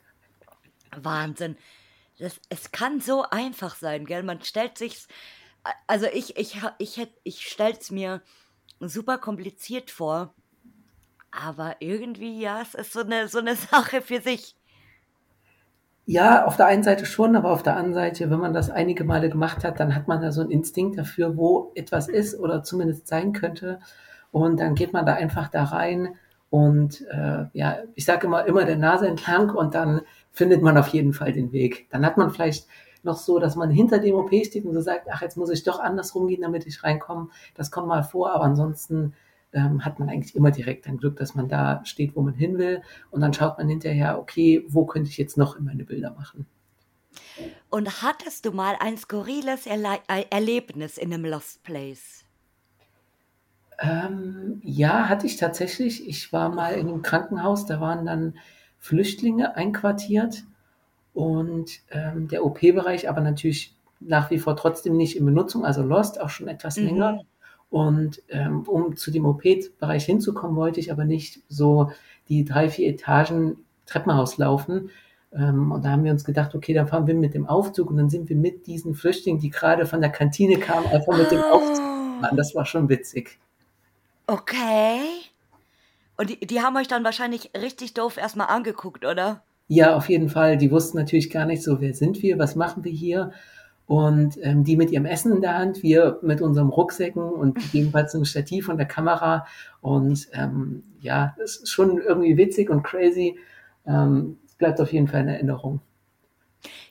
Wahnsinn. 0.96 1.56
Das, 2.18 2.40
es 2.48 2.72
kann 2.72 3.00
so 3.00 3.24
einfach 3.30 3.74
sein, 3.76 4.06
gell? 4.06 4.22
Man 4.22 4.40
stellt 4.42 4.78
sich's, 4.78 5.06
also 5.86 6.06
ich, 6.06 6.36
ich, 6.38 6.56
ich, 6.78 6.96
hätt- 6.96 7.20
ich 7.24 7.46
stell's 7.46 7.90
mir 7.90 8.22
super 8.80 9.18
kompliziert 9.18 9.90
vor, 9.90 10.32
aber 11.36 11.76
irgendwie, 11.80 12.40
ja, 12.40 12.60
es 12.62 12.74
ist 12.74 12.92
so 12.92 13.00
eine, 13.00 13.28
so 13.28 13.38
eine 13.38 13.54
Sache 13.70 14.02
für 14.02 14.20
sich. 14.20 14.54
Ja, 16.08 16.44
auf 16.44 16.56
der 16.56 16.66
einen 16.66 16.84
Seite 16.84 17.04
schon, 17.04 17.34
aber 17.34 17.50
auf 17.50 17.64
der 17.64 17.76
anderen 17.76 17.94
Seite, 17.94 18.30
wenn 18.30 18.38
man 18.38 18.54
das 18.54 18.70
einige 18.70 19.02
Male 19.02 19.28
gemacht 19.28 19.64
hat, 19.64 19.80
dann 19.80 19.94
hat 19.94 20.06
man 20.06 20.20
da 20.20 20.30
so 20.30 20.40
einen 20.40 20.52
Instinkt 20.52 20.96
dafür, 20.96 21.36
wo 21.36 21.72
etwas 21.74 22.08
ist 22.08 22.38
oder 22.38 22.62
zumindest 22.62 23.08
sein 23.08 23.32
könnte. 23.32 23.80
Und 24.30 24.60
dann 24.60 24.76
geht 24.76 24.92
man 24.92 25.04
da 25.04 25.14
einfach 25.14 25.48
da 25.48 25.64
rein 25.64 26.14
und 26.48 27.04
äh, 27.10 27.46
ja, 27.52 27.78
ich 27.96 28.04
sage 28.04 28.28
immer, 28.28 28.46
immer 28.46 28.64
der 28.64 28.76
Nase 28.76 29.08
entlang 29.08 29.50
und 29.50 29.74
dann 29.74 30.02
findet 30.30 30.62
man 30.62 30.78
auf 30.78 30.88
jeden 30.88 31.12
Fall 31.12 31.32
den 31.32 31.50
Weg. 31.50 31.88
Dann 31.90 32.06
hat 32.06 32.16
man 32.16 32.30
vielleicht 32.30 32.68
noch 33.02 33.16
so, 33.16 33.38
dass 33.38 33.56
man 33.56 33.70
hinter 33.70 33.98
dem 33.98 34.14
OP 34.14 34.30
steht 34.44 34.64
und 34.64 34.74
so 34.74 34.80
sagt, 34.80 35.08
ach, 35.10 35.22
jetzt 35.22 35.36
muss 35.36 35.50
ich 35.50 35.64
doch 35.64 35.80
andersrum 35.80 36.28
gehen, 36.28 36.42
damit 36.42 36.66
ich 36.66 36.84
reinkomme. 36.84 37.28
Das 37.54 37.70
kommt 37.70 37.88
mal 37.88 38.04
vor, 38.04 38.32
aber 38.32 38.44
ansonsten 38.44 39.14
ähm, 39.56 39.84
hat 39.84 39.98
man 39.98 40.08
eigentlich 40.10 40.36
immer 40.36 40.50
direkt 40.52 40.86
ein 40.86 40.98
Glück, 40.98 41.16
dass 41.16 41.34
man 41.34 41.48
da 41.48 41.84
steht, 41.84 42.14
wo 42.14 42.22
man 42.22 42.34
hin 42.34 42.58
will. 42.58 42.82
Und 43.10 43.22
dann 43.22 43.32
schaut 43.32 43.58
man 43.58 43.68
hinterher, 43.68 44.18
okay, 44.20 44.64
wo 44.68 44.84
könnte 44.86 45.08
ich 45.10 45.16
jetzt 45.18 45.38
noch 45.38 45.56
in 45.56 45.64
meine 45.64 45.84
Bilder 45.84 46.12
machen? 46.12 46.46
Und 47.70 48.02
hattest 48.02 48.44
du 48.46 48.52
mal 48.52 48.76
ein 48.80 48.96
skurriles 48.98 49.66
Erle 49.66 49.98
äh, 50.08 50.24
Erlebnis 50.30 50.98
in 50.98 51.12
einem 51.12 51.24
Lost 51.24 51.62
Place? 51.62 52.24
Ähm, 53.78 54.60
ja, 54.62 55.08
hatte 55.08 55.26
ich 55.26 55.36
tatsächlich. 55.36 56.08
Ich 56.08 56.32
war 56.32 56.48
mal 56.48 56.74
in 56.74 56.88
einem 56.88 57.02
Krankenhaus, 57.02 57.66
da 57.66 57.80
waren 57.80 58.06
dann 58.06 58.38
Flüchtlinge 58.78 59.54
einquartiert 59.56 60.44
und 61.14 61.80
ähm, 61.90 62.28
der 62.28 62.44
OP-Bereich 62.44 63.08
aber 63.08 63.20
natürlich 63.20 63.76
nach 64.00 64.30
wie 64.30 64.38
vor 64.38 64.56
trotzdem 64.56 64.96
nicht 64.96 65.16
in 65.16 65.26
Benutzung, 65.26 65.64
also 65.64 65.82
lost, 65.82 66.20
auch 66.20 66.30
schon 66.30 66.48
etwas 66.48 66.80
Mhm. 66.80 66.86
länger. 66.86 67.20
Und 67.76 68.22
ähm, 68.30 68.62
um 68.62 68.96
zu 68.96 69.10
dem 69.10 69.26
OP-Bereich 69.26 70.06
hinzukommen, 70.06 70.56
wollte 70.56 70.80
ich 70.80 70.90
aber 70.90 71.04
nicht 71.04 71.40
so 71.48 71.90
die 72.30 72.44
drei, 72.46 72.70
vier 72.70 72.88
Etagen 72.88 73.58
Treppenhaus 73.84 74.38
laufen. 74.38 74.88
Ähm, 75.32 75.72
und 75.72 75.84
da 75.84 75.90
haben 75.90 76.04
wir 76.04 76.12
uns 76.12 76.24
gedacht, 76.24 76.54
okay, 76.54 76.72
dann 76.72 76.86
fahren 76.88 77.06
wir 77.06 77.14
mit 77.14 77.34
dem 77.34 77.46
Aufzug 77.46 77.90
und 77.90 77.98
dann 77.98 78.08
sind 78.08 78.30
wir 78.30 78.36
mit 78.36 78.66
diesen 78.66 78.94
Flüchtlingen, 78.94 79.40
die 79.40 79.50
gerade 79.50 79.84
von 79.84 80.00
der 80.00 80.10
Kantine 80.10 80.58
kamen, 80.58 80.86
einfach 80.86 81.18
mit 81.18 81.30
dem 81.30 81.42
Aufzug 81.42 81.84
Oh, 81.84 82.14
gefahren. 82.20 82.36
Das 82.36 82.54
war 82.54 82.64
schon 82.64 82.88
witzig. 82.88 83.38
okay. 84.26 85.00
Und 86.18 86.30
die, 86.30 86.40
die 86.46 86.60
haben 86.62 86.76
euch 86.76 86.88
dann 86.88 87.04
wahrscheinlich 87.04 87.50
richtig 87.54 87.92
doof 87.92 88.16
erstmal 88.16 88.46
angeguckt, 88.48 89.04
oder? 89.04 89.42
Ja, 89.68 89.96
auf 89.96 90.08
jeden 90.08 90.30
Fall. 90.30 90.56
Die 90.56 90.70
wussten 90.70 90.96
natürlich 90.96 91.28
gar 91.28 91.44
nicht 91.44 91.62
so, 91.62 91.80
wer 91.80 91.92
sind 91.92 92.22
wir, 92.22 92.38
was 92.38 92.56
machen 92.56 92.84
wir 92.84 92.92
hier. 92.92 93.32
Und 93.86 94.36
ähm, 94.42 94.64
die 94.64 94.76
mit 94.76 94.90
ihrem 94.90 95.06
Essen 95.06 95.32
in 95.32 95.40
der 95.40 95.56
Hand, 95.56 95.82
wir 95.82 96.18
mit 96.22 96.40
unserem 96.40 96.70
Rucksäcken 96.70 97.22
und 97.22 97.54
gegebenenfalls 97.54 98.14
ein 98.14 98.24
Stativ 98.24 98.68
und 98.68 98.78
der 98.78 98.86
Kamera. 98.86 99.46
Und 99.80 100.26
ähm, 100.32 100.82
ja, 101.00 101.36
es 101.42 101.56
ist 101.58 101.70
schon 101.70 101.98
irgendwie 101.98 102.36
witzig 102.36 102.68
und 102.68 102.82
crazy. 102.82 103.38
Ähm, 103.86 104.38
es 104.44 104.54
bleibt 104.54 104.80
auf 104.80 104.92
jeden 104.92 105.06
Fall 105.06 105.20
in 105.20 105.28
Erinnerung. 105.28 105.80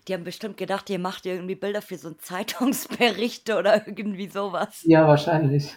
Die 0.08 0.14
haben 0.14 0.24
bestimmt 0.24 0.56
gedacht, 0.56 0.90
ihr 0.90 1.00
macht 1.00 1.26
irgendwie 1.26 1.56
Bilder 1.56 1.82
für 1.82 1.98
so 1.98 2.10
einen 2.10 2.20
Zeitungsbericht 2.20 3.50
oder 3.50 3.88
irgendwie 3.88 4.28
sowas. 4.28 4.84
Ja, 4.86 5.08
wahrscheinlich. 5.08 5.76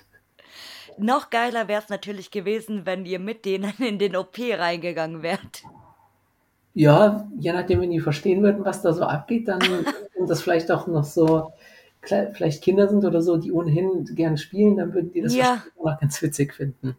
Noch 0.99 1.31
geiler 1.31 1.69
wäre 1.69 1.83
es 1.83 1.89
natürlich 1.89 2.31
gewesen, 2.31 2.85
wenn 2.85 3.07
ihr 3.07 3.21
mit 3.21 3.45
denen 3.45 3.73
in 3.79 3.99
den 3.99 4.17
OP 4.17 4.39
reingegangen 4.39 5.23
wärt. 5.23 5.63
Ja, 6.75 7.29
je 7.39 7.53
nachdem, 7.53 7.81
wenn 7.81 7.91
die 7.91 8.01
verstehen 8.01 8.43
würden, 8.43 8.65
was 8.65 8.83
da 8.83 8.93
so 8.93 9.03
abgeht, 9.05 9.49
dann 9.49 9.61
und 10.19 10.29
das 10.31 10.43
vielleicht 10.43 10.71
auch 10.71 10.87
noch 10.87 11.05
so 11.05 11.53
vielleicht 12.05 12.63
Kinder 12.63 12.89
sind 12.89 13.05
oder 13.05 13.21
so, 13.23 13.37
die 13.37 13.53
ohnehin 13.53 14.05
gerne 14.15 14.39
spielen, 14.39 14.77
dann 14.77 14.95
würden 14.95 15.11
die 15.13 15.21
das 15.21 15.35
Ja. 15.35 15.63
auch 15.79 15.85
noch 15.85 16.01
ganz 16.01 16.23
witzig 16.23 16.55
finden. 16.55 16.97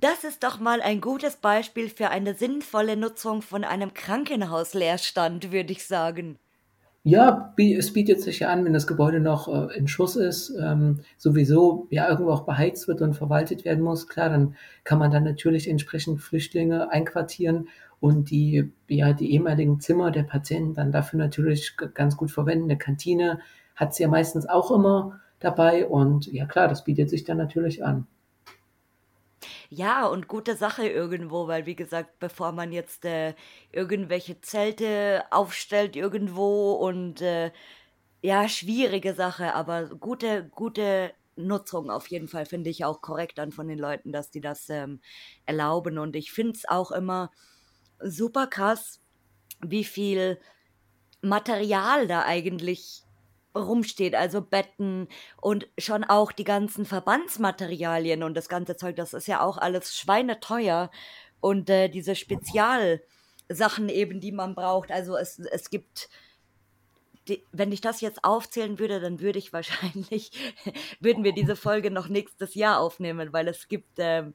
Das 0.00 0.24
ist 0.24 0.42
doch 0.44 0.58
mal 0.60 0.80
ein 0.80 1.00
gutes 1.00 1.36
Beispiel 1.36 1.90
für 1.90 2.08
eine 2.08 2.34
sinnvolle 2.34 2.96
Nutzung 2.96 3.42
von 3.42 3.64
einem 3.64 3.92
Krankenhausleerstand, 3.92 5.52
würde 5.52 5.72
ich 5.72 5.86
sagen. 5.86 6.38
Ja, 7.02 7.54
es 7.58 7.92
bietet 7.94 8.20
sich 8.20 8.40
ja 8.40 8.50
an, 8.50 8.64
wenn 8.64 8.74
das 8.74 8.86
Gebäude 8.86 9.20
noch 9.20 9.48
äh, 9.48 9.74
in 9.76 9.88
Schuss 9.88 10.16
ist, 10.16 10.52
ähm, 10.60 11.00
sowieso 11.16 11.86
ja 11.90 12.08
irgendwo 12.08 12.30
auch 12.30 12.44
beheizt 12.44 12.88
wird 12.88 13.00
und 13.00 13.14
verwaltet 13.14 13.64
werden 13.64 13.82
muss. 13.82 14.06
Klar, 14.06 14.28
dann 14.28 14.54
kann 14.84 14.98
man 14.98 15.10
dann 15.10 15.24
natürlich 15.24 15.68
entsprechend 15.68 16.20
Flüchtlinge 16.20 16.90
einquartieren 16.90 17.68
und 18.00 18.30
die, 18.30 18.72
ja, 18.88 19.12
die 19.12 19.32
ehemaligen 19.32 19.80
Zimmer 19.80 20.10
der 20.10 20.22
Patienten 20.22 20.74
dann 20.74 20.92
dafür 20.92 21.18
natürlich 21.18 21.76
ganz 21.94 22.16
gut 22.16 22.30
verwenden. 22.30 22.64
Eine 22.64 22.78
Kantine 22.78 23.40
hat 23.76 23.94
sie 23.94 24.02
ja 24.02 24.08
meistens 24.08 24.48
auch 24.48 24.70
immer 24.70 25.20
dabei 25.38 25.86
und 25.86 26.26
ja 26.26 26.46
klar, 26.46 26.68
das 26.68 26.84
bietet 26.84 27.10
sich 27.10 27.24
dann 27.24 27.36
natürlich 27.36 27.84
an. 27.84 28.06
Ja, 29.68 30.06
und 30.06 30.26
gute 30.26 30.56
Sache 30.56 30.86
irgendwo, 30.88 31.46
weil 31.46 31.64
wie 31.64 31.76
gesagt, 31.76 32.18
bevor 32.18 32.52
man 32.52 32.72
jetzt 32.72 33.04
äh, 33.04 33.34
irgendwelche 33.70 34.40
Zelte 34.40 35.22
aufstellt 35.30 35.94
irgendwo 35.94 36.72
und 36.72 37.22
äh, 37.22 37.52
ja, 38.22 38.48
schwierige 38.48 39.14
Sache, 39.14 39.54
aber 39.54 39.86
gute, 39.86 40.50
gute 40.54 41.12
Nutzung 41.36 41.90
auf 41.90 42.08
jeden 42.08 42.28
Fall 42.28 42.46
finde 42.46 42.70
ich 42.70 42.84
auch 42.84 43.00
korrekt 43.00 43.38
dann 43.38 43.52
von 43.52 43.68
den 43.68 43.78
Leuten, 43.78 44.12
dass 44.12 44.30
die 44.30 44.40
das 44.40 44.68
ähm, 44.68 45.00
erlauben. 45.46 45.98
Und 45.98 46.16
ich 46.16 46.32
finde 46.32 46.52
es 46.52 46.68
auch 46.68 46.90
immer 46.90 47.30
super 48.02 48.46
krass, 48.46 49.00
wie 49.60 49.84
viel 49.84 50.38
Material 51.22 52.06
da 52.06 52.22
eigentlich 52.24 53.02
rumsteht, 53.54 54.14
also 54.14 54.40
Betten 54.40 55.08
und 55.40 55.68
schon 55.78 56.04
auch 56.04 56.32
die 56.32 56.44
ganzen 56.44 56.84
Verbandsmaterialien 56.86 58.22
und 58.22 58.34
das 58.34 58.48
ganze 58.48 58.76
Zeug, 58.76 58.96
das 58.96 59.12
ist 59.12 59.26
ja 59.26 59.42
auch 59.42 59.58
alles 59.58 59.96
schweineteuer. 59.96 60.90
Und 61.40 61.70
äh, 61.70 61.88
diese 61.88 62.14
Spezialsachen 62.14 63.88
eben, 63.88 64.20
die 64.20 64.32
man 64.32 64.54
braucht. 64.54 64.92
Also 64.92 65.16
es, 65.16 65.38
es 65.38 65.70
gibt, 65.70 66.10
die, 67.28 67.44
wenn 67.50 67.72
ich 67.72 67.80
das 67.80 68.02
jetzt 68.02 68.24
aufzählen 68.24 68.78
würde, 68.78 69.00
dann 69.00 69.20
würde 69.20 69.38
ich 69.38 69.52
wahrscheinlich, 69.52 70.30
würden 71.00 71.24
wir 71.24 71.32
diese 71.32 71.56
Folge 71.56 71.90
noch 71.90 72.08
nächstes 72.08 72.54
Jahr 72.54 72.78
aufnehmen, 72.78 73.32
weil 73.32 73.48
es 73.48 73.68
gibt 73.68 73.94
ähm, 73.98 74.34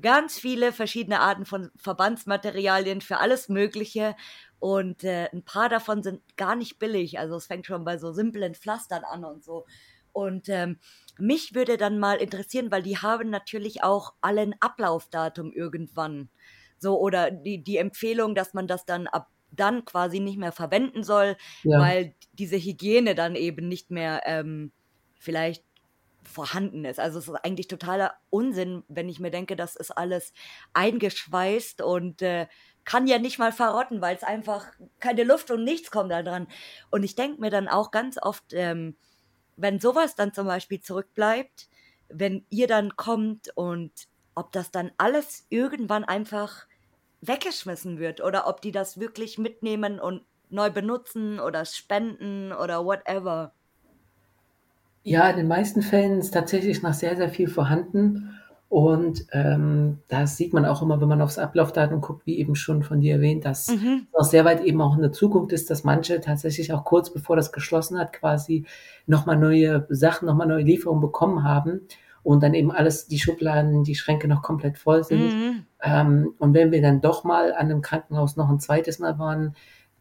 ganz 0.00 0.38
viele 0.38 0.72
verschiedene 0.72 1.20
Arten 1.20 1.44
von 1.44 1.70
Verbandsmaterialien 1.76 3.00
für 3.00 3.18
alles 3.18 3.48
Mögliche 3.48 4.16
und 4.58 5.04
äh, 5.04 5.28
ein 5.32 5.44
paar 5.44 5.68
davon 5.68 6.02
sind 6.02 6.22
gar 6.36 6.56
nicht 6.56 6.78
billig. 6.78 7.18
Also 7.18 7.36
es 7.36 7.46
fängt 7.46 7.66
schon 7.66 7.84
bei 7.84 7.98
so 7.98 8.12
simplen 8.12 8.54
Pflastern 8.54 9.04
an 9.04 9.24
und 9.24 9.44
so. 9.44 9.66
Und 10.12 10.48
ähm, 10.48 10.78
mich 11.18 11.54
würde 11.54 11.76
dann 11.76 11.98
mal 11.98 12.16
interessieren, 12.16 12.70
weil 12.70 12.82
die 12.82 12.96
haben 12.96 13.28
natürlich 13.28 13.82
auch 13.84 14.14
alle 14.22 14.40
ein 14.40 14.54
Ablaufdatum 14.60 15.52
irgendwann. 15.52 16.30
So, 16.78 16.98
oder 16.98 17.30
die, 17.30 17.62
die 17.62 17.76
Empfehlung, 17.76 18.34
dass 18.34 18.54
man 18.54 18.66
das 18.66 18.86
dann 18.86 19.06
ab 19.06 19.28
dann 19.52 19.84
quasi 19.84 20.20
nicht 20.20 20.38
mehr 20.38 20.52
verwenden 20.52 21.02
soll, 21.02 21.36
Ja, 21.62 21.78
weil 21.78 22.14
diese 22.32 22.56
Hygiene 22.56 23.14
dann 23.14 23.36
eben 23.36 23.68
nicht 23.68 23.90
mehr 23.90 24.22
ähm, 24.26 24.72
vielleicht 25.18 25.64
vorhanden 26.26 26.84
ist. 26.84 27.00
Also 27.00 27.18
es 27.18 27.28
ist 27.28 27.34
eigentlich 27.34 27.68
totaler 27.68 28.14
Unsinn, 28.30 28.84
wenn 28.88 29.08
ich 29.08 29.20
mir 29.20 29.30
denke, 29.30 29.56
das 29.56 29.76
ist 29.76 29.90
alles 29.90 30.32
eingeschweißt 30.72 31.82
und 31.82 32.22
äh, 32.22 32.46
kann 32.84 33.06
ja 33.06 33.18
nicht 33.18 33.38
mal 33.38 33.52
verrotten, 33.52 34.00
weil 34.00 34.16
es 34.16 34.22
einfach 34.22 34.66
keine 35.00 35.24
Luft 35.24 35.50
und 35.50 35.64
nichts 35.64 35.90
kommt 35.90 36.12
da 36.12 36.22
dran. 36.22 36.46
Und 36.90 37.02
ich 37.02 37.16
denke 37.16 37.40
mir 37.40 37.50
dann 37.50 37.68
auch 37.68 37.90
ganz 37.90 38.16
oft, 38.20 38.52
ähm, 38.52 38.96
wenn 39.56 39.80
sowas 39.80 40.14
dann 40.14 40.32
zum 40.32 40.46
Beispiel 40.46 40.80
zurückbleibt, 40.80 41.68
wenn 42.08 42.46
ihr 42.50 42.68
dann 42.68 42.96
kommt 42.96 43.50
und 43.56 43.92
ob 44.34 44.52
das 44.52 44.70
dann 44.70 44.92
alles 44.98 45.46
irgendwann 45.48 46.04
einfach 46.04 46.66
weggeschmissen 47.22 47.98
wird 47.98 48.20
oder 48.20 48.46
ob 48.46 48.60
die 48.60 48.70
das 48.70 49.00
wirklich 49.00 49.38
mitnehmen 49.38 49.98
und 49.98 50.24
neu 50.48 50.70
benutzen 50.70 51.40
oder 51.40 51.64
spenden 51.64 52.52
oder 52.52 52.84
whatever. 52.84 53.55
Ja, 55.08 55.30
in 55.30 55.36
den 55.36 55.46
meisten 55.46 55.82
Fällen 55.82 56.18
ist 56.18 56.32
tatsächlich 56.34 56.82
noch 56.82 56.92
sehr, 56.92 57.14
sehr 57.16 57.28
viel 57.28 57.46
vorhanden. 57.46 58.30
Und 58.68 59.24
ähm, 59.30 59.98
das 60.08 60.36
sieht 60.36 60.52
man 60.52 60.64
auch 60.64 60.82
immer, 60.82 61.00
wenn 61.00 61.06
man 61.06 61.22
aufs 61.22 61.38
Ablaufdatum 61.38 62.00
guckt, 62.00 62.26
wie 62.26 62.38
eben 62.40 62.56
schon 62.56 62.82
von 62.82 63.00
dir 63.00 63.14
erwähnt, 63.14 63.44
dass 63.44 63.68
Mhm. 63.68 64.08
es 64.10 64.18
auch 64.18 64.24
sehr 64.28 64.44
weit 64.44 64.64
eben 64.64 64.80
auch 64.80 64.96
in 64.96 65.02
der 65.02 65.12
Zukunft 65.12 65.52
ist, 65.52 65.70
dass 65.70 65.84
manche 65.84 66.20
tatsächlich 66.20 66.72
auch 66.72 66.82
kurz 66.82 67.12
bevor 67.12 67.36
das 67.36 67.52
geschlossen 67.52 68.00
hat, 68.00 68.12
quasi 68.12 68.66
nochmal 69.06 69.36
neue 69.36 69.86
Sachen, 69.90 70.26
nochmal 70.26 70.48
neue 70.48 70.64
Lieferungen 70.64 71.00
bekommen 71.00 71.44
haben 71.44 71.82
und 72.24 72.42
dann 72.42 72.54
eben 72.54 72.72
alles, 72.72 73.06
die 73.06 73.20
Schubladen, 73.20 73.84
die 73.84 73.94
Schränke 73.94 74.26
noch 74.26 74.42
komplett 74.42 74.76
voll 74.76 75.04
sind. 75.04 75.20
Mhm. 75.32 75.64
Ähm, 75.80 76.34
und 76.40 76.52
wenn 76.52 76.72
wir 76.72 76.82
dann 76.82 77.00
doch 77.00 77.22
mal 77.22 77.52
an 77.52 77.66
einem 77.70 77.82
Krankenhaus 77.82 78.34
noch 78.34 78.48
ein 78.50 78.58
zweites 78.58 78.98
Mal 78.98 79.20
waren, 79.20 79.54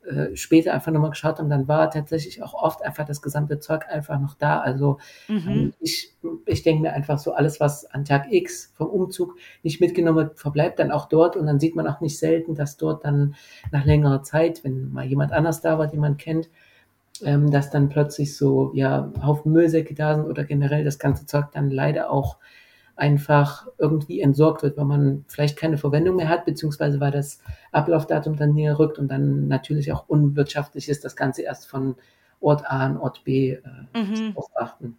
äh, 0.07 0.35
später 0.35 0.73
einfach 0.73 0.91
nochmal 0.91 1.09
geschaut 1.11 1.39
haben, 1.39 1.49
dann 1.49 1.67
war 1.67 1.89
tatsächlich 1.89 2.43
auch 2.43 2.53
oft 2.53 2.83
einfach 2.83 3.05
das 3.05 3.21
gesamte 3.21 3.59
Zeug 3.59 3.85
einfach 3.89 4.19
noch 4.19 4.35
da. 4.35 4.59
Also 4.59 4.99
Mhm. 5.27 5.47
ähm, 5.47 5.73
ich, 5.79 6.13
ich 6.45 6.63
denke 6.63 6.81
mir 6.83 6.93
einfach 6.93 7.17
so, 7.19 7.33
alles, 7.33 7.59
was 7.59 7.85
an 7.85 8.05
Tag 8.05 8.31
X 8.31 8.71
vom 8.75 8.87
Umzug 8.87 9.35
nicht 9.63 9.81
mitgenommen 9.81 10.17
wird, 10.17 10.39
verbleibt 10.39 10.79
dann 10.79 10.91
auch 10.91 11.07
dort. 11.07 11.35
Und 11.35 11.45
dann 11.47 11.59
sieht 11.59 11.75
man 11.75 11.87
auch 11.87 12.01
nicht 12.01 12.17
selten, 12.17 12.55
dass 12.55 12.77
dort 12.77 13.05
dann 13.05 13.35
nach 13.71 13.85
längerer 13.85 14.23
Zeit, 14.23 14.63
wenn 14.63 14.91
mal 14.91 15.05
jemand 15.05 15.31
anders 15.31 15.61
da 15.61 15.77
war, 15.77 15.87
den 15.87 15.99
man 15.99 16.17
kennt, 16.17 16.49
ähm, 17.23 17.49
dass 17.51 17.69
dann 17.69 17.89
plötzlich 17.89 18.35
so 18.35 18.71
ja 18.73 19.11
Haufen 19.23 19.51
Müllsäcke 19.51 19.93
da 19.95 20.15
sind 20.15 20.25
oder 20.25 20.43
generell 20.43 20.83
das 20.83 20.99
ganze 20.99 21.25
Zeug 21.25 21.45
dann 21.53 21.71
leider 21.71 22.09
auch 22.11 22.37
einfach 22.95 23.67
irgendwie 23.77 24.21
entsorgt 24.21 24.63
wird, 24.63 24.77
weil 24.77 24.85
man 24.85 25.25
vielleicht 25.27 25.57
keine 25.57 25.77
Verwendung 25.77 26.15
mehr 26.15 26.29
hat, 26.29 26.45
beziehungsweise 26.45 26.99
weil 26.99 27.11
das 27.11 27.41
Ablaufdatum 27.71 28.35
dann 28.37 28.53
näher 28.53 28.79
rückt 28.79 28.97
und 28.99 29.09
dann 29.09 29.47
natürlich 29.47 29.91
auch 29.91 30.07
unwirtschaftlich 30.07 30.89
ist, 30.89 31.03
das 31.05 31.15
Ganze 31.15 31.41
erst 31.43 31.67
von 31.67 31.95
Ort 32.39 32.65
A 32.65 32.85
an 32.85 32.97
Ort 32.97 33.23
B 33.23 33.51
äh, 33.51 33.61
Mhm. 33.93 34.13
zu 34.13 34.23
betrachten. 34.33 34.97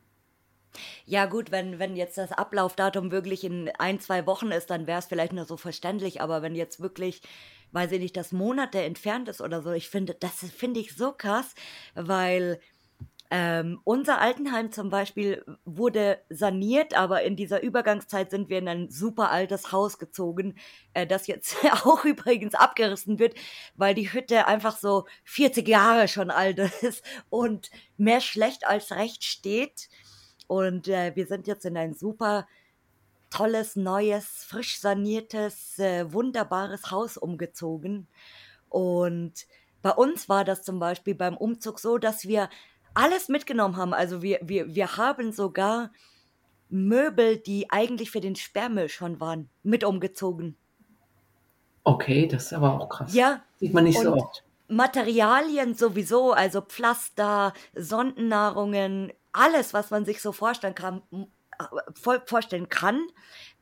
Ja 1.04 1.26
gut, 1.26 1.50
wenn, 1.50 1.78
wenn 1.78 1.96
jetzt 1.96 2.18
das 2.18 2.32
Ablaufdatum 2.32 3.10
wirklich 3.10 3.44
in 3.44 3.70
ein, 3.78 4.00
zwei 4.00 4.26
Wochen 4.26 4.50
ist, 4.50 4.70
dann 4.70 4.86
wäre 4.86 4.98
es 4.98 5.06
vielleicht 5.06 5.32
nur 5.32 5.44
so 5.44 5.56
verständlich, 5.56 6.20
aber 6.20 6.42
wenn 6.42 6.54
jetzt 6.54 6.80
wirklich, 6.80 7.22
weiß 7.72 7.92
ich 7.92 8.00
nicht, 8.00 8.16
das 8.16 8.32
Monate 8.32 8.82
entfernt 8.82 9.28
ist 9.28 9.40
oder 9.40 9.62
so, 9.62 9.72
ich 9.72 9.88
finde, 9.88 10.14
das 10.14 10.34
finde 10.50 10.80
ich 10.80 10.94
so 10.94 11.12
krass, 11.12 11.54
weil 11.94 12.60
ähm, 13.30 13.80
unser 13.84 14.20
Altenheim 14.20 14.70
zum 14.70 14.90
Beispiel 14.90 15.44
wurde 15.64 16.20
saniert, 16.28 16.94
aber 16.94 17.22
in 17.22 17.34
dieser 17.34 17.62
Übergangszeit 17.62 18.30
sind 18.30 18.48
wir 18.48 18.58
in 18.58 18.68
ein 18.68 18.90
super 18.90 19.30
altes 19.30 19.72
Haus 19.72 19.98
gezogen, 19.98 20.54
äh, 20.94 21.06
das 21.06 21.26
jetzt 21.26 21.56
auch 21.84 22.04
übrigens 22.04 22.54
abgerissen 22.54 23.18
wird, 23.18 23.34
weil 23.74 23.94
die 23.94 24.12
Hütte 24.12 24.46
einfach 24.46 24.76
so 24.76 25.06
40 25.24 25.66
Jahre 25.66 26.08
schon 26.08 26.30
alt 26.30 26.58
ist 26.82 27.04
und 27.28 27.70
mehr 27.96 28.20
schlecht 28.20 28.66
als 28.66 28.92
recht 28.92 29.24
steht. 29.24 29.88
Und 30.46 30.88
äh, 30.88 31.16
wir 31.16 31.26
sind 31.26 31.46
jetzt 31.46 31.64
in 31.64 31.76
ein 31.76 31.94
super 31.94 32.46
tolles, 33.30 33.76
neues, 33.76 34.44
frisch 34.44 34.78
saniertes, 34.78 35.78
äh, 35.78 36.12
wunderbares 36.12 36.90
Haus 36.90 37.16
umgezogen. 37.16 38.06
Und 38.68 39.46
bei 39.82 39.90
uns 39.90 40.28
war 40.28 40.44
das 40.44 40.62
zum 40.62 40.78
Beispiel 40.78 41.14
beim 41.14 41.36
Umzug 41.36 41.80
so, 41.80 41.98
dass 41.98 42.26
wir 42.26 42.48
alles 42.96 43.28
mitgenommen 43.28 43.76
haben. 43.76 43.92
Also 43.92 44.22
wir, 44.22 44.40
wir, 44.42 44.74
wir 44.74 44.96
haben 44.96 45.32
sogar 45.32 45.92
Möbel, 46.68 47.36
die 47.36 47.70
eigentlich 47.70 48.10
für 48.10 48.20
den 48.20 48.36
Sperrmüll 48.36 48.88
schon 48.88 49.20
waren, 49.20 49.48
mit 49.62 49.84
umgezogen. 49.84 50.56
Okay, 51.84 52.26
das 52.26 52.46
ist 52.46 52.52
aber 52.54 52.72
auch 52.80 52.88
krass. 52.88 53.14
Ja. 53.14 53.42
Sieht 53.60 53.72
man 53.72 53.84
nicht 53.84 54.00
so 54.00 54.14
oft. 54.14 54.42
Materialien 54.68 55.74
sowieso, 55.74 56.32
also 56.32 56.60
Pflaster, 56.60 57.52
Sondennahrungen, 57.74 59.12
alles, 59.32 59.74
was 59.74 59.90
man 59.90 60.04
sich 60.04 60.20
so 60.20 60.32
vorstellen 60.32 60.74
kann, 60.74 61.02
vorstellen 62.24 62.68
kann 62.68 63.00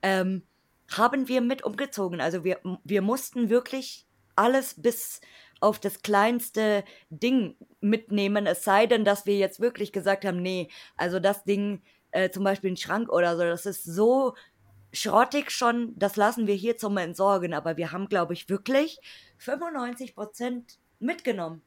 ähm, 0.00 0.42
haben 0.90 1.28
wir 1.28 1.40
mit 1.40 1.62
umgezogen. 1.62 2.20
Also 2.20 2.44
wir, 2.44 2.60
wir 2.84 3.02
mussten 3.02 3.50
wirklich 3.50 4.06
alles 4.36 4.80
bis 4.80 5.20
auf 5.64 5.80
das 5.80 6.02
kleinste 6.02 6.84
Ding 7.10 7.56
mitnehmen, 7.80 8.46
es 8.46 8.64
sei 8.64 8.86
denn, 8.86 9.04
dass 9.04 9.26
wir 9.26 9.36
jetzt 9.38 9.60
wirklich 9.60 9.92
gesagt 9.92 10.24
haben, 10.24 10.42
nee, 10.42 10.70
also 10.96 11.20
das 11.20 11.44
Ding, 11.44 11.82
äh, 12.12 12.30
zum 12.30 12.44
Beispiel 12.44 12.72
ein 12.72 12.76
Schrank 12.76 13.08
oder 13.10 13.36
so, 13.36 13.42
das 13.44 13.66
ist 13.66 13.84
so 13.84 14.34
schrottig 14.92 15.50
schon, 15.50 15.92
das 15.96 16.16
lassen 16.16 16.46
wir 16.46 16.54
hier 16.54 16.76
zum 16.76 16.96
Entsorgen, 16.98 17.54
aber 17.54 17.76
wir 17.76 17.92
haben, 17.92 18.08
glaube 18.08 18.34
ich, 18.34 18.48
wirklich 18.48 19.00
95 19.38 20.14
Prozent 20.14 20.78
mitgenommen. 21.00 21.62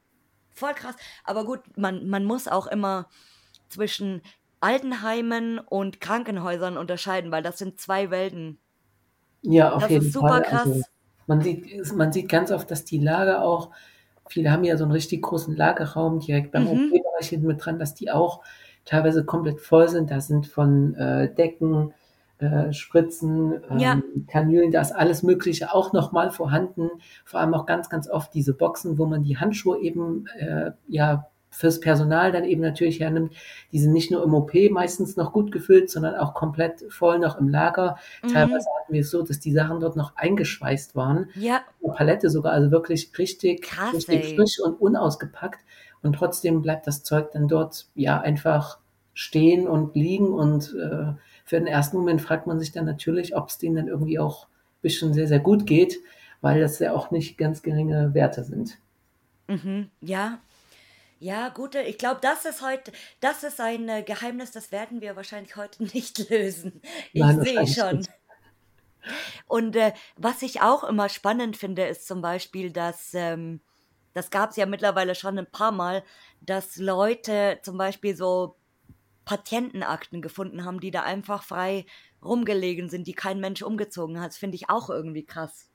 Voll 0.52 0.74
krass. 0.74 0.96
Aber 1.24 1.46
gut, 1.46 1.62
man, 1.78 2.08
man 2.08 2.24
muss 2.24 2.48
auch 2.48 2.68
immer 2.68 3.10
zwischen 3.70 4.22
Altenheimen 4.60 5.60
und 5.60 6.02
Krankenhäusern 6.02 6.78
unterscheiden, 6.78 7.32
weil 7.32 7.44
das 7.44 7.58
sind 7.60 7.80
zwei 7.80 8.10
Welten. 8.10 8.60
Ja, 9.42 9.74
auf 9.74 9.82
Das 9.84 9.92
jeden 9.92 10.06
ist 10.06 10.14
super 10.14 10.30
Fall. 10.30 10.42
krass. 10.44 10.66
Also 10.66 10.84
man 11.28 11.42
sieht, 11.42 11.94
man 11.96 12.12
sieht 12.14 12.30
ganz 12.30 12.52
oft, 12.52 12.70
dass 12.72 12.86
die 12.86 13.00
Lager 13.00 13.44
auch, 13.44 13.70
viele 14.30 14.52
haben 14.52 14.64
ja 14.64 14.78
so 14.78 14.84
einen 14.86 14.94
richtig 14.94 15.22
großen 15.24 15.56
Lagerraum 15.56 16.20
direkt 16.20 16.52
beim 16.52 16.64
Mhm. 16.64 16.70
OP-Bereich 16.70 17.30
hinten 17.30 17.48
mit 17.48 17.66
dran, 17.66 17.80
dass 17.80 17.94
die 17.96 18.12
auch 18.12 18.42
teilweise 18.86 19.26
komplett 19.26 19.60
voll 19.62 19.90
sind. 19.90 20.12
Da 20.12 20.22
sind 20.22 20.48
von 20.48 20.96
äh, 20.96 21.34
Decken, 21.34 21.94
äh, 22.40 22.72
Spritzen, 22.74 23.62
Ja. 23.76 23.94
ähm, 23.94 24.26
Kanülen, 24.28 24.72
da 24.72 24.82
ist 24.82 24.92
alles 24.94 25.24
Mögliche 25.24 25.74
auch 25.74 25.94
nochmal 25.94 26.32
vorhanden. 26.32 26.90
Vor 27.26 27.40
allem 27.40 27.54
auch 27.54 27.66
ganz, 27.66 27.90
ganz 27.90 28.10
oft 28.10 28.34
diese 28.34 28.54
Boxen, 28.54 28.98
wo 28.98 29.06
man 29.06 29.24
die 29.24 29.38
Handschuhe 29.38 29.80
eben 29.80 30.26
äh, 30.40 30.72
ja 30.88 31.28
fürs 31.50 31.80
Personal 31.80 32.32
dann 32.32 32.44
eben 32.44 32.62
natürlich 32.62 33.00
hernimmt. 33.00 33.34
Die 33.72 33.80
sind 33.80 33.94
nicht 33.94 34.12
nur 34.12 34.24
im 34.24 34.34
OP 34.34 34.54
meistens 34.72 35.16
noch 35.16 35.34
gut 35.34 35.52
gefüllt, 35.52 35.90
sondern 35.90 36.16
auch 36.16 36.34
komplett 36.34 36.86
voll 36.90 37.20
noch 37.20 37.40
im 37.40 37.50
Lager. 37.50 37.98
Mhm. 38.24 38.30
Teilweise 38.30 38.68
hatten 38.80 38.94
wir 38.94 39.02
es 39.02 39.10
so, 39.10 39.24
dass 39.24 39.40
die 39.40 39.52
Sachen 39.52 39.80
dort 39.80 39.96
noch 39.96 40.16
eingeschweißt 40.16 40.96
waren. 40.96 41.30
Ja, 41.36 41.62
Eine 41.84 41.94
Palette 41.94 42.30
sogar, 42.30 42.54
also 42.54 42.72
wirklich 42.72 43.12
richtig, 43.18 43.64
Krass, 43.64 43.94
richtig 43.94 44.32
ey. 44.32 44.36
frisch 44.36 44.60
und 44.64 44.80
unausgepackt. 44.80 45.62
Und 46.04 46.14
trotzdem 46.14 46.62
bleibt 46.62 46.86
das 46.86 47.04
Zeug 47.04 47.32
dann 47.32 47.48
dort 47.48 47.88
ja 47.96 48.20
einfach 48.20 48.78
stehen 49.14 49.68
und 49.68 49.96
liegen. 49.96 50.34
Und 50.34 50.76
äh, 50.76 51.14
für 51.44 51.58
den 51.58 51.68
ersten 51.68 51.98
Moment 51.98 52.22
fragt 52.22 52.46
man 52.46 52.60
sich 52.60 52.72
dann 52.72 52.86
natürlich, 52.86 53.36
ob 53.36 53.50
es 53.50 53.58
denen 53.58 53.76
dann 53.76 53.88
irgendwie 53.88 54.20
auch 54.20 54.46
ein 54.46 54.82
bisschen 54.84 55.14
sehr, 55.14 55.28
sehr 55.28 55.40
gut 55.40 55.66
geht, 55.66 55.98
weil 56.42 56.60
das 56.60 56.78
ja 56.78 56.94
auch 56.94 57.10
nicht 57.10 57.38
ganz 57.38 57.64
geringe 57.64 58.14
Werte 58.14 58.44
sind. 58.44 58.78
mhm. 59.48 59.90
ja. 60.02 60.40
Ja, 61.20 61.50
gute. 61.50 61.82
Ich 61.82 61.98
glaube, 61.98 62.20
das 62.22 62.46
ist 62.46 62.62
heute, 62.62 62.92
das 63.20 63.44
ist 63.44 63.60
ein 63.60 63.90
äh, 63.90 64.04
Geheimnis, 64.04 64.52
das 64.52 64.72
werden 64.72 65.02
wir 65.02 65.16
wahrscheinlich 65.16 65.56
heute 65.56 65.84
nicht 65.94 66.30
lösen. 66.30 66.82
Ich 67.14 67.24
sehe 67.26 67.68
schon. 67.68 67.98
nicht. 67.98 68.12
Und 69.48 69.76
äh, 69.76 69.94
was 70.18 70.42
ich 70.42 70.62
auch 70.62 70.84
immer 70.84 71.10
spannend 71.10 71.58
finde, 71.58 71.86
ist 71.88 72.08
zum 72.08 72.22
Beispiel, 72.22 72.72
dass 72.72 73.14
ähm, 73.14 73.62
das 74.14 74.30
gab 74.32 74.50
es 74.52 74.56
ja 74.58 74.66
mittlerweile 74.66 75.16
schon 75.16 75.38
ein 75.38 75.50
paar 75.50 75.72
Mal, 75.72 76.04
dass 76.42 76.78
Leute 76.78 77.60
zum 77.64 77.78
Beispiel 77.78 78.16
so 78.16 78.56
Patientenakten 79.26 80.22
gefunden 80.22 80.66
haben, 80.66 80.80
die 80.80 80.92
da 80.92 81.04
einfach 81.04 81.44
frei 81.44 81.86
rumgelegen 82.24 82.90
sind, 82.90 83.08
die 83.08 83.14
kein 83.14 83.40
Mensch 83.40 83.62
umgezogen 83.62 84.20
hat. 84.20 84.30
Das 84.30 84.38
finde 84.38 84.56
ich 84.56 84.70
auch 84.70 84.90
irgendwie 84.90 85.26
krass. 85.26 85.70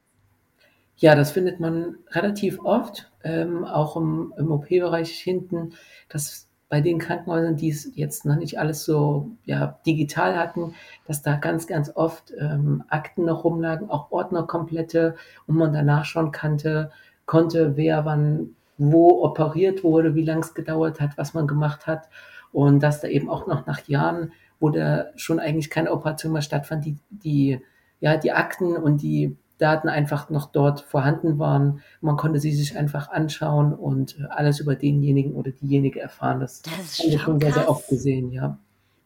Ja, 0.97 1.14
das 1.14 1.32
findet 1.32 1.59
man 1.59 1.97
relativ 2.11 2.61
oft, 2.61 3.11
ähm, 3.24 3.64
auch 3.64 3.97
im, 3.97 4.32
im 4.36 4.53
OP-Bereich 4.53 5.11
hinten, 5.11 5.74
dass 6.09 6.49
bei 6.68 6.80
den 6.80 6.99
Krankenhäusern, 6.99 7.57
die 7.57 7.68
es 7.68 7.90
jetzt 7.97 8.24
noch 8.24 8.36
nicht 8.36 8.59
alles 8.59 8.84
so 8.84 9.32
ja, 9.45 9.78
digital 9.84 10.38
hatten, 10.38 10.74
dass 11.07 11.20
da 11.20 11.36
ganz, 11.36 11.66
ganz 11.66 11.90
oft 11.95 12.32
ähm, 12.38 12.82
Akten 12.88 13.26
noch 13.26 13.45
rumlagen, 13.45 13.90
auch 13.90 14.11
Ordner 14.11 14.45
komplette, 14.45 15.16
und 15.47 15.57
man 15.57 15.72
danach 15.72 16.07
schon 16.07 16.32
kannte, 16.32 16.90
konnte, 17.26 17.76
wer 17.76 18.05
wann 18.07 18.55
wo 18.78 19.22
operiert 19.22 19.84
wurde, 19.84 20.14
wie 20.14 20.24
lang 20.24 20.40
es 20.40 20.55
gedauert 20.55 21.01
hat, 21.01 21.16
was 21.16 21.34
man 21.34 21.47
gemacht 21.47 21.86
hat. 21.86 22.09
Und 22.53 22.82
dass 22.82 23.01
da 23.01 23.09
eben 23.09 23.30
auch 23.30 23.47
noch 23.47 23.66
nach 23.66 23.86
Jahren, 23.86 24.32
wo 24.61 24.70
da 24.70 25.07
schon 25.16 25.40
eigentlich 25.40 25.70
keine 25.70 25.93
Operation 25.93 26.32
mehr 26.32 26.43
stattfand, 26.43 26.84
die, 26.84 26.97
die, 27.11 27.61
ja, 28.01 28.16
die 28.16 28.32
Akten 28.32 28.76
und 28.76 29.03
die 29.03 29.36
Daten 29.59 29.88
einfach 29.88 30.28
noch 30.30 30.46
dort 30.50 30.80
vorhanden 30.80 31.38
waren. 31.38 31.82
Man 32.00 32.16
konnte 32.16 32.40
sie 32.40 32.53
sich 32.53 32.76
einfach 32.76 33.11
anschauen 33.11 33.72
und 33.74 34.18
äh, 34.18 34.24
alles 34.30 34.61
über 34.61 34.74
denjenigen 34.74 35.34
oder 35.34 35.50
diejenige 35.53 36.00
erfahren. 36.00 36.40
Das 36.40 36.62
Das 36.62 36.98
ist 36.98 37.00
haben 37.00 37.11
wir 37.11 37.18
schon 37.18 37.40
sehr, 37.40 37.53
sehr 37.53 37.68
oft 37.68 37.88
gesehen, 37.88 38.32
ja. 38.32 38.59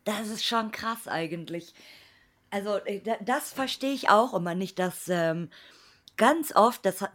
Das 0.05 0.29
ist 0.29 0.45
schon 0.45 0.71
krass 0.71 1.09
eigentlich. 1.09 1.75
Also 2.51 2.77
äh, 2.85 3.01
da- 3.01 3.19
das 3.25 3.53
verstehe 3.53 3.93
ich 3.93 4.09
auch 4.09 4.33
immer 4.35 4.55
nicht, 4.55 4.79
dass 4.79 5.09
ähm, 5.09 5.51
ganz 6.17 6.55
oft, 6.55 6.87
das 6.87 7.03
hat, 7.03 7.13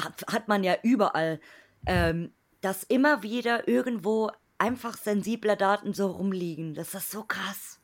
hat- 0.00 0.24
hat 0.32 0.48
man 0.48 0.64
ja 0.64 0.76
überall, 0.82 1.40
ähm, 1.86 2.30
dass 2.60 2.84
immer 2.84 3.22
wieder 3.22 3.68
irgendwo 3.68 4.30
einfach 4.56 4.96
sensible 4.96 5.56
Daten 5.56 5.92
so 5.94 6.06
rumliegen. 6.10 6.74
Das 6.74 6.94
ist 6.94 7.10
so 7.10 7.22
krass. 7.24 7.77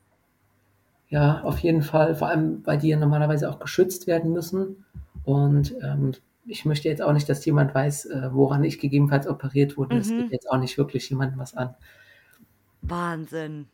Ja, 1.14 1.42
auf 1.44 1.60
jeden 1.60 1.82
Fall. 1.82 2.16
Vor 2.16 2.26
allem, 2.26 2.66
weil 2.66 2.78
die 2.78 2.88
ja 2.88 2.96
normalerweise 2.96 3.48
auch 3.48 3.60
geschützt 3.60 4.08
werden 4.08 4.32
müssen. 4.32 4.84
Und 5.24 5.72
ähm, 5.80 6.10
ich 6.44 6.64
möchte 6.64 6.88
jetzt 6.88 7.00
auch 7.02 7.12
nicht, 7.12 7.28
dass 7.28 7.44
jemand 7.44 7.72
weiß, 7.72 8.06
äh, 8.06 8.30
woran 8.32 8.64
ich 8.64 8.80
gegebenenfalls 8.80 9.28
operiert 9.28 9.76
wurde. 9.76 9.96
Das 9.96 10.08
geht 10.16 10.26
Mhm. 10.26 10.32
jetzt 10.32 10.50
auch 10.50 10.58
nicht 10.58 10.76
wirklich 10.76 11.08
jemandem 11.08 11.38
was 11.38 11.54
an. 11.56 11.76
Wahnsinn. 12.82 13.68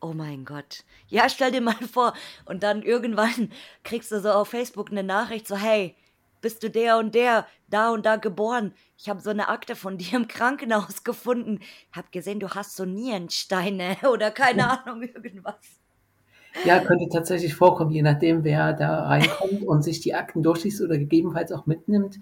Oh 0.00 0.14
mein 0.14 0.46
Gott. 0.46 0.84
Ja, 1.08 1.28
stell 1.28 1.52
dir 1.52 1.60
mal 1.60 1.74
vor, 1.92 2.14
und 2.46 2.62
dann 2.62 2.82
irgendwann 2.82 3.50
kriegst 3.84 4.10
du 4.10 4.20
so 4.20 4.30
auf 4.32 4.48
Facebook 4.48 4.90
eine 4.90 5.02
Nachricht, 5.04 5.46
so, 5.46 5.56
hey, 5.56 5.96
bist 6.40 6.62
du 6.62 6.70
der 6.70 6.98
und 6.98 7.14
der, 7.14 7.46
da 7.68 7.90
und 7.90 8.06
da 8.06 8.16
geboren? 8.16 8.72
Ich 8.98 9.10
habe 9.10 9.20
so 9.20 9.30
eine 9.30 9.48
Akte 9.48 9.76
von 9.76 9.98
dir 9.98 10.14
im 10.16 10.28
Krankenhaus 10.28 11.04
gefunden. 11.04 11.60
Hab 11.92 12.10
gesehen, 12.12 12.40
du 12.40 12.48
hast 12.50 12.76
so 12.76 12.86
Nierensteine 12.86 13.96
oder 14.10 14.30
keine 14.30 14.86
Ahnung, 14.86 15.02
irgendwas. 15.02 15.80
Ja, 16.64 16.80
könnte 16.80 17.08
tatsächlich 17.10 17.54
vorkommen, 17.54 17.90
je 17.90 18.02
nachdem, 18.02 18.44
wer 18.44 18.72
da 18.72 19.06
reinkommt 19.06 19.62
und 19.64 19.82
sich 19.82 20.00
die 20.00 20.14
Akten 20.14 20.42
durchliest 20.42 20.80
oder 20.82 20.96
gegebenenfalls 20.98 21.52
auch 21.52 21.66
mitnimmt. 21.66 22.20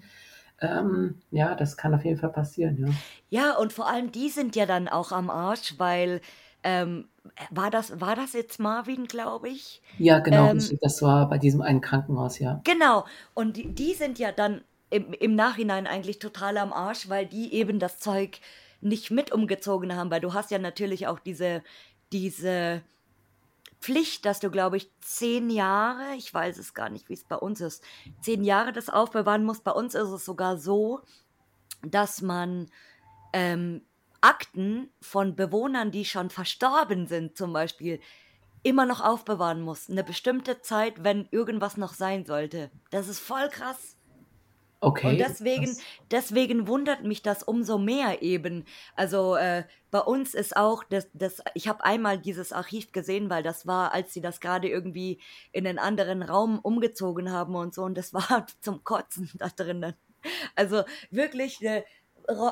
Ähm, 0.59 1.15
ja, 1.31 1.55
das 1.55 1.77
kann 1.77 1.93
auf 1.93 2.05
jeden 2.05 2.17
Fall 2.17 2.31
passieren, 2.31 2.77
ja. 2.77 2.93
Ja, 3.29 3.57
und 3.57 3.73
vor 3.73 3.87
allem 3.87 4.11
die 4.11 4.29
sind 4.29 4.55
ja 4.55 4.65
dann 4.65 4.87
auch 4.87 5.11
am 5.11 5.29
Arsch, 5.29 5.75
weil, 5.77 6.21
ähm, 6.63 7.07
war 7.51 7.69
das, 7.69 7.99
war 7.99 8.15
das 8.15 8.33
jetzt 8.33 8.59
Marvin, 8.59 9.05
glaube 9.05 9.49
ich? 9.49 9.81
Ja, 9.97 10.19
genau, 10.19 10.49
Ähm. 10.49 10.59
Das 10.81 11.01
war 11.01 11.29
bei 11.29 11.37
diesem 11.37 11.61
einen 11.61 11.81
Krankenhaus, 11.81 12.39
ja. 12.39 12.61
Genau. 12.63 13.05
Und 13.33 13.57
die, 13.57 13.73
die 13.73 13.93
sind 13.93 14.19
ja 14.19 14.31
dann 14.31 14.61
im, 14.89 15.13
im 15.13 15.35
Nachhinein 15.35 15.87
eigentlich 15.87 16.19
total 16.19 16.57
am 16.57 16.71
Arsch, 16.71 17.09
weil 17.09 17.25
die 17.25 17.53
eben 17.53 17.79
das 17.79 17.99
Zeug 17.99 18.39
nicht 18.79 19.11
mit 19.11 19.31
umgezogen 19.31 19.95
haben, 19.95 20.11
weil 20.11 20.21
du 20.21 20.33
hast 20.33 20.51
ja 20.51 20.59
natürlich 20.59 21.07
auch 21.07 21.19
diese, 21.19 21.63
diese 22.11 22.81
Pflicht, 23.83 24.25
dass 24.25 24.39
du, 24.39 24.49
glaube 24.49 24.77
ich, 24.77 24.89
zehn 25.01 25.49
Jahre, 25.49 26.15
ich 26.15 26.33
weiß 26.33 26.57
es 26.57 26.73
gar 26.73 26.89
nicht, 26.89 27.09
wie 27.09 27.13
es 27.15 27.25
bei 27.25 27.35
uns 27.35 27.59
ist, 27.59 27.83
zehn 28.21 28.45
Jahre 28.45 28.71
das 28.71 28.87
aufbewahren 28.87 29.43
musst. 29.43 29.65
Bei 29.65 29.73
uns 29.73 29.93
ist 29.93 30.07
es 30.07 30.23
sogar 30.23 30.57
so, 30.57 31.01
dass 31.81 32.21
man 32.21 32.67
ähm, 33.33 33.81
Akten 34.21 34.89
von 35.01 35.35
Bewohnern, 35.35 35.91
die 35.91 36.05
schon 36.05 36.29
verstorben 36.29 37.07
sind, 37.07 37.35
zum 37.35 37.51
Beispiel, 37.51 37.99
immer 38.63 38.85
noch 38.85 39.01
aufbewahren 39.01 39.59
muss. 39.59 39.89
Eine 39.89 40.05
bestimmte 40.05 40.61
Zeit, 40.61 41.03
wenn 41.03 41.27
irgendwas 41.31 41.75
noch 41.75 41.93
sein 41.93 42.25
sollte. 42.25 42.71
Das 42.89 43.09
ist 43.09 43.19
voll 43.19 43.49
krass. 43.49 43.97
Und 44.83 44.89
Okay, 44.89 45.17
deswegen, 45.17 45.65
das, 45.65 45.81
deswegen 46.11 46.67
wundert 46.67 47.03
mich 47.03 47.21
das 47.21 47.43
umso 47.43 47.77
mehr 47.77 48.21
eben. 48.21 48.65
Also 48.95 49.35
äh, 49.35 49.63
bei 49.91 49.99
uns 49.99 50.33
ist 50.33 50.57
auch 50.57 50.83
das, 50.83 51.07
das 51.13 51.41
ich 51.53 51.67
habe 51.67 51.83
einmal 51.83 52.17
dieses 52.19 52.51
Archiv 52.51 52.91
gesehen, 52.91 53.29
weil 53.29 53.43
das 53.43 53.65
war, 53.65 53.93
als 53.93 54.13
sie 54.13 54.21
das 54.21 54.41
gerade 54.41 54.67
irgendwie 54.67 55.19
in 55.51 55.65
einen 55.65 55.79
anderen 55.79 56.21
Raum 56.21 56.59
umgezogen 56.59 57.31
haben 57.31 57.55
und 57.55 57.73
so, 57.73 57.83
und 57.83 57.97
das 57.97 58.13
war 58.13 58.45
zum 58.61 58.83
Kotzen 58.83 59.29
da 59.35 59.49
drinnen. 59.49 59.93
Also 60.55 60.83
wirklich, 61.11 61.61
äh, 61.63 61.83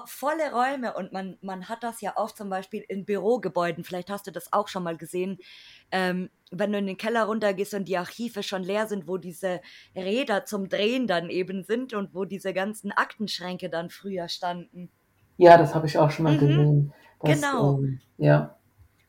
volle 0.06 0.52
Räume 0.52 0.94
und 0.94 1.12
man, 1.12 1.38
man 1.42 1.70
hat 1.70 1.84
das 1.84 2.02
ja 2.02 2.18
oft 2.18 2.38
zum 2.38 2.50
Beispiel 2.50 2.84
in 2.88 3.06
Bürogebäuden, 3.06 3.84
vielleicht 3.84 4.10
hast 4.10 4.28
du 4.28 4.32
das 4.32 4.52
auch 4.54 4.68
schon 4.68 4.84
mal 4.84 4.98
gesehen, 4.98 5.38
ähm, 5.92 6.30
wenn 6.52 6.72
du 6.72 6.78
in 6.78 6.88
den 6.88 6.98
Keller 6.98 7.24
runtergehst 7.24 7.74
und 7.74 7.88
die 7.88 7.98
Archive 7.98 8.44
schon 8.44 8.64
leer 8.64 8.88
sind, 8.88 9.08
wo 9.08 9.18
diese 9.18 9.62
Räder 9.96 10.46
zum 10.46 10.70
Drehen 10.70 11.08
dann 11.08 11.30
eben 11.30 11.64
sind 11.64 11.94
und 11.94 12.14
wo 12.14 12.26
diese 12.26 12.54
ganzen 12.54 12.92
Aktenschränke 12.92 13.70
dann 13.70 13.90
früher 13.90 14.28
standen. 14.28 14.90
Ja, 15.38 15.58
das 15.58 15.74
habe 15.74 15.88
ich 15.88 15.98
auch 15.98 16.12
schon 16.12 16.24
mal 16.24 16.36
mhm, 16.36 16.40
gesehen. 16.40 16.94
Das, 17.22 17.42
genau. 17.42 17.80
Ähm, 17.80 18.02
ja. 18.18 18.58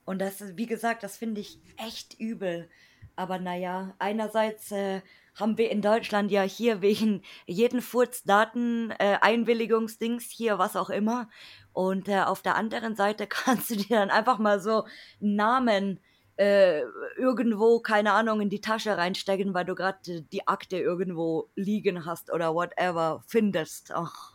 Und 0.05 0.21
das, 0.21 0.57
wie 0.57 0.67
gesagt, 0.67 1.03
das 1.03 1.17
finde 1.17 1.41
ich 1.41 1.59
echt 1.77 2.19
übel. 2.19 2.69
Aber 3.17 3.39
naja, 3.39 3.95
einerseits 3.99 4.73
äh, 4.73 5.01
haben 5.35 5.59
wir 5.59 5.71
in 5.71 5.81
Deutschland 5.81 6.31
ja 6.31 6.43
hier 6.43 6.83
wegen 6.83 7.23
jeden 7.47 7.81
Furz 7.81 8.23
Daten, 8.23 8.91
äh, 8.99 9.17
Einwilligungsdings 9.21 10.25
hier, 10.25 10.59
was 10.59 10.77
auch 10.77 10.91
immer. 10.91 11.29
Und 11.73 12.09
äh, 12.09 12.21
auf 12.21 12.43
der 12.43 12.57
anderen 12.57 12.97
Seite 12.97 13.27
kannst 13.29 13.71
du 13.71 13.77
dir 13.77 13.97
dann 13.97 14.11
einfach 14.11 14.39
mal 14.39 14.61
so 14.61 14.85
Namen 15.21 16.01
äh, 16.37 16.81
irgendwo, 17.17 17.81
keine 17.81 18.13
Ahnung, 18.13 18.41
in 18.41 18.51
die 18.51 18.61
Tasche 18.61 18.97
reinstecken, 18.97 19.55
weil 19.55 19.65
du 19.65 19.75
gerade 19.75 20.23
die 20.33 20.47
Akte 20.49 20.77
irgendwo 20.77 21.49
liegen 21.55 22.07
hast 22.07 22.33
oder 22.33 22.55
whatever 22.55 23.23
findest. 23.27 23.93
Ach. 23.95 24.33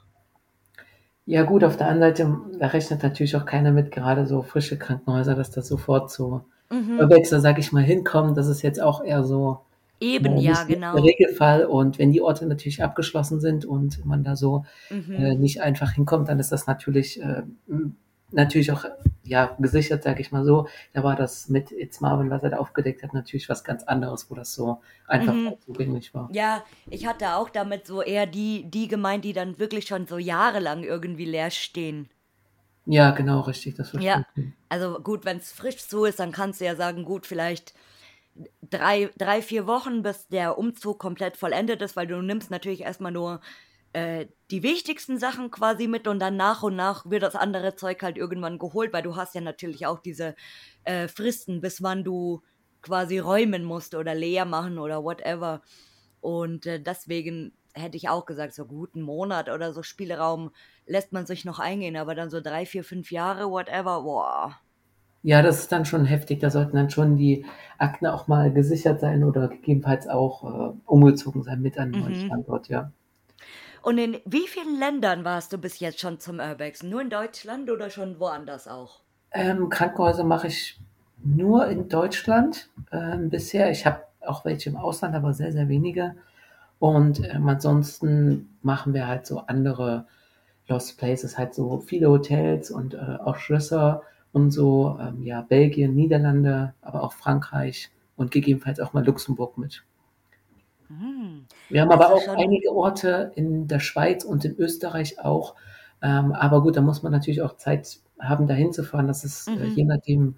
Ja 1.25 1.43
gut, 1.43 1.63
auf 1.63 1.75
der 1.75 1.89
anderen 1.89 2.15
Seite, 2.15 2.39
da 2.59 2.67
rechnet 2.67 3.03
natürlich 3.03 3.35
auch 3.35 3.45
keiner 3.45 3.71
mit, 3.71 3.91
gerade 3.91 4.25
so 4.25 4.43
frische 4.43 4.77
Krankenhäuser, 4.77 5.35
dass 5.35 5.51
das 5.51 5.67
sofort 5.67 6.09
so 6.09 6.45
mhm. 6.69 7.09
Wechsel, 7.09 7.41
sag 7.41 7.59
ich 7.59 7.73
mal, 7.73 7.83
hinkommen. 7.83 8.33
Das 8.33 8.47
ist 8.47 8.61
jetzt 8.61 8.81
auch 8.81 9.03
eher 9.03 9.23
so 9.23 9.65
Eben, 9.99 10.37
ja, 10.37 10.63
genau. 10.63 10.93
Der 10.95 11.03
Regelfall. 11.03 11.65
Und 11.65 11.97
wenn 11.97 12.11
die 12.11 12.21
Orte 12.21 12.45
natürlich 12.45 12.83
abgeschlossen 12.83 13.39
sind 13.39 13.65
und 13.65 14.05
man 14.05 14.23
da 14.23 14.35
so 14.35 14.65
mhm. 14.89 15.13
äh, 15.13 15.35
nicht 15.35 15.61
einfach 15.61 15.91
hinkommt, 15.91 16.29
dann 16.29 16.39
ist 16.39 16.51
das 16.51 16.67
natürlich 16.67 17.21
äh, 17.21 17.43
natürlich 18.31 18.71
auch 18.71 18.85
ja 19.23 19.55
gesichert, 19.59 20.03
sage 20.03 20.21
ich 20.21 20.31
mal 20.31 20.45
so. 20.45 20.67
Da 20.93 21.03
war 21.03 21.15
das 21.15 21.49
mit 21.49 21.71
It's 21.71 22.01
Marvin, 22.01 22.29
was 22.29 22.43
er 22.43 22.51
da 22.51 22.57
aufgedeckt 22.57 23.03
hat, 23.03 23.13
natürlich 23.13 23.49
was 23.49 23.63
ganz 23.63 23.83
anderes, 23.83 24.29
wo 24.29 24.35
das 24.35 24.53
so 24.53 24.81
einfach 25.07 25.33
mhm. 25.33 25.53
zugänglich 25.65 26.13
war. 26.13 26.29
Ja, 26.31 26.63
ich 26.89 27.07
hatte 27.07 27.35
auch 27.35 27.49
damit 27.49 27.87
so 27.87 28.01
eher 28.01 28.25
die, 28.25 28.69
die 28.69 28.87
gemeint, 28.87 29.25
die 29.25 29.33
dann 29.33 29.59
wirklich 29.59 29.87
schon 29.87 30.07
so 30.07 30.17
jahrelang 30.17 30.83
irgendwie 30.83 31.25
leer 31.25 31.51
stehen. 31.51 32.09
Ja, 32.85 33.11
genau, 33.11 33.41
richtig, 33.41 33.75
das 33.75 33.91
Ja, 33.99 34.25
also 34.69 34.99
gut, 34.99 35.25
wenn 35.25 35.37
es 35.37 35.51
frisch 35.51 35.81
so 35.81 36.05
ist, 36.05 36.19
dann 36.19 36.31
kannst 36.31 36.61
du 36.61 36.65
ja 36.65 36.75
sagen, 36.75 37.03
gut, 37.03 37.25
vielleicht 37.25 37.73
drei, 38.61 39.09
drei, 39.17 39.41
vier 39.41 39.67
Wochen, 39.67 40.03
bis 40.03 40.27
der 40.27 40.57
Umzug 40.57 40.99
komplett 40.99 41.37
vollendet 41.37 41.81
ist, 41.81 41.95
weil 41.95 42.07
du 42.07 42.21
nimmst 42.21 42.51
natürlich 42.51 42.81
erstmal 42.81 43.11
nur 43.11 43.41
äh, 43.93 44.27
die 44.51 44.63
wichtigsten 44.63 45.17
Sachen 45.17 45.49
quasi 45.51 45.87
mit 45.87 46.07
und 46.07 46.19
dann 46.19 46.37
nach 46.37 46.63
und 46.63 46.75
nach 46.75 47.05
wird 47.09 47.23
das 47.23 47.35
andere 47.35 47.75
Zeug 47.75 48.01
halt 48.03 48.17
irgendwann 48.17 48.59
geholt, 48.59 48.93
weil 48.93 49.03
du 49.03 49.15
hast 49.15 49.35
ja 49.35 49.41
natürlich 49.41 49.85
auch 49.85 49.99
diese 49.99 50.35
äh, 50.83 51.07
Fristen, 51.07 51.61
bis 51.61 51.81
wann 51.81 52.03
du 52.03 52.41
quasi 52.81 53.19
räumen 53.19 53.63
musst 53.63 53.95
oder 53.95 54.13
leer 54.13 54.45
machen 54.45 54.77
oder 54.77 55.03
whatever. 55.03 55.61
Und 56.21 56.65
äh, 56.65 56.81
deswegen 56.81 57.53
hätte 57.73 57.97
ich 57.97 58.09
auch 58.09 58.25
gesagt, 58.25 58.53
so 58.53 58.65
gut, 58.65 58.95
einen 58.95 59.03
Monat 59.03 59.49
oder 59.49 59.73
so 59.73 59.83
Spielraum 59.83 60.51
lässt 60.85 61.13
man 61.13 61.25
sich 61.25 61.45
noch 61.45 61.59
eingehen, 61.59 61.95
aber 61.97 62.15
dann 62.15 62.29
so 62.29 62.41
drei, 62.41 62.65
vier, 62.65 62.83
fünf 62.83 63.11
Jahre, 63.11 63.49
whatever, 63.49 64.01
boah. 64.03 64.59
Ja, 65.23 65.41
das 65.41 65.59
ist 65.59 65.71
dann 65.71 65.85
schon 65.85 66.05
heftig. 66.05 66.39
Da 66.39 66.49
sollten 66.49 66.77
dann 66.77 66.89
schon 66.89 67.17
die 67.17 67.45
Akten 67.77 68.07
auch 68.07 68.27
mal 68.27 68.51
gesichert 68.51 68.99
sein 68.99 69.23
oder 69.23 69.47
gegebenenfalls 69.47 70.07
auch 70.07 70.43
äh, 70.43 70.73
umgezogen 70.85 71.43
sein 71.43 71.61
mit 71.61 71.77
einem 71.77 71.99
neuen 71.99 72.21
mhm. 72.21 72.25
Standort, 72.27 72.67
ja. 72.69 72.91
Und 73.81 73.97
in 73.97 74.17
wie 74.25 74.47
vielen 74.47 74.79
Ländern 74.79 75.23
warst 75.23 75.53
du 75.53 75.57
bis 75.57 75.79
jetzt 75.79 75.99
schon 75.99 76.19
zum 76.19 76.39
Urbex? 76.39 76.83
Nur 76.83 77.01
in 77.01 77.09
Deutschland 77.09 77.69
oder 77.69 77.89
schon 77.89 78.19
woanders 78.19 78.67
auch? 78.67 79.01
Ähm, 79.31 79.69
Krankenhäuser 79.69 80.23
mache 80.23 80.47
ich 80.47 80.79
nur 81.23 81.67
in 81.67 81.89
Deutschland 81.89 82.69
ähm, 82.91 83.29
bisher. 83.29 83.71
Ich 83.71 83.85
habe 83.85 84.01
auch 84.25 84.45
welche 84.45 84.69
im 84.69 84.77
Ausland, 84.77 85.15
aber 85.15 85.33
sehr, 85.33 85.51
sehr 85.51 85.69
wenige. 85.69 86.15
Und 86.79 87.23
ähm, 87.23 87.47
ansonsten 87.47 88.57
machen 88.61 88.93
wir 88.93 89.07
halt 89.07 89.25
so 89.25 89.39
andere 89.39 90.05
Lost 90.67 90.97
Places, 90.97 91.37
halt 91.37 91.53
so 91.53 91.79
viele 91.79 92.09
Hotels 92.09 92.71
und 92.71 92.93
äh, 92.93 93.17
auch 93.23 93.37
Schlösser 93.37 94.03
und 94.37 94.51
so, 94.51 94.97
ähm, 95.01 95.23
ja, 95.23 95.41
Belgien, 95.41 95.95
Niederlande, 95.95 96.73
aber 96.81 97.03
auch 97.03 97.13
Frankreich 97.13 97.89
und 98.15 98.31
gegebenenfalls 98.31 98.79
auch 98.79 98.93
mal 98.93 99.05
Luxemburg 99.05 99.57
mit. 99.57 99.83
Mhm. 100.89 101.45
Wir 101.69 101.81
haben 101.81 101.91
aber 101.91 102.13
auch 102.13 102.27
einige 102.29 102.71
Orte 102.71 103.31
in 103.35 103.67
der 103.67 103.79
Schweiz 103.79 104.23
und 104.23 104.45
in 104.45 104.55
Österreich 104.57 105.19
auch. 105.19 105.55
Ähm, 106.01 106.31
aber 106.31 106.61
gut, 106.61 106.77
da 106.77 106.81
muss 106.81 107.03
man 107.03 107.11
natürlich 107.11 107.41
auch 107.41 107.57
Zeit 107.57 107.99
haben, 108.19 108.47
da 108.47 108.53
hinzufahren. 108.53 109.07
Das 109.07 109.23
ist 109.23 109.47
äh, 109.47 109.51
mhm. 109.51 109.61
äh, 109.61 109.65
je 109.65 109.83
nachdem 109.83 110.35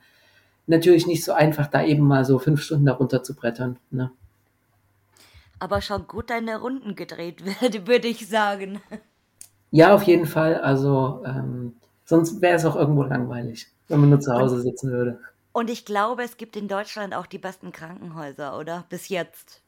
natürlich 0.68 1.08
nicht 1.08 1.24
so 1.24 1.34
einfach, 1.34 1.68
da 1.68 1.84
eben 1.84 2.08
mal 2.08 2.26
so 2.26 2.40
fünf 2.40 2.62
Stunden 2.62 2.86
darunter 2.86 3.24
zu 3.24 3.36
brettern. 3.36 3.78
Ne? 3.92 4.12
Aber 5.60 5.82
schon 5.82 6.08
gut 6.08 6.30
deine 6.30 6.60
Runden 6.60 6.96
gedreht, 6.96 7.44
würde, 7.62 7.88
würde 7.88 8.08
ich 8.08 8.28
sagen. 8.28 8.82
Ja, 9.72 9.94
auf 9.94 10.04
jeden 10.04 10.26
Fall. 10.26 10.56
Also 10.56 11.22
ähm, 11.26 11.74
sonst 12.06 12.42
wäre 12.42 12.56
es 12.56 12.66
auch 12.66 12.76
irgendwo 12.76 13.04
langweilig, 13.04 13.68
wenn 13.90 14.00
man 14.00 14.10
nur 14.10 14.20
zu 14.20 14.34
Hause 14.34 14.62
sitzen 14.62 14.92
würde. 14.92 15.20
Und 15.52 15.70
ich 15.70 15.84
glaube, 15.84 16.24
es 16.24 16.38
gibt 16.38 16.56
in 16.56 16.68
Deutschland 16.68 17.14
auch 17.14 17.26
die 17.26 17.40
besten 17.40 17.72
Krankenhäuser, 17.72 18.58
oder? 18.58 18.86
Bis 18.90 19.10
jetzt. 19.10 19.62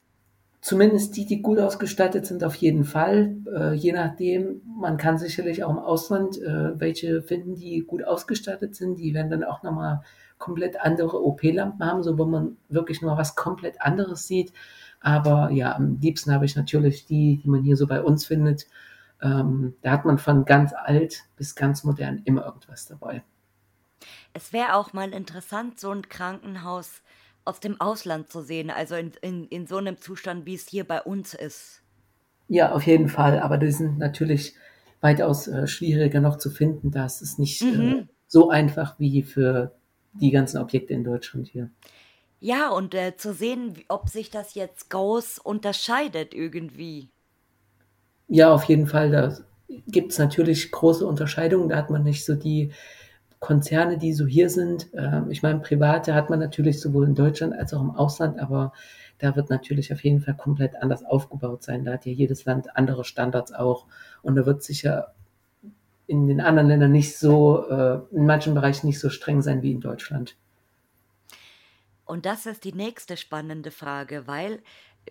Zumindest 0.60 1.16
die, 1.16 1.26
die 1.26 1.42
gut 1.42 1.58
ausgestattet 1.58 2.24
sind, 2.24 2.44
auf 2.44 2.54
jeden 2.54 2.84
Fall. 2.84 3.34
Äh, 3.52 3.74
je 3.74 3.92
nachdem, 3.92 4.62
man 4.64 4.96
kann 4.96 5.18
sicherlich 5.18 5.64
auch 5.64 5.70
im 5.70 5.78
Ausland 5.78 6.40
äh, 6.40 6.78
welche 6.78 7.20
finden, 7.20 7.56
die 7.56 7.80
gut 7.80 8.04
ausgestattet 8.04 8.76
sind. 8.76 9.00
Die 9.00 9.12
werden 9.12 9.30
dann 9.30 9.42
auch 9.42 9.64
nochmal 9.64 10.02
komplett 10.38 10.80
andere 10.80 11.20
OP-Lampen 11.24 11.84
haben, 11.84 12.04
so 12.04 12.16
wo 12.16 12.24
man 12.26 12.56
wirklich 12.68 13.02
nur 13.02 13.16
was 13.18 13.34
komplett 13.34 13.82
anderes 13.82 14.28
sieht. 14.28 14.52
Aber 15.00 15.50
ja, 15.50 15.74
am 15.74 15.98
liebsten 16.00 16.32
habe 16.32 16.44
ich 16.44 16.54
natürlich 16.54 17.06
die, 17.06 17.40
die 17.42 17.48
man 17.50 17.64
hier 17.64 17.76
so 17.76 17.88
bei 17.88 18.00
uns 18.00 18.24
findet. 18.24 18.68
Ähm, 19.20 19.74
da 19.82 19.90
hat 19.90 20.04
man 20.04 20.18
von 20.18 20.44
ganz 20.44 20.72
alt 20.72 21.24
bis 21.36 21.56
ganz 21.56 21.82
modern 21.82 22.22
immer 22.24 22.44
irgendwas 22.44 22.86
dabei. 22.86 23.24
Es 24.34 24.52
wäre 24.52 24.74
auch 24.74 24.92
mal 24.92 25.12
interessant, 25.12 25.78
so 25.78 25.90
ein 25.90 26.08
Krankenhaus 26.08 27.02
aus 27.44 27.60
dem 27.60 27.80
Ausland 27.80 28.30
zu 28.30 28.42
sehen, 28.42 28.70
also 28.70 28.94
in, 28.94 29.12
in, 29.20 29.44
in 29.46 29.66
so 29.66 29.76
einem 29.76 29.98
Zustand, 29.98 30.46
wie 30.46 30.54
es 30.54 30.68
hier 30.68 30.84
bei 30.84 31.02
uns 31.02 31.34
ist. 31.34 31.82
Ja, 32.48 32.72
auf 32.72 32.86
jeden 32.86 33.08
Fall, 33.08 33.40
aber 33.40 33.58
die 33.58 33.72
sind 33.72 33.98
natürlich 33.98 34.54
weitaus 35.00 35.48
äh, 35.48 35.66
schwieriger 35.66 36.20
noch 36.20 36.38
zu 36.38 36.50
finden. 36.50 36.90
Das 36.90 37.22
ist 37.22 37.38
nicht 37.38 37.62
äh, 37.62 37.64
mhm. 37.64 37.98
äh, 37.98 38.06
so 38.26 38.50
einfach 38.50 38.98
wie 38.98 39.22
für 39.22 39.72
die 40.14 40.30
ganzen 40.30 40.58
Objekte 40.58 40.92
in 40.94 41.04
Deutschland 41.04 41.48
hier. 41.48 41.70
Ja, 42.40 42.70
und 42.70 42.94
äh, 42.94 43.16
zu 43.16 43.32
sehen, 43.34 43.74
ob 43.88 44.08
sich 44.08 44.30
das 44.30 44.54
jetzt 44.54 44.90
groß 44.90 45.38
unterscheidet 45.38 46.34
irgendwie. 46.34 47.08
Ja, 48.28 48.52
auf 48.52 48.64
jeden 48.64 48.86
Fall. 48.86 49.10
Da 49.10 49.36
gibt 49.86 50.12
es 50.12 50.18
natürlich 50.18 50.70
große 50.70 51.06
Unterscheidungen. 51.06 51.68
Da 51.68 51.76
hat 51.76 51.90
man 51.90 52.02
nicht 52.02 52.24
so 52.24 52.34
die 52.34 52.72
Konzerne, 53.42 53.98
die 53.98 54.12
so 54.14 54.24
hier 54.24 54.48
sind. 54.48 54.88
Ähm, 54.94 55.30
ich 55.30 55.42
meine, 55.42 55.58
private 55.58 56.14
hat 56.14 56.30
man 56.30 56.38
natürlich 56.38 56.80
sowohl 56.80 57.06
in 57.06 57.16
Deutschland 57.16 57.52
als 57.52 57.74
auch 57.74 57.80
im 57.80 57.90
Ausland, 57.90 58.38
aber 58.38 58.72
da 59.18 59.34
wird 59.34 59.50
natürlich 59.50 59.92
auf 59.92 60.02
jeden 60.04 60.20
Fall 60.20 60.36
komplett 60.36 60.76
anders 60.76 61.04
aufgebaut 61.04 61.64
sein. 61.64 61.84
Da 61.84 61.94
hat 61.94 62.06
ja 62.06 62.12
jedes 62.12 62.44
Land 62.44 62.76
andere 62.76 63.04
Standards 63.04 63.52
auch. 63.52 63.86
Und 64.22 64.36
da 64.36 64.46
wird 64.46 64.62
sicher 64.62 65.14
in 66.06 66.28
den 66.28 66.40
anderen 66.40 66.68
Ländern 66.68 66.92
nicht 66.92 67.18
so, 67.18 67.68
äh, 67.68 68.00
in 68.12 68.26
manchen 68.26 68.54
Bereichen 68.54 68.86
nicht 68.86 69.00
so 69.00 69.10
streng 69.10 69.42
sein 69.42 69.60
wie 69.62 69.72
in 69.72 69.80
Deutschland. 69.80 70.36
Und 72.04 72.26
das 72.26 72.46
ist 72.46 72.62
die 72.62 72.74
nächste 72.74 73.16
spannende 73.16 73.72
Frage, 73.72 74.26
weil 74.26 74.60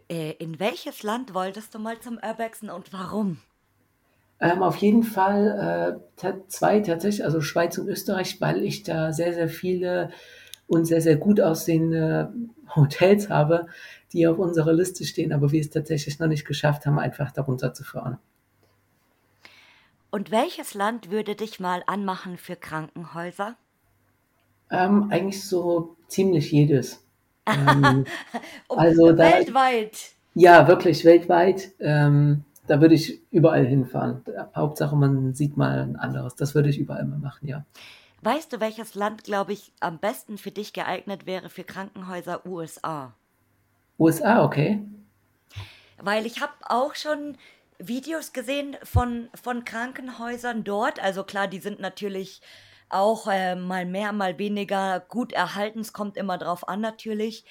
äh, 0.09 0.31
in 0.39 0.57
welches 0.57 1.03
Land 1.03 1.33
wolltest 1.33 1.75
du 1.75 1.79
mal 1.79 1.99
zum 1.99 2.17
Urbexen 2.17 2.69
und 2.69 2.93
warum? 2.93 3.39
Ähm, 4.41 4.63
auf 4.63 4.77
jeden 4.77 5.03
Fall 5.03 6.01
äh, 6.17 6.33
zwei 6.47 6.79
tatsächlich, 6.79 7.23
also 7.23 7.41
Schweiz 7.41 7.77
und 7.77 7.87
Österreich, 7.87 8.41
weil 8.41 8.63
ich 8.63 8.81
da 8.81 9.13
sehr, 9.13 9.33
sehr 9.33 9.47
viele 9.47 10.09
und 10.67 10.85
sehr, 10.85 11.01
sehr 11.01 11.15
gut 11.15 11.39
aussehende 11.39 12.33
Hotels 12.75 13.29
habe, 13.29 13.67
die 14.13 14.25
auf 14.27 14.39
unserer 14.39 14.73
Liste 14.73 15.05
stehen, 15.05 15.31
aber 15.31 15.51
wir 15.51 15.61
es 15.61 15.69
tatsächlich 15.69 16.17
noch 16.17 16.27
nicht 16.27 16.45
geschafft 16.45 16.87
haben, 16.87 16.97
einfach 16.97 17.31
darunter 17.31 17.73
zu 17.73 17.83
fahren. 17.83 18.17
Und 20.09 20.31
welches 20.31 20.73
Land 20.73 21.11
würde 21.11 21.35
dich 21.35 21.59
mal 21.59 21.83
anmachen 21.85 22.37
für 22.37 22.55
Krankenhäuser? 22.55 23.55
Ähm, 24.71 25.07
eigentlich 25.11 25.43
so 25.47 25.97
ziemlich 26.07 26.51
jedes. 26.51 27.03
Ähm, 27.47 28.05
also 28.69 29.17
weltweit. 29.17 29.93
Da, 29.93 30.39
ja, 30.39 30.67
wirklich 30.67 31.03
weltweit. 31.03 31.71
Ähm, 31.79 32.45
da 32.71 32.79
würde 32.79 32.95
ich 32.95 33.21
überall 33.31 33.65
hinfahren. 33.65 34.23
Hauptsache, 34.55 34.95
man 34.95 35.33
sieht 35.33 35.57
mal 35.57 35.79
ein 35.81 35.97
anderes. 35.97 36.37
Das 36.37 36.55
würde 36.55 36.69
ich 36.69 36.79
überall 36.79 37.03
mal 37.03 37.19
machen, 37.19 37.45
ja. 37.45 37.65
Weißt 38.21 38.53
du, 38.53 38.61
welches 38.61 38.95
Land, 38.95 39.25
glaube 39.25 39.51
ich, 39.51 39.73
am 39.81 39.99
besten 39.99 40.37
für 40.37 40.51
dich 40.51 40.71
geeignet 40.71 41.25
wäre 41.25 41.49
für 41.49 41.65
Krankenhäuser 41.65 42.45
USA? 42.45 43.13
USA, 43.99 44.45
okay. 44.45 44.81
Weil 45.97 46.25
ich 46.25 46.39
habe 46.39 46.53
auch 46.61 46.95
schon 46.95 47.35
Videos 47.77 48.31
gesehen 48.31 48.77
von, 48.83 49.27
von 49.33 49.65
Krankenhäusern 49.65 50.63
dort. 50.63 51.03
Also 51.03 51.25
klar, 51.25 51.49
die 51.49 51.59
sind 51.59 51.81
natürlich 51.81 52.41
auch 52.87 53.27
äh, 53.27 53.55
mal 53.55 53.85
mehr, 53.85 54.13
mal 54.13 54.39
weniger 54.39 55.01
gut 55.01 55.33
erhalten. 55.33 55.81
Es 55.81 55.91
kommt 55.91 56.15
immer 56.15 56.37
drauf 56.37 56.69
an 56.69 56.79
natürlich. 56.79 57.43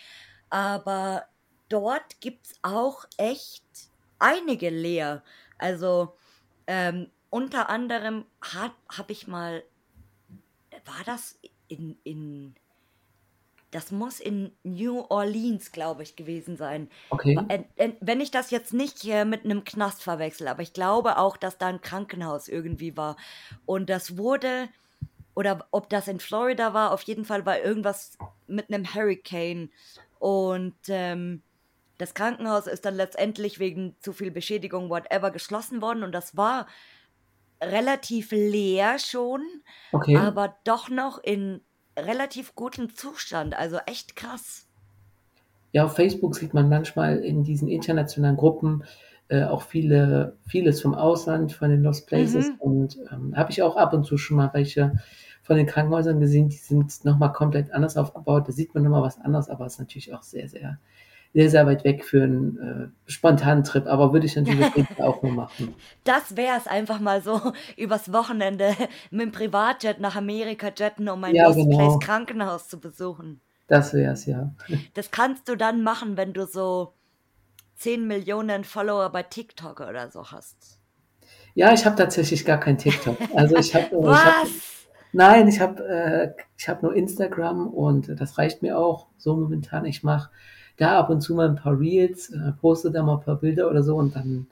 Aber 0.49 1.27
dort 1.69 2.23
gibt 2.23 2.47
es 2.47 2.55
auch 2.63 3.05
echt 3.19 3.65
einige 4.21 4.71
leer. 4.71 5.23
Also 5.59 6.15
ähm, 6.67 7.09
unter 7.31 7.69
anderem 7.69 8.25
habe 8.41 8.75
hab 8.89 9.11
ich 9.11 9.27
mal, 9.27 9.63
war 10.85 11.05
das 11.05 11.39
in, 11.69 11.97
in, 12.05 12.55
das 13.71 13.93
muss 13.93 14.19
in 14.21 14.53
New 14.65 15.01
Orleans, 15.09 15.73
glaube 15.73 16.03
ich, 16.03 16.17
gewesen 16.17 16.57
sein. 16.57 16.91
Okay. 17.11 17.39
Wenn 18.01 18.21
ich 18.21 18.31
das 18.31 18.51
jetzt 18.51 18.73
nicht 18.73 19.05
mit 19.05 19.45
einem 19.45 19.65
Knast 19.65 20.03
verwechsel, 20.03 20.49
aber 20.49 20.63
ich 20.63 20.73
glaube 20.73 21.19
auch, 21.19 21.37
dass 21.37 21.59
da 21.59 21.69
ein 21.69 21.81
Krankenhaus 21.81 22.49
irgendwie 22.49 22.97
war. 22.97 23.17
Und 23.67 23.89
das 23.89 24.17
wurde, 24.17 24.69
oder 25.35 25.67
ob 25.71 25.89
das 25.89 26.09
in 26.09 26.19
Florida 26.19 26.75
war, 26.75 26.93
auf 26.93 27.03
jeden 27.03 27.25
Fall 27.25 27.47
war 27.47 27.61
irgendwas 27.61 28.19
mit 28.49 28.73
einem 28.73 28.93
Hurricane. 28.93 29.71
Und 30.19 30.77
ähm, 30.89 31.43
das 32.01 32.15
Krankenhaus 32.15 32.67
ist 32.67 32.85
dann 32.85 32.95
letztendlich 32.95 33.59
wegen 33.59 33.97
zu 34.01 34.13
viel 34.13 34.31
Beschädigung, 34.31 34.89
whatever, 34.91 35.31
geschlossen 35.31 35.83
worden. 35.83 36.03
Und 36.03 36.13
das 36.13 36.37
war 36.37 36.67
relativ 37.63 38.31
leer 38.33 38.99
schon, 38.99 39.43
Okay. 39.93 40.17
aber 40.17 40.57
doch 40.65 40.89
noch 40.89 41.23
in 41.23 41.61
relativ 41.99 42.55
gutem 42.55 42.95
Zustand. 42.95 43.55
Also 43.55 43.79
echt 43.87 44.17
krass. 44.17 44.67
Ja, 45.73 45.85
auf 45.85 45.95
Facebook 45.95 46.35
sieht 46.35 46.55
man 46.55 46.69
manchmal 46.69 47.19
in 47.19 47.45
diesen 47.45 47.69
internationalen 47.69 48.37
Gruppen 48.37 48.85
äh, 49.29 49.45
auch 49.45 49.63
viele, 49.63 50.37
vieles 50.47 50.81
vom 50.81 50.95
Ausland, 50.95 51.53
von 51.53 51.71
den 51.71 51.83
Lost 51.83 52.07
Places. 52.07 52.49
Mhm. 52.49 52.57
Und 52.59 52.99
ähm, 53.13 53.37
habe 53.37 53.51
ich 53.53 53.63
auch 53.63 53.77
ab 53.77 53.93
und 53.93 54.05
zu 54.05 54.17
schon 54.17 54.39
mal 54.39 54.51
welche 54.53 54.99
von 55.43 55.57
den 55.57 55.67
Krankenhäusern 55.67 56.21
gesehen, 56.21 56.49
die 56.49 56.57
sind 56.57 57.05
nochmal 57.05 57.33
komplett 57.33 57.73
anders 57.73 57.97
aufgebaut. 57.97 58.49
Da 58.49 58.53
sieht 58.53 58.75
man 58.75 58.85
nochmal 58.85 59.03
was 59.03 59.21
anderes, 59.21 59.49
aber 59.49 59.67
es 59.67 59.75
ist 59.75 59.79
natürlich 59.81 60.15
auch 60.15 60.23
sehr, 60.23 60.49
sehr 60.49 60.79
sehr, 61.33 61.49
sehr 61.49 61.67
weit 61.67 61.85
weg 61.85 62.05
für 62.05 62.23
einen 62.25 62.93
äh, 63.07 63.11
spontanen 63.11 63.63
Trip, 63.63 63.87
aber 63.87 64.13
würde 64.13 64.27
ich 64.27 64.35
natürlich 64.35 64.67
auch 65.01 65.23
nur 65.23 65.33
machen. 65.33 65.75
Das 66.05 66.37
wäre 66.37 66.57
es 66.57 66.67
einfach 66.67 66.99
mal 66.99 67.23
so 67.23 67.53
übers 67.77 68.13
Wochenende 68.13 68.75
mit 69.11 69.27
dem 69.27 69.33
Privatjet 69.33 70.01
nach 70.01 70.17
Amerika 70.17 70.71
jetten, 70.77 71.09
um 71.09 71.23
ein 71.23 71.35
Ja, 71.35 71.51
genau. 71.51 71.77
Place 71.77 72.01
Krankenhaus 72.01 72.69
zu 72.69 72.81
besuchen. 72.81 73.41
Das 73.69 73.95
wäre 73.95 74.13
es, 74.13 74.27
ja. 74.27 74.53
Das 74.95 75.11
kannst 75.13 75.49
du 75.49 75.57
dann 75.57 75.83
machen, 75.83 76.17
wenn 76.17 76.33
du 76.33 76.47
so 76.47 76.95
10 77.77 78.07
Millionen 78.07 78.65
Follower 78.65 79.09
bei 79.11 79.23
TikTok 79.23 79.81
oder 79.81 80.11
so 80.11 80.33
hast. 80.33 80.81
Ja, 81.55 81.73
ich 81.73 81.85
habe 81.87 81.97
tatsächlich 81.97 82.45
gar 82.45 82.59
kein 82.59 82.77
TikTok. 82.77 83.17
Also 83.35 83.57
ich 83.57 83.75
habe, 83.75 83.87
ich 83.91 83.93
Was? 83.93 84.25
hab, 84.25 84.47
nein, 85.13 85.47
ich 85.47 85.61
habe, 85.61 85.87
äh, 85.87 86.43
ich 86.59 86.69
habe 86.69 86.85
nur 86.85 86.95
Instagram 86.97 87.69
und 87.69 88.21
das 88.21 88.37
reicht 88.37 88.63
mir 88.63 88.77
auch 88.79 89.07
so 89.17 89.37
momentan. 89.37 89.85
Ich 89.85 90.03
mache 90.03 90.31
da 90.81 90.99
ab 90.99 91.11
und 91.11 91.21
zu 91.21 91.35
mal 91.35 91.49
ein 91.49 91.57
paar 91.57 91.79
Reels, 91.79 92.31
äh, 92.31 92.53
poste 92.61 92.91
da 92.91 93.03
mal 93.03 93.17
ein 93.17 93.25
paar 93.25 93.37
Bilder 93.37 93.69
oder 93.71 93.83
so 93.83 93.97
und 93.97 94.17
dann 94.17 94.47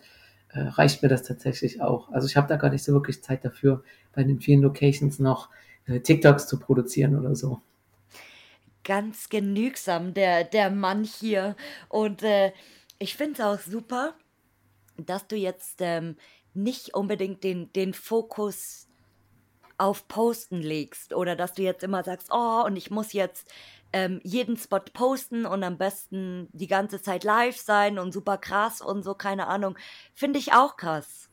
äh, 0.50 0.60
reicht 0.60 1.02
mir 1.02 1.08
das 1.08 1.22
tatsächlich 1.22 1.80
auch. 1.80 2.10
Also 2.10 2.26
ich 2.26 2.36
habe 2.36 2.48
da 2.48 2.56
gar 2.56 2.70
nicht 2.70 2.84
so 2.84 2.92
wirklich 2.92 3.22
Zeit 3.22 3.44
dafür, 3.44 3.82
bei 4.14 4.24
den 4.24 4.40
vielen 4.40 4.62
Locations 4.62 5.18
noch 5.18 5.48
äh, 5.86 6.00
TikToks 6.00 6.46
zu 6.46 6.58
produzieren 6.58 7.18
oder 7.18 7.34
so. 7.34 7.60
Ganz 8.84 9.28
genügsam, 9.28 10.14
der, 10.14 10.44
der 10.44 10.70
Mann 10.70 11.04
hier. 11.04 11.56
Und 11.88 12.22
äh, 12.22 12.52
ich 12.98 13.14
finde 13.16 13.34
es 13.34 13.40
auch 13.40 13.60
super, 13.60 14.14
dass 14.96 15.26
du 15.26 15.36
jetzt 15.36 15.76
ähm, 15.80 16.16
nicht 16.54 16.94
unbedingt 16.94 17.44
den, 17.44 17.72
den 17.72 17.94
Fokus 17.94 18.87
auf 19.78 20.08
Posten 20.08 20.60
legst 20.60 21.14
oder 21.14 21.36
dass 21.36 21.54
du 21.54 21.62
jetzt 21.62 21.82
immer 21.84 22.04
sagst, 22.04 22.28
oh, 22.32 22.62
und 22.66 22.76
ich 22.76 22.90
muss 22.90 23.12
jetzt 23.12 23.50
ähm, 23.92 24.20
jeden 24.24 24.56
Spot 24.56 24.80
posten 24.92 25.46
und 25.46 25.62
am 25.64 25.78
besten 25.78 26.48
die 26.52 26.66
ganze 26.66 27.00
Zeit 27.02 27.24
live 27.24 27.56
sein 27.58 27.98
und 27.98 28.12
super 28.12 28.38
krass 28.38 28.80
und 28.80 29.02
so, 29.02 29.14
keine 29.14 29.46
Ahnung. 29.46 29.78
Finde 30.14 30.38
ich 30.38 30.52
auch 30.52 30.76
krass. 30.76 31.30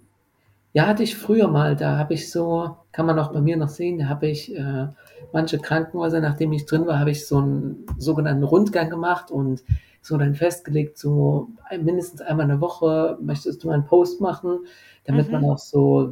Ja, 0.74 0.88
hatte 0.88 1.04
ich 1.04 1.16
früher 1.16 1.48
mal. 1.48 1.76
Da 1.76 1.98
habe 1.98 2.14
ich 2.14 2.30
so, 2.32 2.76
kann 2.92 3.06
man 3.06 3.18
auch 3.18 3.32
bei 3.32 3.40
mir 3.42 3.56
noch 3.58 3.70
sehen, 3.70 3.98
da 4.00 4.08
habe 4.10 4.28
ich 4.28 4.54
äh, 4.56 4.88
manche 5.32 5.58
Krankenhäuser, 5.60 6.20
nachdem 6.20 6.52
ich 6.52 6.66
drin 6.66 6.86
war, 6.86 7.00
habe 7.00 7.12
ich 7.12 7.26
so 7.28 7.38
einen 7.38 7.86
sogenannten 7.98 8.44
Rundgang 8.44 8.90
gemacht 8.90 9.32
und 9.32 9.64
so 10.02 10.18
dann 10.18 10.36
festgelegt, 10.36 10.98
so 10.98 11.50
mindestens 11.82 12.22
einmal 12.22 12.44
eine 12.46 12.62
Woche 12.62 13.18
möchtest 13.22 13.64
du 13.64 13.70
einen 13.70 13.86
Post 13.86 14.22
machen, 14.22 14.66
damit 15.06 15.32
man 15.32 15.44
Mhm. 15.44 15.50
auch 15.50 15.58
so 15.58 16.12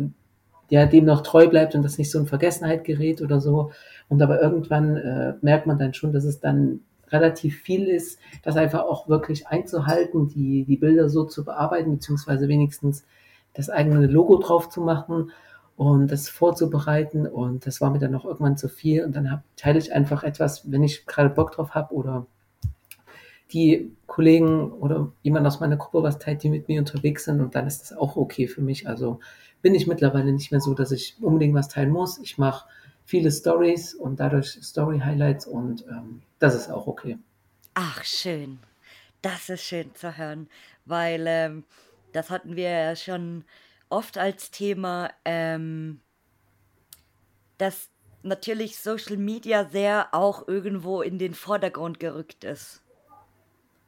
ja, 0.69 0.85
dem 0.85 1.05
noch 1.05 1.21
treu 1.21 1.47
bleibt 1.47 1.75
und 1.75 1.83
das 1.83 1.97
nicht 1.97 2.11
so 2.11 2.19
in 2.19 2.25
Vergessenheit 2.25 2.83
gerät 2.83 3.21
oder 3.21 3.39
so. 3.39 3.71
Und 4.09 4.21
aber 4.21 4.41
irgendwann 4.41 4.97
äh, 4.97 5.33
merkt 5.41 5.67
man 5.67 5.77
dann 5.77 5.93
schon, 5.93 6.13
dass 6.13 6.23
es 6.23 6.39
dann 6.39 6.81
relativ 7.09 7.61
viel 7.61 7.87
ist, 7.87 8.19
das 8.43 8.57
einfach 8.57 8.83
auch 8.83 9.07
wirklich 9.07 9.47
einzuhalten, 9.47 10.27
die, 10.29 10.65
die 10.65 10.77
Bilder 10.77 11.09
so 11.09 11.25
zu 11.25 11.45
bearbeiten, 11.45 11.91
beziehungsweise 11.91 12.47
wenigstens 12.47 13.05
das 13.53 13.69
eigene 13.69 14.07
Logo 14.07 14.37
drauf 14.37 14.69
zu 14.69 14.81
machen 14.81 15.31
und 15.77 16.11
das 16.11 16.29
vorzubereiten. 16.29 17.27
Und 17.27 17.65
das 17.65 17.81
war 17.81 17.91
mir 17.91 17.99
dann 17.99 18.15
auch 18.15 18.25
irgendwann 18.25 18.57
zu 18.57 18.67
viel. 18.67 19.03
Und 19.05 19.15
dann 19.15 19.31
hab, 19.31 19.43
teile 19.55 19.79
ich 19.79 19.93
einfach 19.93 20.23
etwas, 20.23 20.71
wenn 20.71 20.83
ich 20.83 21.05
gerade 21.05 21.29
Bock 21.29 21.51
drauf 21.51 21.71
habe 21.75 21.93
oder 21.93 22.25
die 23.51 23.91
Kollegen 24.07 24.71
oder 24.71 25.11
jemand 25.21 25.45
aus 25.45 25.59
meiner 25.59 25.77
Gruppe 25.77 26.01
was 26.01 26.17
teilt, 26.17 26.41
die 26.41 26.49
mit 26.49 26.67
mir 26.67 26.79
unterwegs 26.79 27.25
sind. 27.25 27.39
Und 27.41 27.53
dann 27.53 27.67
ist 27.67 27.81
das 27.81 27.97
auch 27.97 28.15
okay 28.15 28.47
für 28.47 28.61
mich. 28.61 28.87
Also 28.87 29.19
bin 29.63 29.73
ich 29.73 29.87
mittlerweile 29.87 30.31
nicht 30.31 30.51
mehr 30.51 30.61
so, 30.61 30.75
dass 30.75 30.91
ich 30.91 31.15
unbedingt 31.21 31.55
was 31.55 31.69
teilen 31.69 31.89
muss. 31.89 32.19
Ich 32.19 32.37
mache 32.37 32.67
viele 33.05 33.31
Stories 33.31 33.95
und 33.95 34.19
dadurch 34.19 34.59
Story-Highlights 34.61 35.47
und 35.47 35.85
ähm, 35.87 36.21
das 36.37 36.53
ist 36.53 36.69
auch 36.69 36.85
okay. 36.85 37.17
Ach, 37.73 38.03
schön. 38.03 38.59
Das 39.21 39.49
ist 39.49 39.63
schön 39.63 39.95
zu 39.95 40.17
hören, 40.17 40.49
weil 40.85 41.23
ähm, 41.27 41.63
das 42.11 42.29
hatten 42.29 42.57
wir 42.57 42.69
ja 42.69 42.95
schon 42.95 43.45
oft 43.89 44.17
als 44.17 44.51
Thema, 44.51 45.09
ähm, 45.23 46.01
dass 47.57 47.89
natürlich 48.21 48.77
Social 48.77 49.15
Media 49.15 49.69
sehr 49.69 50.09
auch 50.11 50.45
irgendwo 50.47 51.01
in 51.01 51.17
den 51.17 51.33
Vordergrund 51.33 52.01
gerückt 52.01 52.43
ist. 52.43 52.82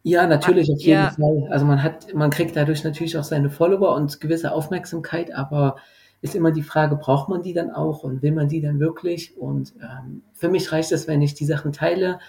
Ja, 0.07 0.27
natürlich, 0.27 0.71
auf 0.71 0.79
jeden 0.81 1.01
Ja. 1.01 1.09
Fall. 1.09 1.47
Also 1.49 1.65
man 1.65 1.81
hat, 1.81 2.13
man 2.13 2.29
kriegt 2.29 2.55
dadurch 2.55 2.83
natürlich 2.83 3.17
auch 3.17 3.23
seine 3.23 3.49
Follower 3.49 3.95
und 3.95 4.21
gewisse 4.21 4.51
Aufmerksamkeit, 4.51 5.33
aber 5.33 5.77
ist 6.21 6.35
immer 6.35 6.51
die 6.51 6.61
Frage, 6.61 6.95
braucht 6.95 7.27
man 7.27 7.41
die 7.41 7.53
dann 7.53 7.71
auch 7.71 8.03
und 8.03 8.21
will 8.21 8.31
man 8.31 8.47
die 8.47 8.61
dann 8.61 8.79
wirklich? 8.79 9.35
Und 9.35 9.73
ähm, 9.81 10.21
für 10.33 10.47
mich 10.47 10.71
reicht 10.71 10.91
es, 10.91 11.07
wenn 11.07 11.23
ich 11.23 11.33
die 11.33 11.45
Sachen 11.45 11.71
teile, 11.71 12.19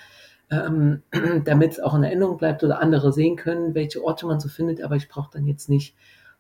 ähm, 0.51 1.03
damit 1.45 1.73
es 1.73 1.81
auch 1.81 1.93
in 1.93 2.03
Erinnerung 2.03 2.39
bleibt 2.39 2.65
oder 2.65 2.81
andere 2.81 3.13
sehen 3.13 3.37
können, 3.37 3.75
welche 3.75 4.03
Orte 4.03 4.25
man 4.25 4.41
so 4.41 4.49
findet, 4.49 4.81
aber 4.83 4.97
ich 4.97 5.11
brauche 5.11 5.31
dann 5.35 5.47
jetzt 5.47 5.69
nicht 5.69 5.95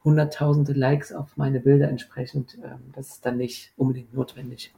hunderttausende 0.04 0.72
Likes 0.72 1.12
auf 1.12 1.36
meine 1.36 1.60
Bilder 1.60 1.90
entsprechend. 1.90 2.56
Ähm, 2.64 2.94
das 2.94 3.08
ist 3.08 3.26
dann 3.26 3.36
nicht 3.36 3.74
unbedingt 3.76 4.14
notwendig. 4.14 4.72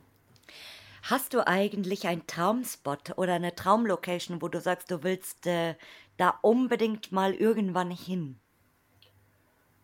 Hast 1.04 1.34
du 1.34 1.46
eigentlich 1.46 2.08
einen 2.08 2.26
Traumspot 2.26 3.16
oder 3.16 3.34
eine 3.34 3.54
Traumlocation, 3.54 4.42
wo 4.42 4.48
du 4.48 4.60
sagst, 4.60 4.90
du 4.90 5.04
willst 5.04 5.46
äh, 5.46 5.74
da 6.18 6.34
unbedingt 6.42 7.10
mal 7.10 7.32
irgendwann 7.32 7.90
hin? 7.90 8.38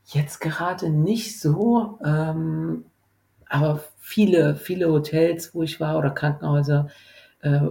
Jetzt 0.05 0.41
gerade 0.41 0.91
nicht 0.91 1.41
so, 1.41 1.99
ähm, 2.05 2.85
aber 3.49 3.83
viele, 3.99 4.57
viele 4.57 4.91
Hotels, 4.91 5.55
wo 5.55 5.63
ich 5.63 5.81
war 5.81 5.99
oder 5.99 6.11
Krankenhäuser, 6.11 6.89
äh, 7.41 7.69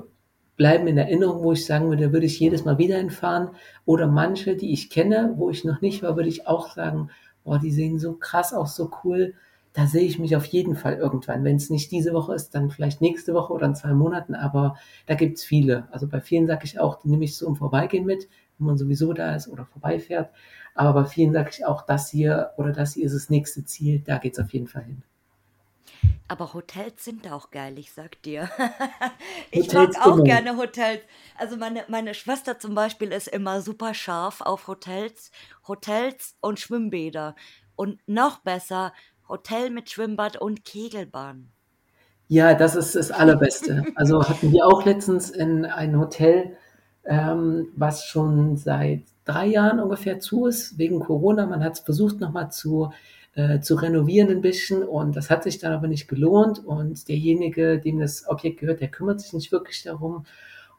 bleiben 0.56 0.88
in 0.88 0.98
Erinnerung, 0.98 1.44
wo 1.44 1.52
ich 1.52 1.66
sagen 1.66 1.90
würde, 1.90 2.14
würde 2.14 2.26
ich 2.26 2.40
jedes 2.40 2.66
Mal 2.66 2.78
wieder 2.78 2.98
hinfahren. 2.98 3.50
Oder 3.86 4.08
manche, 4.08 4.56
die 4.56 4.72
ich 4.72 4.90
kenne, 4.90 5.34
wo 5.38 5.50
ich 5.50 5.64
noch 5.64 5.82
nicht 5.82 6.04
war, 6.04 6.16
würde 6.16 6.30
ich 6.30 6.48
auch 6.48 6.74
sagen, 6.74 7.10
boah, 7.44 7.60
die 7.60 7.72
sehen 7.72 8.00
so 8.00 8.14
krass 8.14 8.54
aus, 8.54 8.76
so 8.76 8.90
cool. 9.04 9.34
Da 9.74 9.88
sehe 9.88 10.04
ich 10.04 10.20
mich 10.20 10.36
auf 10.36 10.46
jeden 10.46 10.76
Fall 10.76 10.96
irgendwann. 10.96 11.44
Wenn 11.44 11.56
es 11.56 11.72
nicht 11.72 11.92
diese 11.92 12.14
Woche 12.14 12.36
ist, 12.36 12.52
dann 12.52 12.70
vielleicht 12.70 13.02
nächste 13.02 13.34
Woche 13.34 13.54
oder 13.54 13.66
in 13.66 13.76
zwei 13.76 13.94
Monaten, 13.94 14.36
aber 14.36 14.78
da 15.08 15.16
gibt's 15.16 15.44
viele. 15.44 15.88
Also 15.92 16.08
bei 16.08 16.22
vielen 16.22 16.46
sage 16.46 16.66
ich 16.66 16.80
auch, 16.80 17.00
die 17.00 17.10
nehme 17.10 17.26
ich 17.26 17.36
so 17.36 17.48
im 17.48 17.56
Vorbeigehen 17.56 18.06
mit, 18.06 18.28
wenn 18.58 18.68
man 18.68 18.78
sowieso 18.78 19.14
da 19.14 19.36
ist 19.36 19.48
oder 19.48 19.66
vorbeifährt. 19.66 20.30
Aber 20.76 20.94
bei 21.02 21.06
vielen 21.08 21.34
sage 21.34 21.50
ich 21.52 21.66
auch, 21.66 21.86
das 21.86 22.10
hier 22.10 22.52
oder 22.58 22.72
das 22.72 22.94
hier 22.94 23.06
ist 23.06 23.16
das 23.16 23.30
nächste 23.30 23.64
Ziel, 23.64 24.00
da 24.00 24.18
geht's 24.18 24.40
auf 24.40 24.52
jeden 24.52 24.68
Fall 24.68 24.84
hin. 24.84 25.04
Aber 26.28 26.54
Hotels 26.54 27.04
sind 27.04 27.32
auch 27.32 27.52
geil, 27.52 27.78
ich 27.78 27.92
sag 27.92 28.22
dir. 28.24 28.50
ich 29.52 29.72
mag 29.74 29.88
Hotels 29.88 29.98
auch 29.98 30.16
immer. 30.16 30.24
gerne 30.24 30.58
Hotels. 30.58 31.02
Also 31.38 31.58
meine, 31.58 31.84
meine 31.90 32.14
Schwester 32.14 32.58
zum 32.58 32.76
Beispiel 32.76 33.12
ist 33.12 33.28
immer 33.28 33.62
super 33.62 33.94
scharf 33.94 34.42
auf 34.42 34.68
Hotels, 34.68 35.32
Hotels 35.68 36.36
und 36.40 36.60
Schwimmbäder. 36.60 37.36
Und 37.76 38.00
noch 38.08 38.40
besser, 38.40 38.94
Hotel 39.28 39.70
mit 39.70 39.90
Schwimmbad 39.90 40.38
und 40.38 40.66
Kegelbahn. 40.66 41.50
Ja, 42.28 42.54
das 42.54 42.76
ist 42.76 42.96
das 42.96 43.12
Allerbeste. 43.12 43.86
Also 43.96 44.28
hatten 44.28 44.52
wir 44.52 44.66
auch 44.66 44.86
letztens 44.86 45.30
in 45.30 45.66
ein 45.66 46.00
Hotel, 46.00 46.58
ähm, 47.06 47.68
was 47.76 48.06
schon 48.06 48.58
seit 48.58 49.04
drei 49.26 49.48
Jahren 49.48 49.80
ungefähr 49.80 50.20
zu 50.20 50.48
ist, 50.48 50.78
wegen 50.78 51.00
Corona. 51.00 51.46
Man 51.46 51.64
hat 51.64 51.74
es 51.74 51.80
versucht 51.80 52.20
nochmal 52.20 52.52
zu 52.52 52.92
äh, 53.36 53.62
zu 53.62 53.76
renovieren 53.76 54.30
ein 54.30 54.42
bisschen 54.42 54.84
und 54.84 55.16
das 55.16 55.30
hat 55.32 55.44
sich 55.44 55.58
dann 55.58 55.74
aber 55.74 55.88
nicht 55.88 56.08
gelohnt 56.08 56.64
und 56.64 57.08
derjenige, 57.08 57.80
dem 57.80 58.00
das 58.00 58.28
Objekt 58.28 58.60
gehört, 58.60 58.80
der 58.80 58.90
kümmert 58.90 59.22
sich 59.22 59.34
nicht 59.34 59.52
wirklich 59.52 59.82
darum 59.82 60.26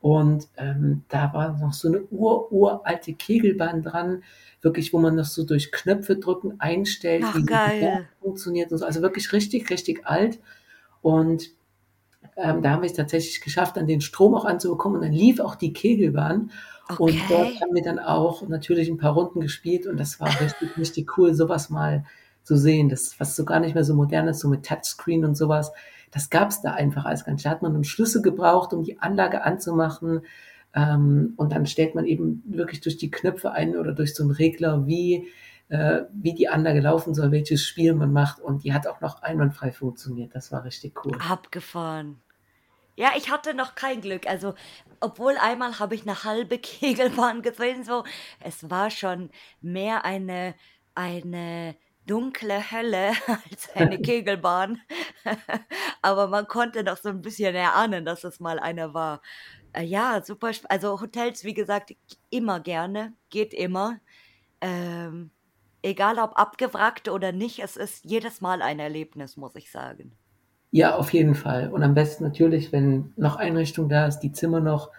und 0.05 0.49
ähm, 0.59 1.03
da 1.09 1.33
war 1.33 1.59
noch 1.59 1.73
so 1.73 1.89
eine 1.89 2.03
ur 2.11 2.53
uralte 2.53 3.15
Kegelbahn 3.15 3.83
dran, 3.83 4.23
wirklich, 4.61 4.93
wo 4.93 4.99
man 4.99 5.17
noch 5.17 5.25
so 5.25 5.45
durch 5.45 5.73
Knöpfe 5.73 6.17
drücken 6.17 6.61
einstellt, 6.61 7.25
Ach, 7.27 7.35
wie 7.35 7.43
geil. 7.47 8.07
funktioniert 8.21 8.71
und 8.71 8.77
so. 8.77 8.85
Also 8.85 9.01
wirklich 9.01 9.33
richtig, 9.33 9.71
richtig 9.71 10.07
alt. 10.07 10.41
Und 11.01 11.53
ähm, 12.37 12.63
da 12.63 12.71
haben 12.71 12.83
wir 12.83 12.87
es 12.91 12.97
tatsächlich 12.97 13.41
geschafft, 13.41 13.77
dann 13.77 13.87
den 13.87 14.01
Strom 14.01 14.35
auch 14.35 14.45
anzubekommen. 14.45 14.99
Und 14.99 15.05
dann 15.05 15.13
lief 15.13 15.41
auch 15.41 15.55
die 15.55 15.73
Kegelbahn. 15.73 16.51
Und 16.97 17.31
dort 17.31 17.49
Okay. 17.49 17.61
haben 17.61 17.75
wir 17.75 17.83
dann 17.83 17.99
auch 17.99 18.47
natürlich 18.49 18.89
ein 18.89 18.99
paar 18.99 19.15
Runden 19.15 19.41
gespielt. 19.41 19.87
Und 19.87 19.99
das 19.99 20.21
war 20.21 20.41
richtig, 20.41 20.71
richtig 20.77 21.17
cool, 21.19 21.35
sowas 21.35 21.71
mal 21.71 22.05
zu 22.43 22.57
sehen. 22.57 22.89
Das, 22.89 23.19
was 23.19 23.37
so 23.37 23.45
gar 23.45 23.61
nicht 23.61 23.75
mehr 23.75 23.85
so 23.85 23.95
modern 23.95 24.29
ist, 24.29 24.41
so 24.41 24.49
mit 24.49 24.65
Touchscreen 24.67 25.25
und 25.25 25.35
sowas. 25.37 25.73
Das 26.11 26.31
gab 26.31 26.51
es 26.51 26.61
da 26.63 26.73
einfach 26.73 27.05
als 27.05 27.25
ganz. 27.25 27.43
Da 27.43 27.51
hat 27.51 27.63
man 27.63 27.75
einen 27.75 27.85
Schlüssel 27.85 28.23
gebraucht, 28.23 28.73
um 28.73 28.85
die 28.85 29.01
Anlage 29.01 29.43
anzumachen. 29.43 30.23
Ähm, 30.75 31.35
und 31.37 31.53
dann 31.53 31.67
stellt 31.67 31.95
man 31.95 32.05
eben 32.05 32.43
wirklich 32.47 32.81
durch 32.81 32.97
die 32.97 33.11
Knöpfe 33.11 33.53
ein 33.53 33.77
oder 33.77 33.93
durch 33.93 34.15
so 34.15 34.23
einen 34.23 34.33
Regler, 34.33 34.87
wie, 34.87 35.29
äh, 35.69 36.03
wie 36.13 36.35
die 36.35 36.49
Anlage 36.49 36.81
laufen 36.81 37.15
soll, 37.15 37.31
welches 37.33 37.65
Spiel 37.65 37.95
man 37.95 38.13
macht. 38.13 38.41
Und 38.41 38.65
die 38.65 38.73
hat 38.73 38.87
auch 38.87 39.01
noch 39.01 39.23
einwandfrei 39.23 39.73
funktioniert. 39.73 40.35
Das 40.35 40.53
war 40.53 40.65
richtig 40.65 41.05
cool. 41.05 41.19
Abgefahren. 41.19 42.21
Ja, 42.97 43.13
ich 43.17 43.31
hatte 43.31 43.55
noch 43.55 43.75
kein 43.75 44.01
Glück. 44.01 44.27
Also, 44.29 44.55
obwohl 45.01 45.37
einmal 45.37 45.79
habe 45.81 45.95
ich 45.95 46.03
eine 46.03 46.23
halbe 46.25 46.59
Kegelbahn 46.61 47.43
gesehen, 47.43 47.85
so, 47.85 48.05
es 48.41 48.71
war 48.71 48.91
schon 48.91 49.31
mehr 49.61 50.05
eine, 50.05 50.55
eine 50.95 51.77
dunkle 52.07 52.71
Hölle 52.71 53.13
als 53.51 53.71
eine 53.75 53.99
Kegelbahn. 54.03 54.81
Aber 56.03 56.29
man 56.29 56.47
konnte 56.47 56.85
noch 56.85 56.99
so 56.99 57.09
ein 57.09 57.23
bisschen 57.23 57.55
erahnen, 57.55 58.05
dass 58.05 58.25
es 58.25 58.41
mal 58.41 58.59
eine 58.59 58.95
war. 58.95 59.23
Äh, 59.73 59.85
Ja, 59.85 60.23
super. 60.25 60.53
Also 60.69 61.01
Hotels, 61.01 61.45
wie 61.45 61.55
gesagt, 61.55 61.95
immer 62.31 62.61
gerne, 62.61 63.15
geht 63.31 63.55
immer. 63.55 64.01
Ähm, 64.61 65.31
egal 65.85 66.19
ob 66.19 66.39
abgewrackt 66.39 67.09
oder 67.09 67.33
nicht, 67.33 67.61
es 67.61 67.77
ist 67.77 68.05
jedes 68.05 68.41
Mal 68.41 68.63
ein 68.63 68.79
Erlebnis, 68.81 69.37
muss 69.37 69.55
ich 69.57 69.71
sagen. 69.71 70.17
Ja, 70.71 70.97
auf 70.97 71.13
jeden 71.13 71.35
Fall. 71.35 71.69
Und 71.73 71.83
am 71.83 71.95
besten 71.95 72.25
natürlich, 72.25 72.73
wenn 72.73 73.13
noch 73.17 73.37
Einrichtung 73.37 73.89
da 73.89 74.07
ist, 74.07 74.21
die 74.21 74.33
Zimmer 74.33 74.61
noch 74.61 74.91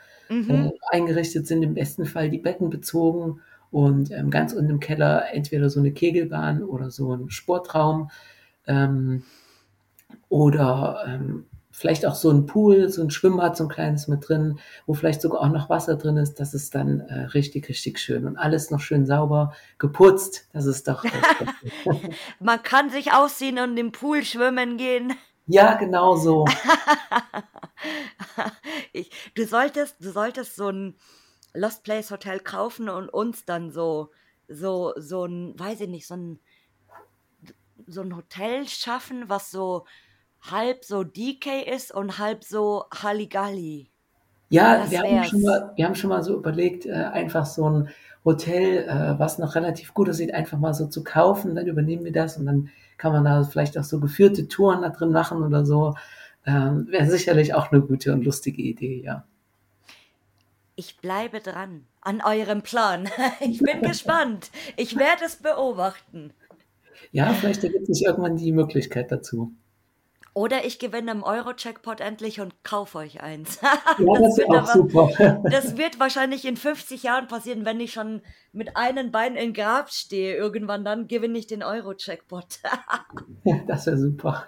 äh, 0.47 0.69
Mhm. 0.69 0.71
eingerichtet 0.89 1.47
sind, 1.47 1.63
im 1.63 1.73
besten 1.73 2.05
Fall 2.05 2.29
die 2.29 2.37
Betten 2.39 2.69
bezogen 2.69 3.41
und 3.71 4.11
ähm, 4.11 4.29
ganz 4.29 4.53
unten 4.53 4.71
im 4.71 4.79
Keller 4.79 5.33
entweder 5.33 5.69
so 5.69 5.79
eine 5.81 5.91
Kegelbahn 5.93 6.63
oder 6.63 6.91
so 6.91 7.13
ein 7.15 7.29
Sportraum 7.29 8.09
ähm, 8.67 9.23
oder 10.29 11.03
ähm, 11.07 11.45
vielleicht 11.75 12.05
auch 12.05 12.15
so 12.15 12.31
ein 12.31 12.45
Pool, 12.45 12.87
so 12.87 13.01
ein 13.01 13.11
Schwimmbad, 13.11 13.57
so 13.57 13.65
ein 13.65 13.69
kleines 13.69 14.07
mit 14.07 14.27
drin, 14.27 14.59
wo 14.85 14.93
vielleicht 14.93 15.21
sogar 15.21 15.41
auch 15.41 15.49
noch 15.49 15.69
Wasser 15.69 15.97
drin 15.97 16.15
ist. 16.15 16.39
Das 16.39 16.53
ist 16.53 16.73
dann 16.73 17.01
äh, 17.01 17.25
richtig, 17.25 17.67
richtig 17.67 17.99
schön 17.99 18.25
und 18.25 18.37
alles 18.37 18.71
noch 18.71 18.79
schön 18.79 19.05
sauber 19.05 19.53
geputzt. 19.77 20.47
Das 20.53 20.65
ist 20.65 20.87
doch. 20.87 21.03
Man 22.39 22.63
kann 22.63 22.89
sich 22.89 23.11
ausziehen 23.11 23.59
und 23.59 23.75
im 23.75 23.91
Pool 23.91 24.23
schwimmen 24.23 24.77
gehen. 24.77 25.13
Ja, 25.47 25.75
genau 25.75 26.15
so. 26.15 26.45
Ich, 28.93 29.11
du 29.35 29.45
solltest, 29.45 29.97
du 29.99 30.09
solltest 30.09 30.55
so 30.55 30.69
ein 30.69 30.95
Lost 31.53 31.83
Place 31.83 32.11
Hotel 32.11 32.39
kaufen 32.39 32.87
und 32.87 33.09
uns 33.09 33.43
dann 33.43 33.69
so, 33.69 34.09
so, 34.47 34.93
so 34.95 35.25
ein, 35.25 35.59
weiß 35.59 35.81
ich 35.81 35.89
nicht, 35.89 36.07
so 36.07 36.15
ein, 36.15 36.39
so 37.85 38.01
ein 38.01 38.15
Hotel 38.15 38.65
schaffen, 38.69 39.27
was 39.27 39.51
so 39.51 39.85
halb 40.51 40.83
so 40.85 41.03
DK 41.03 41.63
ist 41.63 41.93
und 41.93 42.19
halb 42.19 42.43
so 42.43 42.85
Halligalli. 42.93 43.89
Ja, 44.49 44.77
Das 44.77 44.91
wir 44.91 44.99
haben 44.99 45.23
schon 45.23 45.41
mal, 45.41 45.71
wir 45.75 45.85
haben 45.85 45.95
schon 45.95 46.09
mal 46.09 46.23
so 46.23 46.35
überlegt, 46.35 46.85
äh, 46.85 46.91
einfach 46.91 47.45
so 47.45 47.69
ein 47.69 47.89
Hotel, 48.23 48.87
äh, 48.87 49.19
was 49.19 49.37
noch 49.37 49.55
relativ 49.55 49.93
gut 49.93 50.09
aussieht, 50.09 50.33
einfach 50.33 50.57
mal 50.57 50.73
so 50.73 50.87
zu 50.87 51.03
kaufen. 51.03 51.55
Dann 51.55 51.67
übernehmen 51.67 52.05
wir 52.05 52.11
das 52.11 52.37
und 52.37 52.45
dann 52.45 52.69
kann 52.97 53.11
man 53.11 53.25
da 53.25 53.43
vielleicht 53.43 53.77
auch 53.77 53.83
so 53.83 53.99
geführte 53.99 54.47
Touren 54.47 54.81
da 54.81 54.89
drin 54.89 55.11
machen 55.11 55.43
oder 55.43 55.65
so. 55.65 55.95
Ähm, 56.45 56.87
wäre 56.89 57.07
sicherlich 57.07 57.53
auch 57.53 57.71
eine 57.71 57.81
gute 57.81 58.13
und 58.13 58.23
lustige 58.23 58.61
Idee, 58.61 59.01
ja. 59.03 59.25
Ich 60.75 60.97
bleibe 60.97 61.39
dran 61.39 61.85
an 62.01 62.21
eurem 62.21 62.61
Plan. 62.61 63.09
Ich 63.39 63.59
bin 63.59 63.81
gespannt. 63.83 64.51
Ich 64.77 64.97
werde 64.97 65.25
es 65.25 65.37
beobachten. 65.37 66.31
Ja, 67.11 67.33
vielleicht 67.33 67.63
ergibt 67.63 67.87
sich 67.87 68.05
irgendwann 68.05 68.37
die 68.37 68.51
Möglichkeit 68.51 69.11
dazu. 69.11 69.53
Oder 70.35 70.65
ich 70.65 70.79
gewinne 70.79 71.11
im 71.11 71.23
Euro-Jackpot 71.23 72.01
endlich 72.01 72.41
und 72.41 72.61
kaufe 72.65 72.97
euch 72.97 73.21
eins. 73.21 73.59
Ja, 73.97 74.19
Das 74.19 74.21
das 74.21 74.37
wird 74.37 74.49
aber, 74.49 74.67
super. 74.67 75.41
das 75.49 75.77
wird 75.77 75.97
wahrscheinlich 75.97 76.43
in 76.43 76.57
50 76.57 77.03
Jahren 77.03 77.27
passieren, 77.29 77.63
wenn 77.63 77.79
ich 77.79 77.93
schon 77.93 78.21
mit 78.51 78.75
einem 78.75 79.11
Bein 79.11 79.37
im 79.37 79.53
Grab 79.53 79.89
stehe. 79.91 80.35
Irgendwann 80.35 80.83
dann 80.83 81.07
gewinne 81.07 81.37
ich 81.37 81.47
den 81.47 81.63
Euro-Jackpot. 81.63 82.59
Das 83.67 83.85
wäre 83.85 83.97
super. 83.97 84.45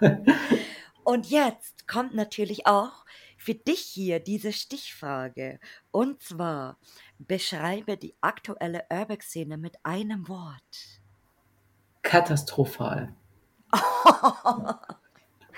Und 1.04 1.30
jetzt 1.30 1.88
kommt 1.88 2.14
natürlich 2.14 2.66
auch 2.66 3.04
für 3.38 3.54
dich 3.54 3.80
hier 3.80 4.20
diese 4.20 4.52
Stichfrage. 4.52 5.58
Und 5.90 6.20
zwar, 6.22 6.76
beschreibe 7.18 7.96
die 7.96 8.14
aktuelle 8.20 8.84
Urbex-Szene 8.90 9.56
mit 9.56 9.76
einem 9.84 10.28
Wort. 10.28 11.00
Katastrophal. 12.02 13.14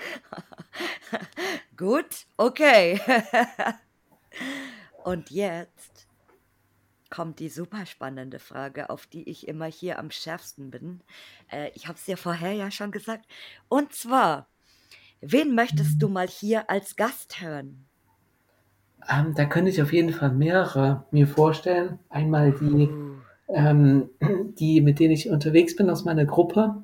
Gut, 1.77 2.25
okay. 2.37 2.99
Und 5.03 5.31
jetzt 5.31 6.07
kommt 7.09 7.39
die 7.39 7.49
super 7.49 7.85
spannende 7.85 8.39
Frage, 8.39 8.89
auf 8.89 9.05
die 9.05 9.29
ich 9.29 9.47
immer 9.47 9.65
hier 9.65 9.99
am 9.99 10.11
schärfsten 10.11 10.71
bin. 10.71 11.01
Äh, 11.51 11.71
ich 11.75 11.87
habe 11.87 11.97
es 11.97 12.05
dir 12.05 12.17
vorher 12.17 12.53
ja 12.53 12.71
schon 12.71 12.91
gesagt. 12.91 13.25
Und 13.67 13.93
zwar, 13.93 14.47
wen 15.19 15.53
möchtest 15.55 16.01
du 16.01 16.07
mal 16.07 16.27
hier 16.27 16.69
als 16.69 16.95
Gast 16.95 17.41
hören? 17.41 17.85
Ähm, 19.09 19.33
da 19.35 19.45
könnte 19.45 19.71
ich 19.71 19.81
auf 19.81 19.91
jeden 19.91 20.13
Fall 20.13 20.31
mehrere 20.31 21.05
mir 21.11 21.27
vorstellen. 21.27 21.99
Einmal 22.09 22.51
die, 22.53 22.87
Uh, 22.87 23.21
ähm, 23.53 24.09
die, 24.59 24.81
mit 24.81 24.99
denen 24.99 25.13
ich 25.13 25.29
unterwegs 25.29 25.75
bin 25.75 25.89
aus 25.89 26.05
meiner 26.05 26.25
Gruppe 26.25 26.81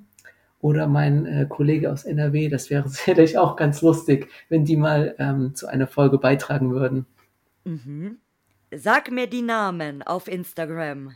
oder 0.59 0.87
mein 0.87 1.25
äh, 1.25 1.45
Kollege 1.47 1.91
aus 1.91 2.05
NRW. 2.05 2.49
Das 2.49 2.69
wäre 2.69 2.87
sicherlich 2.89 3.37
auch 3.37 3.55
ganz 3.55 3.81
lustig, 3.81 4.29
wenn 4.49 4.65
die 4.65 4.77
mal 4.77 5.15
ähm, 5.19 5.55
zu 5.55 5.67
einer 5.67 5.87
Folge 5.87 6.17
beitragen 6.17 6.71
würden. 6.71 7.05
mhm. 7.63 8.17
Sag 8.75 9.11
mir 9.11 9.27
die 9.27 9.43
Namen 9.43 10.03
auf 10.03 10.27
Instagram. 10.27 11.13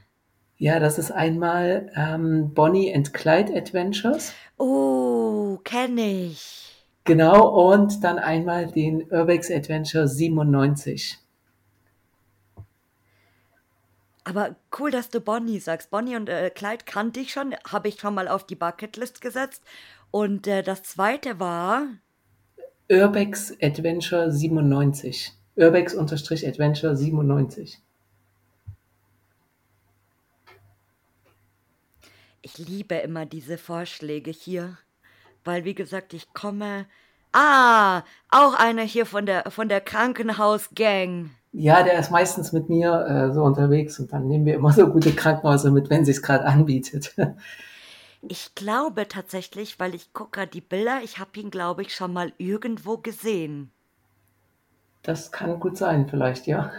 Ja, 0.55 0.79
das 0.79 0.97
ist 0.97 1.11
einmal 1.11 1.91
ähm, 1.95 2.53
Bonnie 2.53 2.93
and 2.93 3.13
Clyde 3.13 3.53
Adventures. 3.53 4.33
Oh, 4.57 5.57
kenne 5.63 6.27
ich. 6.27 6.85
Genau, 7.03 7.71
und 7.71 8.03
dann 8.03 8.19
einmal 8.19 8.67
den 8.67 9.11
Urbex 9.11 9.49
Adventure 9.49 10.07
97. 10.07 11.17
Aber 14.24 14.55
cool, 14.78 14.91
dass 14.91 15.09
du 15.09 15.19
Bonnie 15.19 15.59
sagst. 15.59 15.89
Bonnie 15.89 16.15
und 16.15 16.30
äh, 16.30 16.51
Clyde 16.51 16.86
kannte 16.86 17.19
ich 17.19 17.32
schon, 17.32 17.55
habe 17.67 17.88
ich 17.88 17.99
schon 17.99 18.13
mal 18.13 18.28
auf 18.28 18.45
die 18.45 18.55
Bucketlist 18.55 19.22
gesetzt. 19.22 19.63
Und 20.11 20.47
äh, 20.47 20.61
das 20.61 20.84
zweite 20.84 21.39
war, 21.39 21.88
Urbex 22.89 23.55
Adventure 23.61 24.32
97. 24.32 25.34
Urbex-Adventure 25.55 26.95
97. 26.95 27.82
ich 32.41 32.57
liebe 32.57 32.95
immer 32.95 33.26
diese 33.26 33.57
Vorschläge 33.57 34.32
hier, 34.32 34.78
weil 35.43 35.65
wie 35.65 35.76
gesagt, 35.76 36.13
ich 36.13 36.34
komme. 36.34 36.86
Ah, 37.34 38.03
auch 38.30 38.55
einer 38.55 38.84
hier 38.84 39.05
von 39.05 39.26
der 39.26 39.49
von 39.51 39.69
der 39.69 39.80
Krankenhausgang. 39.80 41.32
Ja, 41.54 41.84
der 41.84 41.99
ist 41.99 42.12
meistens 42.12 42.54
mit 42.54 42.70
mir 42.70 43.06
äh, 43.06 43.34
so 43.34 43.43
unterwegs 43.43 43.99
und 43.99 44.12
dann 44.14 44.28
nehmen 44.28 44.45
wir 44.45 44.56
immer 44.56 44.72
so 44.74 44.88
gute 44.88 45.14
Krankenhäuser 45.14 45.72
mit, 45.72 45.89
wenn 45.89 46.06
sich's 46.06 46.22
gerade 46.22 46.45
anbietet. 46.45 47.16
Ich 48.28 48.54
glaube 48.54 49.08
tatsächlich, 49.08 49.80
weil 49.80 49.95
ich 49.95 50.14
gucke 50.14 50.32
gerade 50.32 50.52
die 50.52 50.62
Bilder, 50.62 51.02
ich 51.04 51.18
habe 51.18 51.39
ihn, 51.39 51.49
glaube 51.49 51.82
ich, 51.82 51.95
schon 51.95 52.14
mal 52.14 52.32
irgendwo 52.38 52.97
gesehen. 52.97 53.72
Das 55.02 55.32
kann 55.32 55.60
gut 55.60 55.76
sein, 55.76 56.08
vielleicht, 56.08 56.45
ja. 56.45 56.72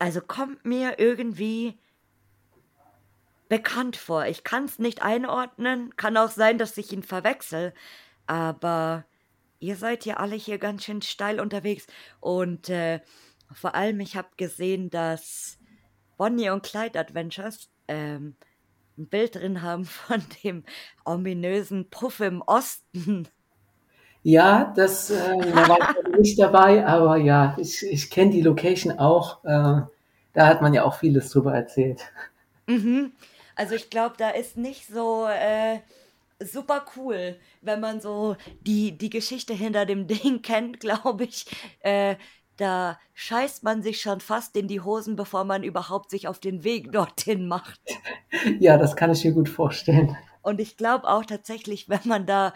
Also 0.00 0.20
kommt 0.20 0.64
mir 0.64 0.98
irgendwie 0.98 1.78
bekannt 3.48 3.96
vor. 3.96 4.26
Ich 4.26 4.44
kann 4.44 4.64
es 4.64 4.78
nicht 4.78 5.02
einordnen. 5.02 5.94
Kann 5.96 6.16
auch 6.16 6.30
sein, 6.30 6.58
dass 6.58 6.76
ich 6.76 6.92
ihn 6.92 7.02
verwechsel. 7.02 7.72
Aber 8.26 9.04
ihr 9.58 9.76
seid 9.76 10.04
ja 10.04 10.16
alle 10.16 10.36
hier 10.36 10.58
ganz 10.58 10.84
schön 10.84 11.02
steil 11.02 11.40
unterwegs. 11.40 11.86
Und 12.20 12.68
äh, 12.68 13.00
vor 13.52 13.74
allem, 13.74 14.00
ich 14.00 14.16
habe 14.16 14.28
gesehen, 14.36 14.90
dass 14.90 15.58
Bonnie 16.16 16.50
und 16.50 16.62
Clyde 16.62 16.98
Adventures 16.98 17.68
ähm, 17.88 18.36
ein 18.98 19.08
Bild 19.08 19.34
drin 19.34 19.62
haben 19.62 19.84
von 19.84 20.22
dem 20.42 20.64
ominösen 21.04 21.90
Puff 21.90 22.20
im 22.20 22.42
Osten. 22.42 23.28
Ja, 24.22 24.72
das 24.74 25.10
äh, 25.10 25.36
da 25.38 25.68
war 25.68 25.78
ich 25.78 26.18
nicht 26.18 26.38
dabei, 26.40 26.84
aber 26.84 27.16
ja, 27.16 27.56
ich, 27.60 27.86
ich 27.86 28.10
kenne 28.10 28.32
die 28.32 28.42
Location 28.42 28.98
auch. 28.98 29.44
Äh, 29.44 29.82
da 30.32 30.46
hat 30.46 30.62
man 30.62 30.74
ja 30.74 30.82
auch 30.82 30.96
vieles 30.96 31.30
drüber 31.30 31.54
erzählt. 31.54 32.12
Mhm. 32.66 33.12
Also 33.54 33.74
ich 33.74 33.88
glaube, 33.88 34.16
da 34.18 34.30
ist 34.30 34.56
nicht 34.56 34.88
so 34.88 35.26
äh, 35.26 35.78
super 36.42 36.84
cool, 36.96 37.36
wenn 37.62 37.80
man 37.80 38.00
so 38.00 38.36
die, 38.60 38.96
die 38.96 39.10
Geschichte 39.10 39.54
hinter 39.54 39.86
dem 39.86 40.06
Ding 40.06 40.40
kennt, 40.42 40.80
glaube 40.80 41.24
ich. 41.24 41.46
Äh, 41.80 42.16
da 42.56 42.98
scheißt 43.14 43.64
man 43.64 43.82
sich 43.82 44.00
schon 44.00 44.20
fast 44.20 44.56
in 44.56 44.66
die 44.66 44.80
Hosen, 44.80 45.14
bevor 45.14 45.44
man 45.44 45.62
überhaupt 45.62 46.10
sich 46.10 46.26
auf 46.26 46.38
den 46.38 46.64
Weg 46.64 46.92
dorthin 46.92 47.48
macht. 47.48 47.80
Ja, 48.60 48.76
das 48.76 48.96
kann 48.96 49.10
ich 49.10 49.24
mir 49.24 49.32
gut 49.32 49.48
vorstellen. 49.48 50.16
Und 50.42 50.60
ich 50.60 50.76
glaube 50.76 51.08
auch 51.08 51.24
tatsächlich, 51.24 51.88
wenn 51.88 52.00
man 52.04 52.26
da 52.26 52.52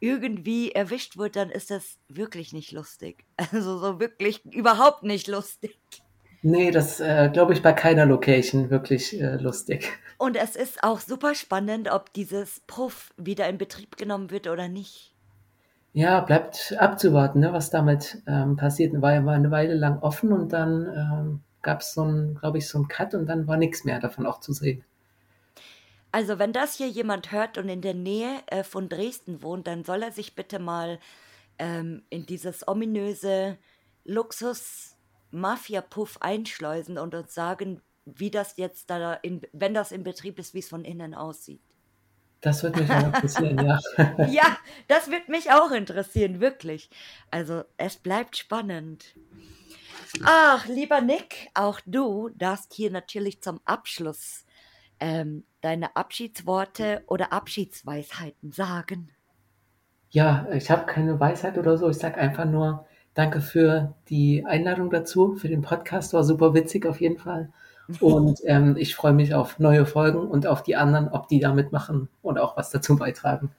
irgendwie 0.00 0.72
erwischt 0.72 1.16
wird, 1.16 1.36
dann 1.36 1.50
ist 1.50 1.70
das 1.70 1.98
wirklich 2.08 2.52
nicht 2.52 2.72
lustig. 2.72 3.24
Also 3.36 3.78
so 3.78 4.00
wirklich 4.00 4.44
überhaupt 4.46 5.02
nicht 5.02 5.26
lustig. 5.26 5.78
Nee, 6.42 6.70
das 6.70 7.00
äh, 7.00 7.30
glaube 7.32 7.52
ich 7.52 7.62
bei 7.62 7.72
keiner 7.72 8.06
Location 8.06 8.70
wirklich 8.70 9.20
äh, 9.20 9.36
lustig. 9.36 9.90
Und 10.18 10.36
es 10.36 10.56
ist 10.56 10.82
auch 10.82 11.00
super 11.00 11.34
spannend, 11.34 11.90
ob 11.90 12.12
dieses 12.12 12.60
Puff 12.66 13.12
wieder 13.16 13.48
in 13.48 13.58
Betrieb 13.58 13.96
genommen 13.96 14.30
wird 14.30 14.46
oder 14.46 14.68
nicht. 14.68 15.14
Ja, 15.92 16.20
bleibt 16.20 16.76
abzuwarten, 16.78 17.40
ne, 17.40 17.52
was 17.52 17.70
damit 17.70 18.22
ähm, 18.26 18.56
passiert. 18.56 18.92
War 19.00 19.24
war 19.24 19.34
eine 19.34 19.50
Weile 19.50 19.74
lang 19.74 19.98
offen 20.00 20.32
und 20.32 20.52
dann 20.52 20.86
ähm, 20.86 21.40
gab 21.62 21.80
es 21.80 21.94
so 21.94 22.04
ein, 22.04 22.36
glaube 22.36 22.58
ich, 22.58 22.68
so 22.68 22.78
ein 22.78 22.88
Cut 22.88 23.14
und 23.14 23.26
dann 23.26 23.46
war 23.48 23.56
nichts 23.56 23.84
mehr 23.84 23.98
davon 23.98 24.26
auch 24.26 24.40
zu 24.40 24.52
sehen. 24.52 24.84
Also 26.12 26.38
wenn 26.38 26.52
das 26.52 26.74
hier 26.74 26.88
jemand 26.88 27.32
hört 27.32 27.58
und 27.58 27.68
in 27.68 27.80
der 27.80 27.94
Nähe 27.94 28.30
äh, 28.46 28.62
von 28.62 28.88
Dresden 28.88 29.42
wohnt, 29.42 29.66
dann 29.66 29.84
soll 29.84 30.02
er 30.02 30.12
sich 30.12 30.34
bitte 30.34 30.58
mal 30.58 30.98
ähm, 31.58 32.02
in 32.10 32.26
dieses 32.26 32.66
ominöse 32.66 33.58
Luxus-Mafia-Puff 35.30 36.18
einschleusen 36.20 36.98
und 36.98 37.14
uns 37.14 37.34
sagen, 37.34 37.80
wie 38.04 38.30
das 38.30 38.56
jetzt 38.56 38.90
da, 38.90 39.14
in, 39.14 39.42
wenn 39.52 39.74
das 39.74 39.92
in 39.92 40.02
Betrieb 40.02 40.38
ist, 40.38 40.54
wie 40.54 40.60
es 40.60 40.68
von 40.68 40.84
innen 40.84 41.14
aussieht. 41.14 41.60
Das 42.40 42.62
würde 42.62 42.80
mich 42.80 42.90
auch 42.90 43.06
interessieren, 43.06 43.58
ja. 43.58 43.78
ja, 44.26 44.58
das 44.86 45.08
würde 45.08 45.30
mich 45.30 45.50
auch 45.50 45.72
interessieren, 45.72 46.40
wirklich. 46.40 46.88
Also 47.30 47.64
es 47.76 47.96
bleibt 47.96 48.36
spannend. 48.36 49.16
Ach, 50.24 50.66
lieber 50.68 51.00
Nick, 51.00 51.50
auch 51.54 51.80
du 51.84 52.30
darfst 52.30 52.72
hier 52.72 52.90
natürlich 52.90 53.42
zum 53.42 53.60
Abschluss 53.64 54.46
ähm, 55.00 55.44
deine 55.60 55.96
Abschiedsworte 55.96 57.02
oder 57.06 57.32
Abschiedsweisheiten 57.32 58.52
sagen. 58.52 59.10
Ja, 60.10 60.46
ich 60.52 60.70
habe 60.70 60.86
keine 60.86 61.18
Weisheit 61.20 61.58
oder 61.58 61.76
so. 61.76 61.90
Ich 61.90 61.98
sage 61.98 62.16
einfach 62.16 62.46
nur 62.46 62.86
Danke 63.18 63.40
für 63.40 63.96
die 64.10 64.44
Einladung 64.46 64.90
dazu, 64.90 65.34
für 65.34 65.48
den 65.48 65.60
Podcast. 65.60 66.12
War 66.12 66.22
super 66.22 66.54
witzig 66.54 66.86
auf 66.86 67.00
jeden 67.00 67.18
Fall. 67.18 67.52
Und 67.98 68.38
ähm, 68.44 68.76
ich 68.78 68.94
freue 68.94 69.12
mich 69.12 69.34
auf 69.34 69.58
neue 69.58 69.86
Folgen 69.86 70.20
und 70.20 70.46
auf 70.46 70.62
die 70.62 70.76
anderen, 70.76 71.08
ob 71.08 71.26
die 71.26 71.40
da 71.40 71.52
mitmachen 71.52 72.08
und 72.22 72.38
auch 72.38 72.56
was 72.56 72.70
dazu 72.70 72.94
beitragen. 72.94 73.50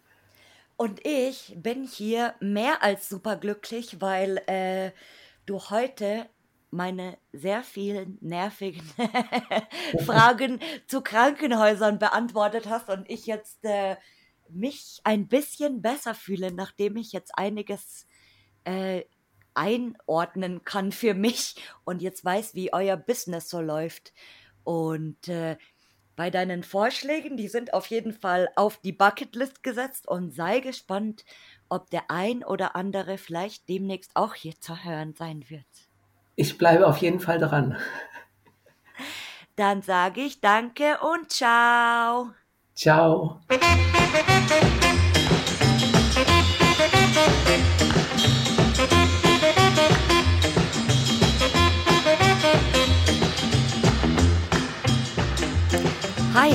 Und 0.77 1.05
ich 1.05 1.57
bin 1.57 1.83
hier 1.83 2.35
mehr 2.39 2.81
als 2.83 3.09
superglücklich, 3.09 3.99
weil 3.99 4.37
äh, 4.47 4.91
du 5.45 5.59
heute 5.59 6.27
meine 6.71 7.17
sehr 7.33 7.61
vielen 7.61 8.17
nervigen 8.21 8.89
Fragen 10.05 10.61
zu 10.87 11.01
Krankenhäusern 11.01 11.99
beantwortet 11.99 12.69
hast 12.69 12.87
und 12.87 13.09
ich 13.09 13.25
jetzt 13.25 13.59
äh, 13.65 13.97
mich 14.47 15.01
ein 15.03 15.27
bisschen 15.27 15.81
besser 15.81 16.15
fühle, 16.15 16.53
nachdem 16.53 16.95
ich 16.95 17.11
jetzt 17.11 17.37
einiges 17.37 18.07
äh, 18.63 19.03
einordnen 19.59 20.63
kann 20.63 20.91
für 20.91 21.13
mich 21.13 21.55
und 21.83 22.01
jetzt 22.01 22.23
weiß, 22.23 22.55
wie 22.55 22.73
euer 22.73 22.95
Business 22.95 23.49
so 23.49 23.59
läuft. 23.59 24.13
Und 24.63 25.27
äh, 25.27 25.57
bei 26.15 26.29
deinen 26.29 26.63
Vorschlägen, 26.63 27.37
die 27.37 27.47
sind 27.47 27.73
auf 27.73 27.87
jeden 27.87 28.13
Fall 28.13 28.49
auf 28.55 28.77
die 28.77 28.93
Bucketlist 28.93 29.61
gesetzt 29.63 30.07
und 30.07 30.33
sei 30.33 30.61
gespannt, 30.61 31.25
ob 31.67 31.89
der 31.89 32.09
ein 32.09 32.43
oder 32.43 32.75
andere 32.75 33.17
vielleicht 33.17 33.67
demnächst 33.69 34.11
auch 34.15 34.33
hier 34.33 34.59
zu 34.59 34.83
hören 34.83 35.13
sein 35.13 35.49
wird. 35.49 35.65
Ich 36.35 36.57
bleibe 36.57 36.87
auf 36.87 36.97
jeden 36.97 37.19
Fall 37.19 37.37
dran. 37.37 37.77
Dann 39.55 39.81
sage 39.81 40.21
ich 40.21 40.39
danke 40.39 40.99
und 41.01 41.31
ciao. 41.31 42.31
Ciao. 42.75 43.41